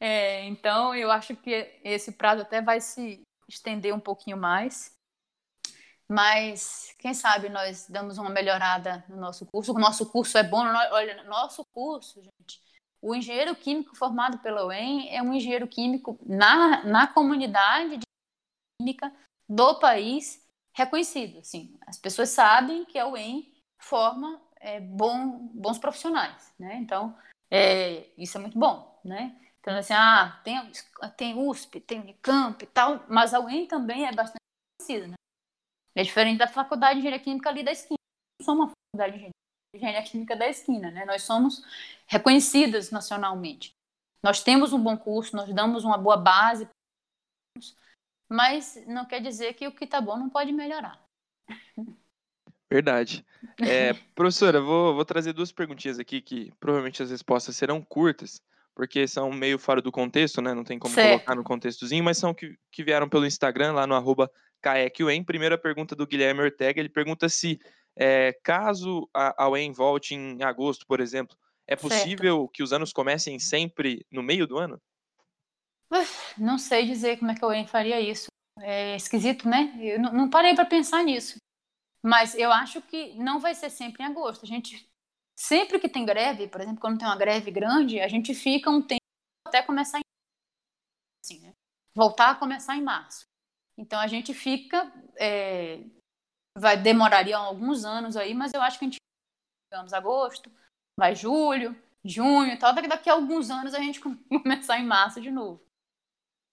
É, 0.00 0.44
então, 0.44 0.94
eu 0.94 1.10
acho 1.10 1.34
que 1.36 1.80
esse 1.82 2.12
prazo 2.12 2.42
até 2.42 2.62
vai 2.62 2.80
se 2.80 3.22
estender 3.48 3.94
um 3.94 4.00
pouquinho 4.00 4.36
mais. 4.36 4.96
Mas, 6.08 6.94
quem 6.98 7.12
sabe, 7.12 7.48
nós 7.48 7.86
damos 7.88 8.16
uma 8.16 8.30
melhorada 8.30 9.04
no 9.08 9.16
nosso 9.16 9.44
curso. 9.46 9.72
O 9.72 9.78
nosso 9.78 10.10
curso 10.10 10.38
é 10.38 10.42
bom. 10.42 10.64
Olha, 10.90 11.22
nosso 11.24 11.64
curso, 11.74 12.22
gente, 12.22 12.62
o 13.02 13.14
engenheiro 13.14 13.54
químico 13.54 13.94
formado 13.94 14.38
pela 14.38 14.66
UEM 14.66 15.14
é 15.14 15.22
um 15.22 15.34
engenheiro 15.34 15.68
químico 15.68 16.18
na, 16.24 16.82
na 16.84 17.06
comunidade 17.06 17.98
de 17.98 18.04
química 18.80 19.14
do 19.48 19.78
país 19.78 20.46
reconhecido. 20.72 21.40
Assim. 21.40 21.76
As 21.86 21.98
pessoas 21.98 22.30
sabem 22.30 22.84
que 22.84 22.98
a 22.98 23.06
UEM 23.06 23.52
forma 23.78 24.40
é, 24.60 24.80
bom, 24.80 25.50
bons 25.52 25.78
profissionais, 25.78 26.52
né? 26.58 26.76
Então, 26.76 27.16
é, 27.50 28.08
isso 28.16 28.38
é 28.38 28.40
muito 28.40 28.58
bom, 28.58 29.00
né? 29.04 29.36
Então, 29.68 29.80
assim, 29.80 29.92
ah, 29.92 30.40
tem, 30.42 30.72
tem 31.14 31.38
USP, 31.38 31.78
tem 31.78 32.00
Unicamp 32.00 32.64
e 32.64 32.66
tal, 32.68 33.04
mas 33.06 33.34
a 33.34 33.40
UEM 33.40 33.66
também 33.66 34.06
é 34.06 34.12
bastante 34.12 34.40
conhecida, 34.80 35.08
né? 35.08 35.14
É 35.94 36.02
diferente 36.02 36.38
da 36.38 36.48
faculdade 36.48 36.94
de 36.94 37.00
engenharia 37.00 37.22
química 37.22 37.50
ali 37.50 37.62
da 37.62 37.70
esquina. 37.70 37.98
Não 38.40 38.46
somos 38.46 38.64
uma 38.64 38.72
faculdade 38.72 39.18
de 39.18 39.30
engenharia 39.76 40.02
química 40.10 40.34
da 40.34 40.48
esquina, 40.48 40.90
né? 40.90 41.04
Nós 41.04 41.22
somos 41.22 41.62
reconhecidas 42.06 42.90
nacionalmente. 42.90 43.72
Nós 44.22 44.42
temos 44.42 44.72
um 44.72 44.82
bom 44.82 44.96
curso, 44.96 45.36
nós 45.36 45.52
damos 45.52 45.84
uma 45.84 45.98
boa 45.98 46.16
base, 46.16 46.66
mas 48.26 48.82
não 48.86 49.04
quer 49.04 49.20
dizer 49.20 49.52
que 49.52 49.68
o 49.68 49.74
que 49.74 49.84
está 49.84 50.00
bom 50.00 50.16
não 50.16 50.30
pode 50.30 50.50
melhorar. 50.50 50.98
Verdade. 52.72 53.22
É, 53.60 53.92
professora, 54.14 54.62
vou, 54.62 54.94
vou 54.94 55.04
trazer 55.04 55.34
duas 55.34 55.52
perguntinhas 55.52 55.98
aqui 55.98 56.22
que 56.22 56.50
provavelmente 56.58 57.02
as 57.02 57.10
respostas 57.10 57.54
serão 57.54 57.82
curtas, 57.82 58.40
porque 58.78 59.08
são 59.08 59.32
meio 59.32 59.58
fora 59.58 59.82
do 59.82 59.90
contexto, 59.90 60.40
né? 60.40 60.54
Não 60.54 60.62
tem 60.62 60.78
como 60.78 60.94
certo. 60.94 61.08
colocar 61.08 61.34
no 61.34 61.42
contextozinho, 61.42 62.04
mas 62.04 62.16
são 62.16 62.32
que, 62.32 62.56
que 62.70 62.84
vieram 62.84 63.08
pelo 63.08 63.26
Instagram, 63.26 63.72
lá 63.72 63.88
no 63.88 63.94
arroba 63.96 64.30
CAEQUEM. 64.62 65.24
Primeira 65.24 65.58
pergunta 65.58 65.96
do 65.96 66.06
Guilherme 66.06 66.42
Ortega, 66.42 66.78
ele 66.78 66.88
pergunta 66.88 67.28
se, 67.28 67.58
é, 67.96 68.32
caso 68.40 69.10
a, 69.12 69.46
a 69.46 69.48
UEM 69.48 69.72
volte 69.72 70.14
em 70.14 70.40
agosto, 70.44 70.86
por 70.86 71.00
exemplo, 71.00 71.36
é 71.66 71.74
possível 71.74 72.42
certo. 72.42 72.52
que 72.52 72.62
os 72.62 72.72
anos 72.72 72.92
comecem 72.92 73.36
sempre 73.40 74.06
no 74.12 74.22
meio 74.22 74.46
do 74.46 74.58
ano? 74.58 74.80
Não 76.38 76.56
sei 76.56 76.86
dizer 76.86 77.18
como 77.18 77.32
é 77.32 77.34
que 77.34 77.44
a 77.44 77.48
UEM 77.48 77.66
faria 77.66 78.00
isso. 78.00 78.28
É 78.60 78.94
esquisito, 78.94 79.48
né? 79.48 79.76
Eu 79.82 79.98
não 79.98 80.30
parei 80.30 80.54
para 80.54 80.64
pensar 80.64 81.02
nisso. 81.02 81.36
Mas 82.00 82.32
eu 82.36 82.52
acho 82.52 82.80
que 82.82 83.12
não 83.14 83.40
vai 83.40 83.56
ser 83.56 83.70
sempre 83.70 84.04
em 84.04 84.06
agosto. 84.06 84.44
A 84.44 84.48
gente 84.48 84.87
sempre 85.38 85.78
que 85.78 85.88
tem 85.88 86.04
greve, 86.04 86.48
por 86.48 86.60
exemplo, 86.60 86.80
quando 86.80 86.98
tem 86.98 87.06
uma 87.06 87.16
greve 87.16 87.50
grande, 87.50 88.00
a 88.00 88.08
gente 88.08 88.34
fica 88.34 88.70
um 88.70 88.82
tempo 88.82 89.00
até 89.46 89.62
começar 89.62 89.98
em 89.98 90.02
assim, 91.24 91.40
né? 91.40 91.52
voltar 91.94 92.30
a 92.30 92.34
começar 92.34 92.76
em 92.76 92.82
março. 92.82 93.26
Então 93.76 94.00
a 94.00 94.06
gente 94.06 94.34
fica 94.34 94.92
é, 95.16 95.84
vai 96.56 96.76
demoraria 96.76 97.36
alguns 97.36 97.84
anos 97.84 98.16
aí, 98.16 98.34
mas 98.34 98.52
eu 98.52 98.60
acho 98.60 98.78
que 98.78 98.84
a 98.84 98.88
gente 98.88 98.98
digamos 99.70 99.92
agosto, 99.92 100.50
vai 100.98 101.14
julho, 101.14 101.76
junho, 102.04 102.58
tal, 102.58 102.74
daqui, 102.74 102.88
daqui 102.88 103.10
a 103.10 103.12
alguns 103.12 103.50
anos 103.50 103.74
a 103.74 103.78
gente 103.78 104.00
começar 104.42 104.78
em 104.78 104.86
março 104.86 105.20
de 105.20 105.30
novo. 105.30 105.62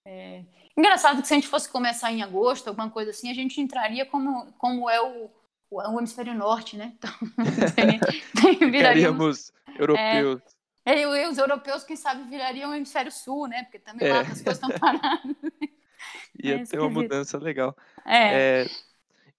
É, 0.06 0.44
Engraçado 0.78 1.22
que 1.22 1.28
se 1.28 1.32
a 1.32 1.36
gente 1.36 1.48
fosse 1.48 1.70
começar 1.70 2.12
em 2.12 2.22
agosto, 2.22 2.68
alguma 2.68 2.90
coisa 2.90 3.10
assim, 3.10 3.30
a 3.30 3.34
gente 3.34 3.60
entraria 3.60 4.04
como, 4.04 4.52
como 4.52 4.90
é 4.90 5.00
o, 5.00 5.30
o, 5.70 5.98
hemisfério 5.98 6.34
norte, 6.34 6.76
né? 6.76 6.94
Então, 6.96 7.10
viraríamos 8.70 9.52
europeus. 9.78 10.40
É, 10.84 11.02
e 11.02 11.26
os 11.26 11.38
europeus, 11.38 11.82
quem 11.84 11.96
sabe, 11.96 12.28
virariam 12.28 12.70
o 12.70 12.74
hemisfério 12.74 13.10
sul, 13.10 13.48
né? 13.48 13.64
Porque 13.64 13.78
também 13.78 14.08
é. 14.08 14.12
lá 14.12 14.20
as 14.20 14.40
coisas 14.40 14.62
estão 14.62 14.70
paradas. 14.70 15.20
Ia 16.42 16.56
é 16.56 16.64
ter 16.64 16.78
uma 16.78 16.90
mudança 16.90 17.38
legal. 17.38 17.76
É. 18.04 18.62
é. 18.62 18.66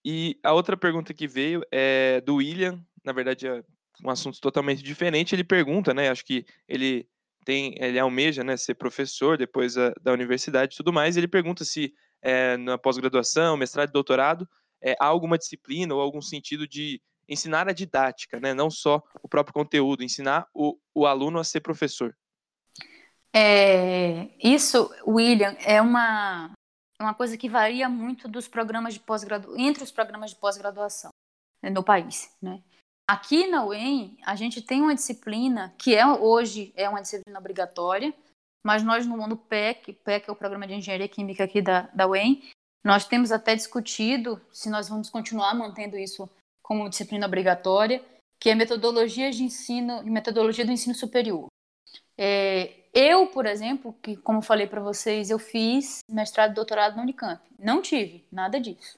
E 0.03 0.38
a 0.43 0.53
outra 0.53 0.75
pergunta 0.75 1.13
que 1.13 1.28
veio 1.28 1.63
é 1.71 2.21
do 2.21 2.36
William, 2.36 2.84
na 3.03 3.13
verdade 3.13 3.47
é 3.47 3.63
um 4.03 4.09
assunto 4.09 4.41
totalmente 4.41 4.84
diferente. 4.84 5.34
Ele 5.34 5.43
pergunta, 5.43 5.93
né? 5.93 6.09
Acho 6.09 6.25
que 6.25 6.45
ele 6.67 7.07
tem, 7.45 7.75
ele 7.80 7.97
almeja 7.97 8.43
né, 8.43 8.57
ser 8.57 8.75
professor 8.75 9.38
depois 9.38 9.78
a, 9.78 9.93
da 10.01 10.11
universidade 10.11 10.73
e 10.73 10.78
tudo 10.78 10.91
mais, 10.91 11.15
ele 11.15 11.30
pergunta 11.30 11.63
se 11.63 11.93
é, 12.21 12.57
na 12.57 12.78
pós-graduação, 12.78 13.55
mestrado 13.55 13.89
doutorado, 13.89 14.45
é, 14.82 14.95
há 14.99 15.05
alguma 15.05 15.38
disciplina 15.38 15.93
ou 15.93 16.01
algum 16.01 16.21
sentido 16.21 16.67
de 16.67 17.01
ensinar 17.28 17.67
a 17.67 17.73
didática, 17.73 18.39
né, 18.39 18.53
não 18.53 18.69
só 18.69 19.03
o 19.21 19.28
próprio 19.28 19.53
conteúdo, 19.53 20.03
ensinar 20.03 20.47
o, 20.53 20.78
o 20.95 21.05
aluno 21.05 21.39
a 21.39 21.43
ser 21.43 21.61
professor. 21.61 22.15
É, 23.34 24.30
isso, 24.41 24.89
William, 25.05 25.55
é 25.59 25.82
uma, 25.82 26.51
uma 26.99 27.13
coisa 27.13 27.38
que 27.38 27.49
varia 27.49 27.89
muito 27.89 28.28
dos 28.28 28.47
programas 28.47 28.93
de 28.93 28.99
pós-graduação, 28.99 29.59
entre 29.59 29.84
os 29.84 29.91
programas 29.91 30.32
de 30.32 30.38
pós-graduação 30.38 31.11
né, 31.61 31.69
no 31.69 31.84
país, 31.84 32.34
né? 32.41 32.63
Aqui 33.09 33.47
na 33.47 33.65
UEM, 33.65 34.17
a 34.25 34.36
gente 34.36 34.61
tem 34.61 34.82
uma 34.82 34.93
disciplina 34.93 35.73
que 35.78 35.95
é 35.95 36.05
hoje 36.05 36.73
é 36.75 36.89
uma 36.89 37.01
disciplina 37.01 37.39
obrigatória, 37.39 38.13
mas 38.65 38.84
nós 38.84 39.05
no 39.05 39.15
mundo 39.15 39.38
PEC, 39.38 39.93
PEC 39.93 40.28
é 40.28 40.32
o 40.32 40.36
Programa 40.36 40.67
de 40.67 40.73
Engenharia 40.73 41.07
Química 41.07 41.45
aqui 41.45 41.61
da, 41.61 41.84
da 41.93 42.05
UEM, 42.05 42.43
nós 42.88 43.06
temos 43.06 43.34
até 43.34 43.54
discutido 43.54 44.42
se 44.50 44.70
nós 44.70 44.88
vamos 44.88 45.10
continuar 45.10 45.54
mantendo 45.54 45.98
isso 45.98 46.30
como 46.64 46.90
disciplina 46.90 47.28
obrigatória, 47.28 48.02
que 48.40 48.50
é 48.50 48.56
metodologia 48.56 49.30
de 49.30 49.44
ensino 49.44 50.02
e 50.06 50.10
metodologia 50.10 50.66
do 50.66 50.72
ensino 50.72 50.96
superior. 50.96 51.48
É, 52.18 52.86
eu, 52.94 53.28
por 53.28 53.46
exemplo, 53.46 53.92
que 54.02 54.16
como 54.16 54.42
falei 54.42 54.68
para 54.68 54.80
vocês, 54.80 55.30
eu 55.30 55.38
fiz 55.38 56.00
mestrado 56.10 56.52
e 56.52 56.56
doutorado 56.56 56.96
na 56.96 57.02
Unicamp. 57.02 57.44
Não 57.60 57.82
tive 57.82 58.26
nada 58.32 58.58
disso. 58.58 58.98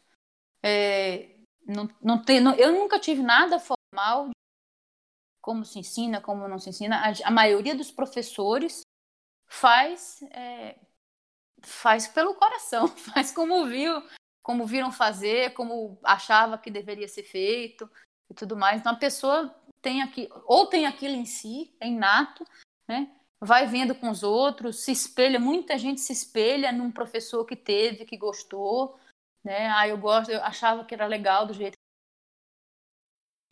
É, 0.61 1.31
não, 1.65 1.89
não, 1.99 2.23
tem, 2.23 2.39
não, 2.39 2.53
eu 2.53 2.71
nunca 2.71 2.99
tive 2.99 3.23
nada 3.23 3.59
mal 3.91 4.29
como 5.41 5.65
se 5.65 5.79
ensina, 5.79 6.21
como 6.21 6.47
não 6.47 6.59
se 6.59 6.69
ensina. 6.69 6.97
A, 6.97 7.27
a 7.27 7.31
maioria 7.31 7.73
dos 7.73 7.89
professores 7.89 8.81
faz 9.47 10.21
é, 10.29 10.77
faz 11.61 12.07
pelo 12.07 12.35
coração, 12.35 12.87
faz 13.13 13.31
como 13.31 13.65
viu, 13.65 14.01
como 14.43 14.65
viram 14.65 14.91
fazer, 14.91 15.53
como 15.53 15.99
achava 16.03 16.57
que 16.57 16.71
deveria 16.71 17.07
ser 17.07 17.23
feito 17.23 17.89
e 18.29 18.33
tudo 18.33 18.55
mais. 18.55 18.79
Então 18.79 18.93
a 18.93 18.97
pessoa 18.97 19.55
tem 19.81 20.01
aqui 20.01 20.29
ou 20.45 20.67
tem 20.67 20.85
aquilo 20.85 21.15
em 21.15 21.25
si, 21.25 21.75
é 21.79 21.87
inato, 21.87 22.45
né? 22.87 23.15
Vai 23.41 23.65
vendo 23.65 23.95
com 23.95 24.09
os 24.09 24.21
outros, 24.21 24.83
se 24.83 24.91
espelha, 24.91 25.39
muita 25.39 25.77
gente 25.77 26.01
se 26.01 26.11
espelha 26.11 26.73
num 26.73 26.91
professor 26.91 27.45
que 27.45 27.55
teve, 27.55 28.03
que 28.03 28.17
gostou, 28.17 28.99
né? 29.43 29.69
Ah, 29.69 29.87
eu 29.87 29.97
gosto, 29.97 30.29
eu 30.29 30.43
achava 30.43 30.83
que 30.83 30.93
era 30.93 31.07
legal 31.07 31.45
do 31.45 31.53
jeito 31.53 31.77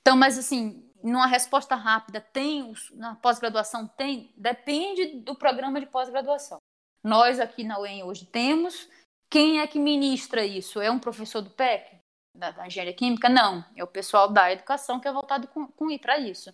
então, 0.07 0.15
mas 0.15 0.37
assim, 0.37 0.89
numa 1.03 1.27
resposta 1.27 1.75
rápida, 1.75 2.21
tem, 2.21 2.73
na 2.93 3.17
pós-graduação 3.17 3.85
tem, 3.85 4.33
depende 4.37 5.19
do 5.19 5.35
programa 5.35 5.81
de 5.81 5.85
pós-graduação. 5.85 6.59
Nós 7.07 7.39
aqui 7.39 7.63
na 7.63 7.79
UEM 7.79 8.03
hoje 8.03 8.25
temos. 8.25 8.89
Quem 9.29 9.61
é 9.61 9.67
que 9.67 9.79
ministra 9.79 10.45
isso? 10.45 10.81
É 10.81 10.91
um 10.91 10.99
professor 10.99 11.41
do 11.41 11.49
PEC, 11.49 12.01
da, 12.35 12.51
da 12.51 12.67
engenharia 12.67 12.93
química? 12.93 13.29
Não, 13.29 13.63
é 13.77 13.83
o 13.83 13.87
pessoal 13.87 14.27
da 14.27 14.51
educação 14.51 14.99
que 14.99 15.07
é 15.07 15.11
voltado 15.13 15.47
com, 15.47 15.67
com 15.67 15.97
para 15.99 16.19
isso. 16.19 16.53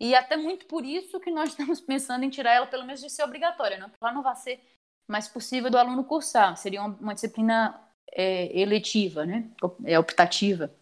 E 0.00 0.14
até 0.14 0.38
muito 0.38 0.64
por 0.64 0.86
isso 0.86 1.20
que 1.20 1.30
nós 1.30 1.50
estamos 1.52 1.82
pensando 1.82 2.24
em 2.24 2.30
tirar 2.30 2.54
ela 2.54 2.66
pelo 2.66 2.86
menos 2.86 3.02
de 3.02 3.10
ser 3.10 3.22
obrigatória, 3.24 3.76
não? 3.76 3.90
ela 4.00 4.12
não 4.12 4.22
vai 4.22 4.34
ser 4.36 4.58
mais 5.06 5.28
possível 5.28 5.70
do 5.70 5.76
aluno 5.76 6.04
cursar, 6.04 6.56
seria 6.56 6.80
uma, 6.80 6.96
uma 6.98 7.14
disciplina 7.14 7.78
é, 8.10 8.58
eletiva, 8.58 9.26
né? 9.26 9.50
É 9.84 9.98
optativa 9.98 10.74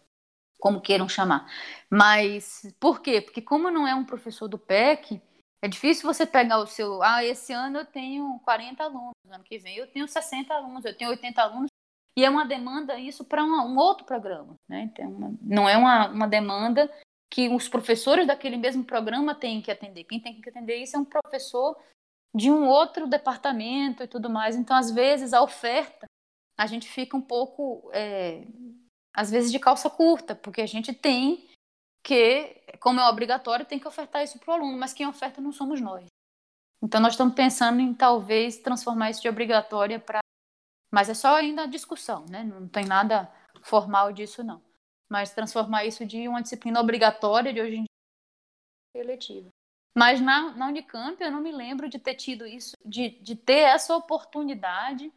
como 0.57 0.79
queiram 0.79 1.09
chamar. 1.09 1.45
Mas 1.89 2.73
por 2.79 3.01
quê? 3.01 3.19
Porque 3.19 3.41
como 3.41 3.69
não 3.69 3.85
é 3.85 3.93
um 3.93 4.05
professor 4.05 4.47
do 4.47 4.57
PEC, 4.57 5.21
é 5.61 5.67
difícil 5.67 6.11
você 6.11 6.25
pegar 6.25 6.59
o 6.59 6.67
seu, 6.67 7.03
ah, 7.03 7.23
esse 7.23 7.51
ano 7.51 7.79
eu 7.79 7.85
tenho 7.85 8.39
40 8.45 8.83
alunos, 8.83 9.13
ano 9.29 9.43
que 9.43 9.57
vem 9.57 9.75
eu 9.75 9.87
tenho 9.87 10.07
60 10.07 10.53
alunos, 10.53 10.85
eu 10.85 10.95
tenho 10.95 11.09
80 11.09 11.41
alunos, 11.41 11.69
e 12.17 12.25
é 12.25 12.29
uma 12.29 12.45
demanda 12.45 12.99
isso 12.99 13.23
para 13.23 13.43
um, 13.43 13.77
outro 13.77 14.05
programa, 14.05 14.55
né? 14.67 14.81
Então, 14.81 15.37
não 15.41 15.69
é 15.69 15.77
uma, 15.77 16.07
uma 16.09 16.27
demanda 16.27 16.91
que 17.31 17.47
os 17.47 17.69
professores 17.69 18.27
daquele 18.27 18.57
mesmo 18.57 18.83
programa 18.83 19.35
têm 19.35 19.61
que 19.61 19.71
atender. 19.71 20.03
Quem 20.03 20.19
tem 20.19 20.41
que 20.41 20.49
atender 20.49 20.77
isso 20.77 20.95
é 20.95 20.99
um 20.99 21.05
professor 21.05 21.77
de 22.35 22.51
um 22.51 22.67
outro 22.67 23.07
departamento 23.07 24.03
e 24.03 24.07
tudo 24.07 24.29
mais. 24.29 24.55
Então, 24.55 24.75
às 24.75 24.91
vezes, 24.91 25.33
a 25.33 25.41
oferta, 25.41 26.07
a 26.57 26.65
gente 26.65 26.89
fica 26.89 27.15
um 27.15 27.21
pouco 27.21 27.89
é, 27.93 28.43
às 29.13 29.31
vezes 29.31 29.51
de 29.51 29.59
calça 29.59 29.89
curta, 29.89 30.35
porque 30.35 30.61
a 30.61 30.67
gente 30.67 30.93
tem 30.93 31.48
que, 32.03 32.61
como 32.79 32.99
é 32.99 33.07
obrigatório, 33.09 33.65
tem 33.65 33.79
que 33.79 33.87
ofertar 33.87 34.23
isso 34.23 34.39
para 34.39 34.51
o 34.51 34.53
aluno, 34.55 34.77
mas 34.77 34.93
quem 34.93 35.07
oferta 35.07 35.41
não 35.41 35.51
somos 35.51 35.81
nós. 35.81 36.05
Então 36.81 37.01
nós 37.01 37.13
estamos 37.13 37.33
pensando 37.33 37.81
em 37.81 37.93
talvez 37.93 38.57
transformar 38.57 39.09
isso 39.09 39.21
de 39.21 39.29
obrigatória 39.29 39.99
para. 39.99 40.19
Mas 40.91 41.09
é 41.09 41.13
só 41.13 41.35
ainda 41.35 41.63
a 41.63 41.67
discussão, 41.67 42.25
né? 42.25 42.43
Não 42.43 42.67
tem 42.67 42.85
nada 42.85 43.31
formal 43.61 44.11
disso, 44.11 44.43
não. 44.43 44.61
Mas 45.09 45.33
transformar 45.33 45.85
isso 45.85 46.05
de 46.05 46.27
uma 46.27 46.41
disciplina 46.41 46.79
obrigatória 46.79 47.53
de 47.53 47.61
hoje 47.61 47.75
em 47.77 47.83
dia 47.83 49.03
eletiva. 49.03 49.49
Mas 49.95 50.21
na, 50.21 50.51
na 50.51 50.67
Unicamp 50.67 51.21
eu 51.21 51.31
não 51.31 51.41
me 51.41 51.51
lembro 51.51 51.89
de 51.89 51.99
ter 51.99 52.15
tido 52.15 52.45
isso, 52.45 52.75
de, 52.85 53.09
de 53.09 53.35
ter 53.35 53.59
essa 53.59 53.95
oportunidade 53.95 55.11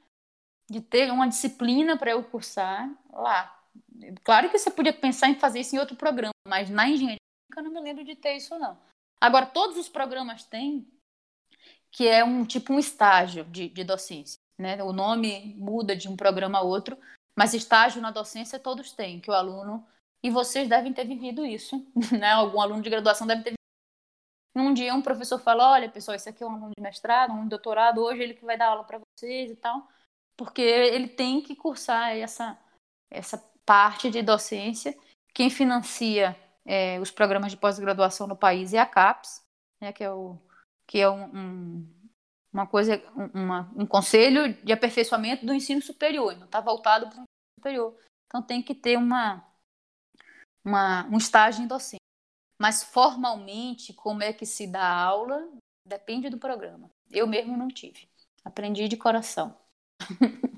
de 0.68 0.80
ter 0.80 1.12
uma 1.12 1.28
disciplina 1.28 1.96
para 1.96 2.12
eu 2.12 2.24
cursar 2.24 2.90
lá. 3.12 3.61
Claro 4.24 4.50
que 4.50 4.58
você 4.58 4.70
podia 4.70 4.92
pensar 4.92 5.28
em 5.28 5.38
fazer 5.38 5.60
isso 5.60 5.74
em 5.76 5.78
outro 5.78 5.96
programa, 5.96 6.32
mas 6.46 6.70
na 6.70 6.88
engenharia 6.88 7.18
eu 7.56 7.62
não 7.62 7.70
me 7.70 7.80
lembro 7.80 8.04
de 8.04 8.16
ter 8.16 8.36
isso, 8.36 8.58
não. 8.58 8.78
Agora, 9.20 9.46
todos 9.46 9.76
os 9.76 9.88
programas 9.88 10.44
têm, 10.44 10.86
que 11.90 12.08
é 12.08 12.24
um 12.24 12.44
tipo 12.44 12.72
um 12.72 12.78
estágio 12.78 13.44
de, 13.44 13.68
de 13.68 13.84
docência. 13.84 14.38
Né? 14.58 14.82
O 14.82 14.92
nome 14.92 15.54
muda 15.56 15.94
de 15.94 16.08
um 16.08 16.16
programa 16.16 16.58
a 16.58 16.62
outro, 16.62 16.98
mas 17.36 17.54
estágio 17.54 18.00
na 18.00 18.10
docência 18.10 18.58
todos 18.58 18.92
têm, 18.92 19.20
que 19.20 19.30
o 19.30 19.34
aluno 19.34 19.86
E 20.22 20.30
vocês 20.30 20.68
devem 20.68 20.92
ter 20.92 21.06
vivido 21.06 21.44
isso, 21.44 21.86
né? 22.18 22.32
Algum 22.32 22.60
aluno 22.60 22.82
de 22.82 22.90
graduação 22.90 23.26
deve 23.26 23.42
ter 23.42 23.50
vivido. 23.50 23.58
Um 24.54 24.74
dia 24.74 24.94
um 24.94 25.02
professor 25.02 25.38
fala: 25.38 25.72
Olha, 25.72 25.90
pessoal, 25.90 26.14
esse 26.14 26.28
aqui 26.28 26.42
é 26.42 26.46
um 26.46 26.54
aluno 26.54 26.72
de 26.76 26.82
mestrado, 26.82 27.32
um 27.32 27.44
de 27.44 27.48
doutorado, 27.48 28.02
hoje 28.02 28.22
ele 28.22 28.34
que 28.34 28.44
vai 28.44 28.56
dar 28.56 28.68
aula 28.68 28.84
para 28.84 29.00
vocês 29.00 29.50
e 29.50 29.56
tal. 29.56 29.88
Porque 30.36 30.62
ele 30.62 31.08
tem 31.08 31.40
que 31.40 31.56
cursar 31.56 32.16
essa, 32.16 32.58
essa 33.10 33.38
parte 33.64 34.10
de 34.10 34.22
docência. 34.22 34.96
Quem 35.34 35.50
financia 35.50 36.36
é, 36.64 36.98
os 37.00 37.10
programas 37.10 37.50
de 37.50 37.56
pós-graduação 37.56 38.26
no 38.26 38.36
país 38.36 38.72
é 38.72 38.78
a 38.78 38.86
CAPES, 38.86 39.42
né, 39.80 39.92
que 39.92 40.04
é, 40.04 40.10
o, 40.10 40.38
que 40.86 40.98
é 40.98 41.08
um, 41.08 41.24
um 41.24 42.02
uma 42.52 42.66
coisa, 42.66 43.02
uma, 43.32 43.72
um 43.74 43.86
conselho 43.86 44.52
de 44.62 44.72
aperfeiçoamento 44.72 45.46
do 45.46 45.54
ensino 45.54 45.80
superior, 45.80 46.36
não 46.36 46.44
está 46.44 46.60
voltado 46.60 47.06
para 47.06 47.18
o 47.18 47.22
ensino 47.22 47.58
superior. 47.58 47.98
Então 48.26 48.42
tem 48.42 48.62
que 48.62 48.74
ter 48.74 48.98
uma, 48.98 49.42
uma, 50.62 51.06
um 51.06 51.16
estágio 51.16 51.64
em 51.64 51.66
docência. 51.66 51.96
Mas 52.60 52.84
formalmente, 52.84 53.94
como 53.94 54.22
é 54.22 54.32
que 54.32 54.44
se 54.44 54.66
dá 54.66 54.86
aula, 54.86 55.48
depende 55.86 56.28
do 56.28 56.38
programa. 56.38 56.90
Eu 57.10 57.26
mesmo 57.26 57.56
não 57.56 57.68
tive. 57.68 58.08
Aprendi 58.44 58.86
de 58.86 58.96
coração. 58.96 59.58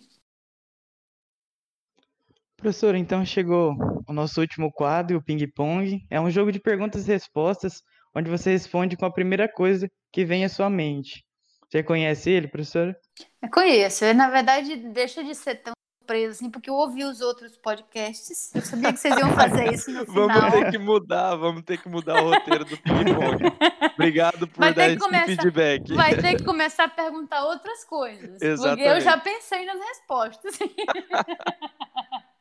Professor, 2.65 2.95
então 2.95 3.23
chegou 3.27 3.77
o 4.09 4.13
nosso 4.15 4.41
último 4.41 4.73
quadro, 4.73 5.19
o 5.19 5.23
ping-pong. 5.23 6.03
É 6.09 6.19
um 6.19 6.31
jogo 6.31 6.51
de 6.51 6.59
perguntas 6.59 7.07
e 7.07 7.13
respostas, 7.13 7.83
onde 8.17 8.31
você 8.31 8.53
responde 8.53 8.97
com 8.97 9.05
a 9.05 9.13
primeira 9.13 9.47
coisa 9.47 9.87
que 10.11 10.25
vem 10.25 10.47
à 10.47 10.49
sua 10.49 10.71
mente. 10.71 11.23
Você 11.69 11.83
conhece 11.83 12.31
ele, 12.31 12.49
professor? 12.49 12.97
Eu 13.43 13.51
conheço. 13.51 14.11
na 14.15 14.31
verdade, 14.31 14.77
deixa 14.77 15.23
de 15.23 15.35
ser 15.35 15.57
tão 15.57 15.75
surpresa 15.99 16.33
assim, 16.33 16.51
porque 16.51 16.71
eu 16.71 16.75
ouvi 16.75 17.05
os 17.05 17.21
outros 17.21 17.55
podcasts. 17.59 18.55
Eu 18.55 18.63
sabia 18.63 18.95
que 18.95 18.99
vocês 18.99 19.15
iam 19.15 19.35
fazer 19.35 19.71
isso 19.71 19.91
no 19.91 20.07
final. 20.11 20.29
Vamos 20.29 20.51
ter 20.53 20.71
que 20.71 20.79
mudar, 20.79 21.37
vamos 21.37 21.63
ter 21.65 21.83
que 21.83 21.89
mudar 21.91 22.23
o 22.23 22.31
roteiro 22.31 22.65
do 22.65 22.79
ping-pong. 22.79 23.45
Obrigado 23.93 24.49
por 24.49 24.73
dar 24.73 24.89
esse 24.89 24.99
começar, 24.99 25.27
feedback. 25.27 25.93
Vai 25.93 26.17
ter 26.17 26.37
que 26.37 26.45
começar 26.49 26.85
a 26.85 26.89
perguntar 26.89 27.45
outras 27.45 27.85
coisas. 27.85 28.41
Exatamente. 28.41 28.85
Porque 28.85 28.89
eu 28.89 29.01
já 29.03 29.19
pensei 29.19 29.67
nas 29.67 29.79
respostas. 29.79 30.59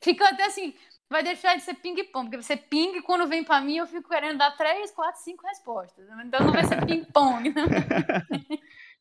Fica 0.00 0.28
até 0.28 0.46
assim, 0.46 0.74
vai 1.10 1.22
deixar 1.22 1.56
de 1.56 1.62
ser 1.62 1.74
ping-pong, 1.74 2.28
porque 2.30 2.42
você 2.42 2.56
ping 2.56 3.00
quando 3.02 3.26
vem 3.26 3.42
para 3.42 3.60
mim 3.60 3.78
eu 3.78 3.86
fico 3.86 4.08
querendo 4.08 4.38
dar 4.38 4.56
três, 4.56 4.90
quatro, 4.90 5.20
cinco 5.22 5.46
respostas. 5.46 6.06
Então 6.24 6.46
não 6.46 6.52
vai 6.52 6.64
ser 6.64 6.84
ping-pong. 6.84 7.52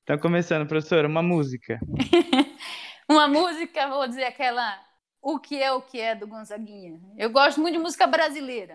Então 0.04 0.18
começando, 0.20 0.68
professora, 0.68 1.08
uma 1.08 1.22
música. 1.22 1.80
uma 3.10 3.28
música, 3.28 3.88
vou 3.88 4.08
dizer 4.08 4.26
aquela 4.26 4.80
O 5.22 5.40
que 5.40 5.62
é 5.62 5.72
o 5.72 5.82
que 5.82 6.00
é 6.00 6.16
do 6.16 6.28
Gonzaguinha. 6.28 7.00
Eu 7.18 7.30
gosto 7.30 7.62
muito 7.62 7.76
de 7.76 7.80
música 7.80 8.08
brasileira. 8.08 8.74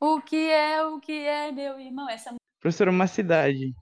O 0.00 0.20
que 0.20 0.50
é 0.50 0.84
o 0.84 1.00
que 1.00 1.26
é, 1.26 1.50
meu 1.50 1.80
irmão, 1.80 2.08
essa 2.10 2.34
Professora, 2.60 2.90
uma 2.90 3.06
cidade. 3.06 3.74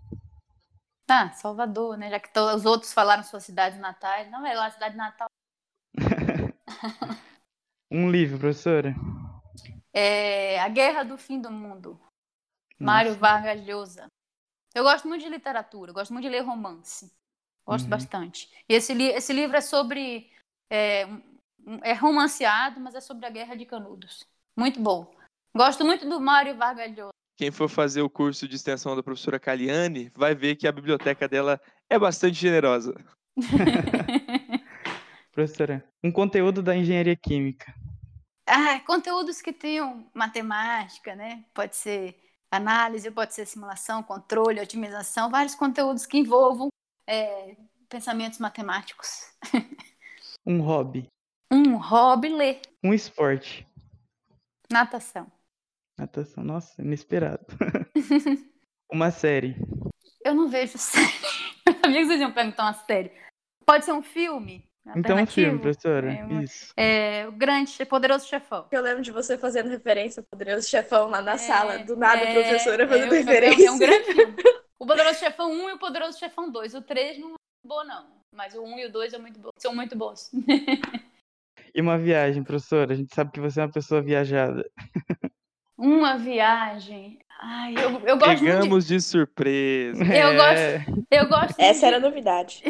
Ah, 1.09 1.31
Salvador, 1.31 1.97
né? 1.97 2.11
Já 2.11 2.19
que 2.19 2.37
os 2.37 2.65
outros 2.65 2.93
falaram 2.93 3.23
suas 3.23 3.45
cidades 3.45 3.79
natais. 3.79 4.29
Não, 4.29 4.45
é 4.45 4.55
lá 4.55 4.67
a 4.67 4.71
cidade 4.71 4.97
natal. 4.97 5.29
Um 7.95 8.11
livro, 8.11 8.39
professora. 8.39 8.95
É 9.93 10.59
A 10.61 10.69
Guerra 10.71 11.03
do 11.03 11.19
Fim 11.19 11.39
do 11.39 11.51
Mundo. 11.51 12.01
Nossa. 12.81 12.81
Mário 12.81 13.15
Vargas 13.15 13.61
Llosa. 13.67 14.07
Eu 14.75 14.83
gosto 14.83 15.07
muito 15.07 15.23
de 15.23 15.29
literatura, 15.29 15.93
gosto 15.93 16.11
muito 16.11 16.25
de 16.25 16.31
ler 16.31 16.41
romance. 16.41 17.13
Gosto 17.67 17.85
uhum. 17.85 17.91
bastante. 17.91 18.51
E 18.67 18.73
esse, 18.73 18.95
li 18.95 19.09
esse 19.09 19.35
livro 19.35 19.59
é 19.59 19.61
sobre. 19.61 20.31
É, 20.71 21.03
é 21.83 21.93
romanceado, 21.93 22.81
mas 22.81 22.95
é 22.95 23.01
sobre 23.03 23.27
a 23.27 23.31
Guerra 23.31 23.55
de 23.55 23.67
Canudos. 23.67 24.27
Muito 24.57 24.81
bom. 24.81 25.15
Gosto 25.55 25.85
muito 25.85 26.09
do 26.09 26.19
Mário 26.19 26.57
Vargas 26.57 26.97
Llosa. 26.97 27.13
Quem 27.37 27.51
for 27.51 27.69
fazer 27.69 28.01
o 28.01 28.09
curso 28.09 28.49
de 28.49 28.57
extensão 28.57 28.97
da 28.97 29.03
professora 29.03 29.39
Caliane 29.39 30.11
vai 30.15 30.35
ver 30.35 30.57
que 30.57 30.67
a 30.67 30.73
biblioteca 30.73 31.29
dela 31.29 31.61
é 31.91 31.99
bastante 31.99 32.37
generosa. 32.37 32.95
Professora, 35.33 35.83
um 36.05 36.13
conteúdo 36.13 36.63
da 36.63 36.77
engenharia 36.77 37.17
química. 37.17 37.75
Ah, 38.47 38.79
conteúdos 38.81 39.41
que 39.41 39.53
tenham 39.53 40.07
matemática, 40.13 41.15
né? 41.17 41.43
Pode 41.55 41.75
ser 41.75 42.23
análise, 42.51 43.11
pode 43.11 43.33
ser 43.33 43.47
simulação, 43.47 44.03
controle, 44.03 44.61
otimização, 44.61 45.31
vários 45.31 45.55
conteúdos 45.55 46.05
que 46.05 46.19
envolvam 46.19 46.69
é, 47.09 47.57
pensamentos 47.89 48.39
matemáticos. 48.39 49.33
Um 50.45 50.61
hobby. 50.61 51.07
Um 51.53 51.77
hobby, 51.77 52.29
ler. 52.29 52.61
Um 52.83 52.93
esporte. 52.93 53.65
Natação. 54.69 55.31
Natação, 55.97 56.43
nossa, 56.43 56.83
inesperado. 56.83 57.47
uma 58.93 59.13
série. 59.13 59.55
Eu 60.25 60.35
não 60.35 60.49
vejo 60.49 60.77
série. 60.79 61.07
Eu 61.65 61.75
sabia 61.75 62.01
que 62.01 62.07
vocês 62.07 62.21
iam 62.21 62.33
perguntar 62.33 62.65
uma 62.65 62.75
série. 62.75 63.13
Pode 63.65 63.85
ser 63.85 63.93
um 63.93 64.03
filme? 64.03 64.69
Então, 64.97 65.17
um 65.17 65.27
filme, 65.27 65.59
professora. 65.61 66.13
É, 66.13 66.25
uma, 66.25 66.43
Isso. 66.43 66.73
É, 66.77 67.27
o 67.29 67.33
grande, 67.33 67.73
poderoso 67.87 68.27
chefão. 68.27 68.67
Eu 68.71 68.83
lembro 68.83 69.03
de 69.03 69.13
você 69.13 69.39
fazendo 69.39 69.69
referência 69.69 70.21
ao 70.21 70.25
poderoso 70.25 70.69
chefão 70.69 71.09
lá 71.09 71.23
na 71.23 71.35
é, 71.35 71.39
sala. 71.39 71.79
Do 71.79 71.97
nada, 71.97 72.21
é, 72.21 72.33
professora 72.35 72.89
fazendo 72.89 73.13
referência. 73.13 73.69
É 73.69 73.71
um 73.71 73.79
grande 73.79 74.05
filme. 74.13 74.35
O 74.79 74.87
poderoso 74.87 75.21
chefão 75.21 75.53
1 75.53 75.71
e 75.71 75.73
o 75.75 75.79
poderoso 75.79 76.19
chefão 76.19 76.51
2. 76.51 76.75
O 76.75 76.83
3 76.83 77.19
não 77.21 77.35
é 77.35 77.37
bom, 77.65 77.85
não. 77.85 78.07
Mas 78.33 78.55
o 78.55 78.63
1 78.63 78.79
e 78.81 78.87
o 78.87 78.93
2 78.93 79.15
é 79.15 79.19
muito 79.19 79.39
bom, 79.39 79.51
são 79.57 79.75
muito 79.75 79.97
bons. 79.97 80.33
e 81.75 81.81
uma 81.81 81.97
viagem, 81.97 82.43
professora? 82.43 82.93
A 82.93 82.97
gente 82.97 83.15
sabe 83.15 83.31
que 83.31 83.41
você 83.41 83.61
é 83.61 83.65
uma 83.65 83.71
pessoa 83.71 84.03
viajada. 84.03 84.69
Uma 85.83 86.17
viagem. 86.17 87.19
Ai, 87.41 87.75
eu, 87.75 87.99
eu 88.07 88.17
gosto 88.17 88.39
Chegamos 88.39 88.87
de... 88.87 88.95
de 88.95 89.03
surpresa. 89.03 90.05
Eu 90.05 90.29
é. 90.29 90.79
gosto, 90.79 91.07
eu 91.11 91.29
gosto 91.29 91.59
Essa 91.59 91.81
de... 91.81 91.87
era 91.87 91.97
a 91.97 92.01
novidade. 92.01 92.63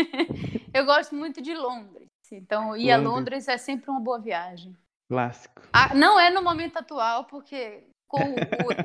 eu 0.72 0.86
gosto 0.86 1.14
muito 1.14 1.42
de 1.42 1.54
Londres. 1.54 2.08
Então, 2.32 2.74
ir 2.74 2.90
Londres. 2.90 2.90
a 2.92 2.96
Londres 2.96 3.48
é 3.48 3.58
sempre 3.58 3.90
uma 3.90 4.00
boa 4.00 4.18
viagem. 4.18 4.74
Clássico. 5.06 5.60
Ah, 5.70 5.94
não 5.94 6.18
é 6.18 6.30
no 6.30 6.40
momento 6.40 6.78
atual, 6.78 7.24
porque 7.24 7.84
com 8.08 8.22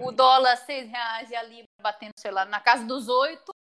o, 0.03 0.09
o 0.09 0.11
dólar 0.11 0.57
seis 0.57 0.89
reais 0.89 1.31
e 1.31 1.35
a 1.35 1.43
libra 1.43 1.69
batendo, 1.81 2.11
sei 2.17 2.31
lá, 2.31 2.43
na 2.43 2.59
casa 2.59 2.85
dos 2.85 3.07
oito, 3.07 3.53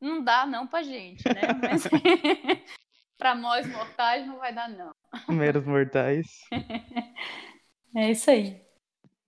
não 0.00 0.24
dá 0.24 0.46
não 0.46 0.66
pra 0.66 0.82
gente, 0.82 1.22
né? 1.28 1.42
Mas 1.60 1.82
pra 3.18 3.34
nós 3.34 3.66
mortais 3.66 4.26
não 4.26 4.38
vai 4.38 4.54
dar 4.54 4.70
não. 4.70 4.92
Meros 5.28 5.66
mortais. 5.66 6.26
é 7.94 8.12
isso 8.12 8.30
aí. 8.30 8.66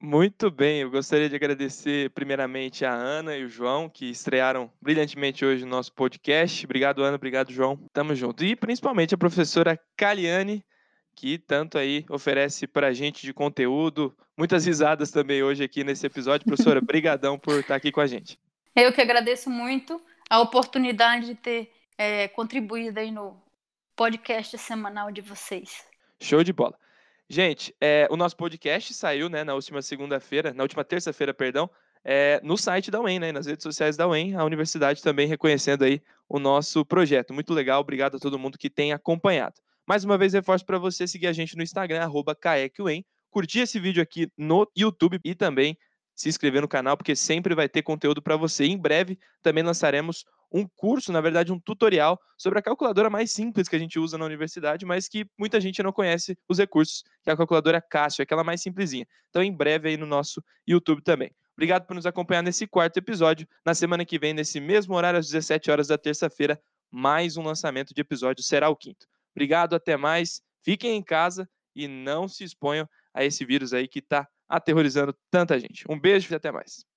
Muito 0.03 0.51
bem, 0.51 0.81
eu 0.81 0.91
gostaria 0.91 1.29
de 1.29 1.37
agradecer 1.37 2.09
primeiramente 2.11 2.87
a 2.87 2.93
Ana 2.93 3.37
e 3.37 3.45
o 3.45 3.49
João, 3.51 3.87
que 3.87 4.07
estrearam 4.07 4.73
brilhantemente 4.81 5.45
hoje 5.45 5.63
no 5.67 5.71
nosso 5.71 5.93
podcast. 5.93 6.65
Obrigado, 6.65 7.05
Ana, 7.05 7.17
obrigado, 7.17 7.53
João. 7.53 7.77
Tamo 7.93 8.15
junto. 8.15 8.43
E 8.43 8.57
principalmente 8.57 9.15
a 9.15 9.19
professora 9.19 9.79
Caliane, 9.99 10.65
que 11.15 11.37
tanto 11.37 11.77
aí 11.77 12.07
oferece 12.09 12.67
para 12.67 12.87
a 12.87 12.93
gente 12.95 13.27
de 13.27 13.35
conteúdo. 13.35 14.17
Muitas 14.39 14.65
risadas 14.65 15.11
também 15.11 15.43
hoje 15.43 15.63
aqui 15.63 15.85
nesse 15.85 16.07
episódio. 16.07 16.47
Professora, 16.47 16.81
brigadão 16.83 17.39
por 17.39 17.61
estar 17.61 17.75
aqui 17.75 17.93
com 17.93 18.01
a 18.01 18.07
gente. 18.07 18.41
Eu 18.75 18.95
que 18.95 19.03
agradeço 19.03 19.51
muito 19.51 20.01
a 20.31 20.41
oportunidade 20.41 21.27
de 21.27 21.35
ter 21.35 21.73
é, 21.99 22.27
contribuído 22.29 22.99
aí 23.01 23.11
no 23.11 23.39
podcast 23.95 24.57
semanal 24.57 25.13
de 25.13 25.21
vocês. 25.21 25.85
Show 26.19 26.43
de 26.43 26.55
bola. 26.55 26.75
Gente, 27.33 27.73
é, 27.81 28.09
o 28.11 28.17
nosso 28.17 28.37
podcast 28.37 28.93
saiu 28.93 29.29
né, 29.29 29.45
na 29.45 29.55
última 29.55 29.81
segunda-feira, 29.81 30.53
na 30.53 30.65
última 30.65 30.83
terça-feira, 30.83 31.33
perdão, 31.33 31.71
é, 32.03 32.41
no 32.43 32.59
site 32.59 32.91
da 32.91 33.01
UEM, 33.01 33.21
né, 33.21 33.31
nas 33.31 33.47
redes 33.47 33.63
sociais 33.63 33.97
da 33.97 34.09
UEM, 34.09 34.35
a 34.35 34.45
universidade 34.45 35.01
também 35.01 35.29
reconhecendo 35.29 35.85
aí 35.85 36.03
o 36.29 36.41
nosso 36.41 36.85
projeto. 36.85 37.33
Muito 37.33 37.55
legal, 37.55 37.81
obrigado 37.83 38.17
a 38.17 38.19
todo 38.19 38.37
mundo 38.37 38.59
que 38.59 38.69
tem 38.69 38.93
acompanhado. 38.93 39.61
Mais 39.87 40.03
uma 40.03 40.19
vez, 40.19 40.33
reforço 40.33 40.67
para 40.67 40.77
você 40.77 41.07
seguir 41.07 41.29
a 41.29 41.33
gente 41.33 41.57
no 41.57 41.63
Instagram, 41.63 42.03
arroba 42.03 42.37
curtir 43.31 43.61
esse 43.61 43.79
vídeo 43.79 44.03
aqui 44.03 44.29
no 44.37 44.69
YouTube 44.77 45.21
e 45.25 45.33
também 45.33 45.79
se 46.17 46.29
inscrever 46.29 46.61
no 46.61 46.67
canal, 46.67 46.97
porque 46.97 47.15
sempre 47.15 47.55
vai 47.55 47.69
ter 47.69 47.83
conteúdo 47.83 48.21
para 48.21 48.37
você. 48.37 48.65
Em 48.65 48.77
breve 48.77 49.17
também 49.41 49.63
lançaremos 49.63 50.25
um 50.53 50.67
curso, 50.67 51.13
na 51.13 51.21
verdade, 51.21 51.53
um 51.53 51.61
tutorial 51.61 52.21
sobre 52.37 52.59
a 52.59 52.63
calculadora 52.63 53.09
mais 53.09 53.33
simples 53.33 53.69
que 53.69 53.77
a 53.77 53.79
gente 53.79 53.99
usa 53.99 54.19
na 54.19 54.25
universidade, 54.25 54.85
mas 54.85 55.09
que 55.09 55.27
muita 55.39 55.61
gente 55.61 55.83
não 55.83 55.93
conhece 55.93 56.37
os 56.49 56.59
recursos, 56.59 57.05
que 57.23 57.31
é 57.31 57.33
a 57.33 57.37
calculadora 57.37 57.81
Cássio, 57.81 58.23
aquela 58.23 58.43
mais 58.43 58.61
simplesinha. 58.61 59.07
Então, 59.29 59.43
em 59.43 59.53
breve 59.53 59.89
aí 59.89 59.97
no 59.97 60.07
nosso 60.07 60.43
YouTube 60.67 61.03
também. 61.03 61.31
Obrigado 61.55 61.87
por 61.87 61.95
nos 61.95 62.07
acompanhar 62.07 62.43
nesse 62.43 62.67
quarto 62.67 62.97
episódio. 62.97 63.47
Na 63.65 63.75
semana 63.75 64.05
que 64.05 64.19
vem, 64.19 64.33
nesse 64.33 64.59
mesmo 64.61 64.95
horário, 64.95 65.19
às 65.19 65.27
17 65.27 65.71
horas 65.71 65.89
da 65.89 65.99
terça-feira, 65.99 66.61
mais 66.91 67.37
um 67.37 67.43
lançamento 67.43 67.95
de 67.95 68.01
episódio 68.01 68.43
será 68.43 68.69
o 68.69 68.77
quinto. 68.77 69.07
Obrigado, 69.35 69.75
até 69.75 69.97
mais. 69.97 70.43
Fiquem 70.65 70.97
em 70.97 71.03
casa 71.03 71.49
e 71.75 71.87
não 71.87 72.27
se 72.27 72.45
exponham 72.45 72.89
a 73.15 73.25
esse 73.25 73.45
vírus 73.45 73.73
aí 73.73 73.87
que 73.87 74.01
está 74.01 74.27
aterrorizando 74.49 75.15
tanta 75.31 75.59
gente. 75.59 75.85
Um 75.89 75.99
beijo 75.99 76.33
e 76.33 76.35
até 76.35 76.51
mais. 76.51 76.85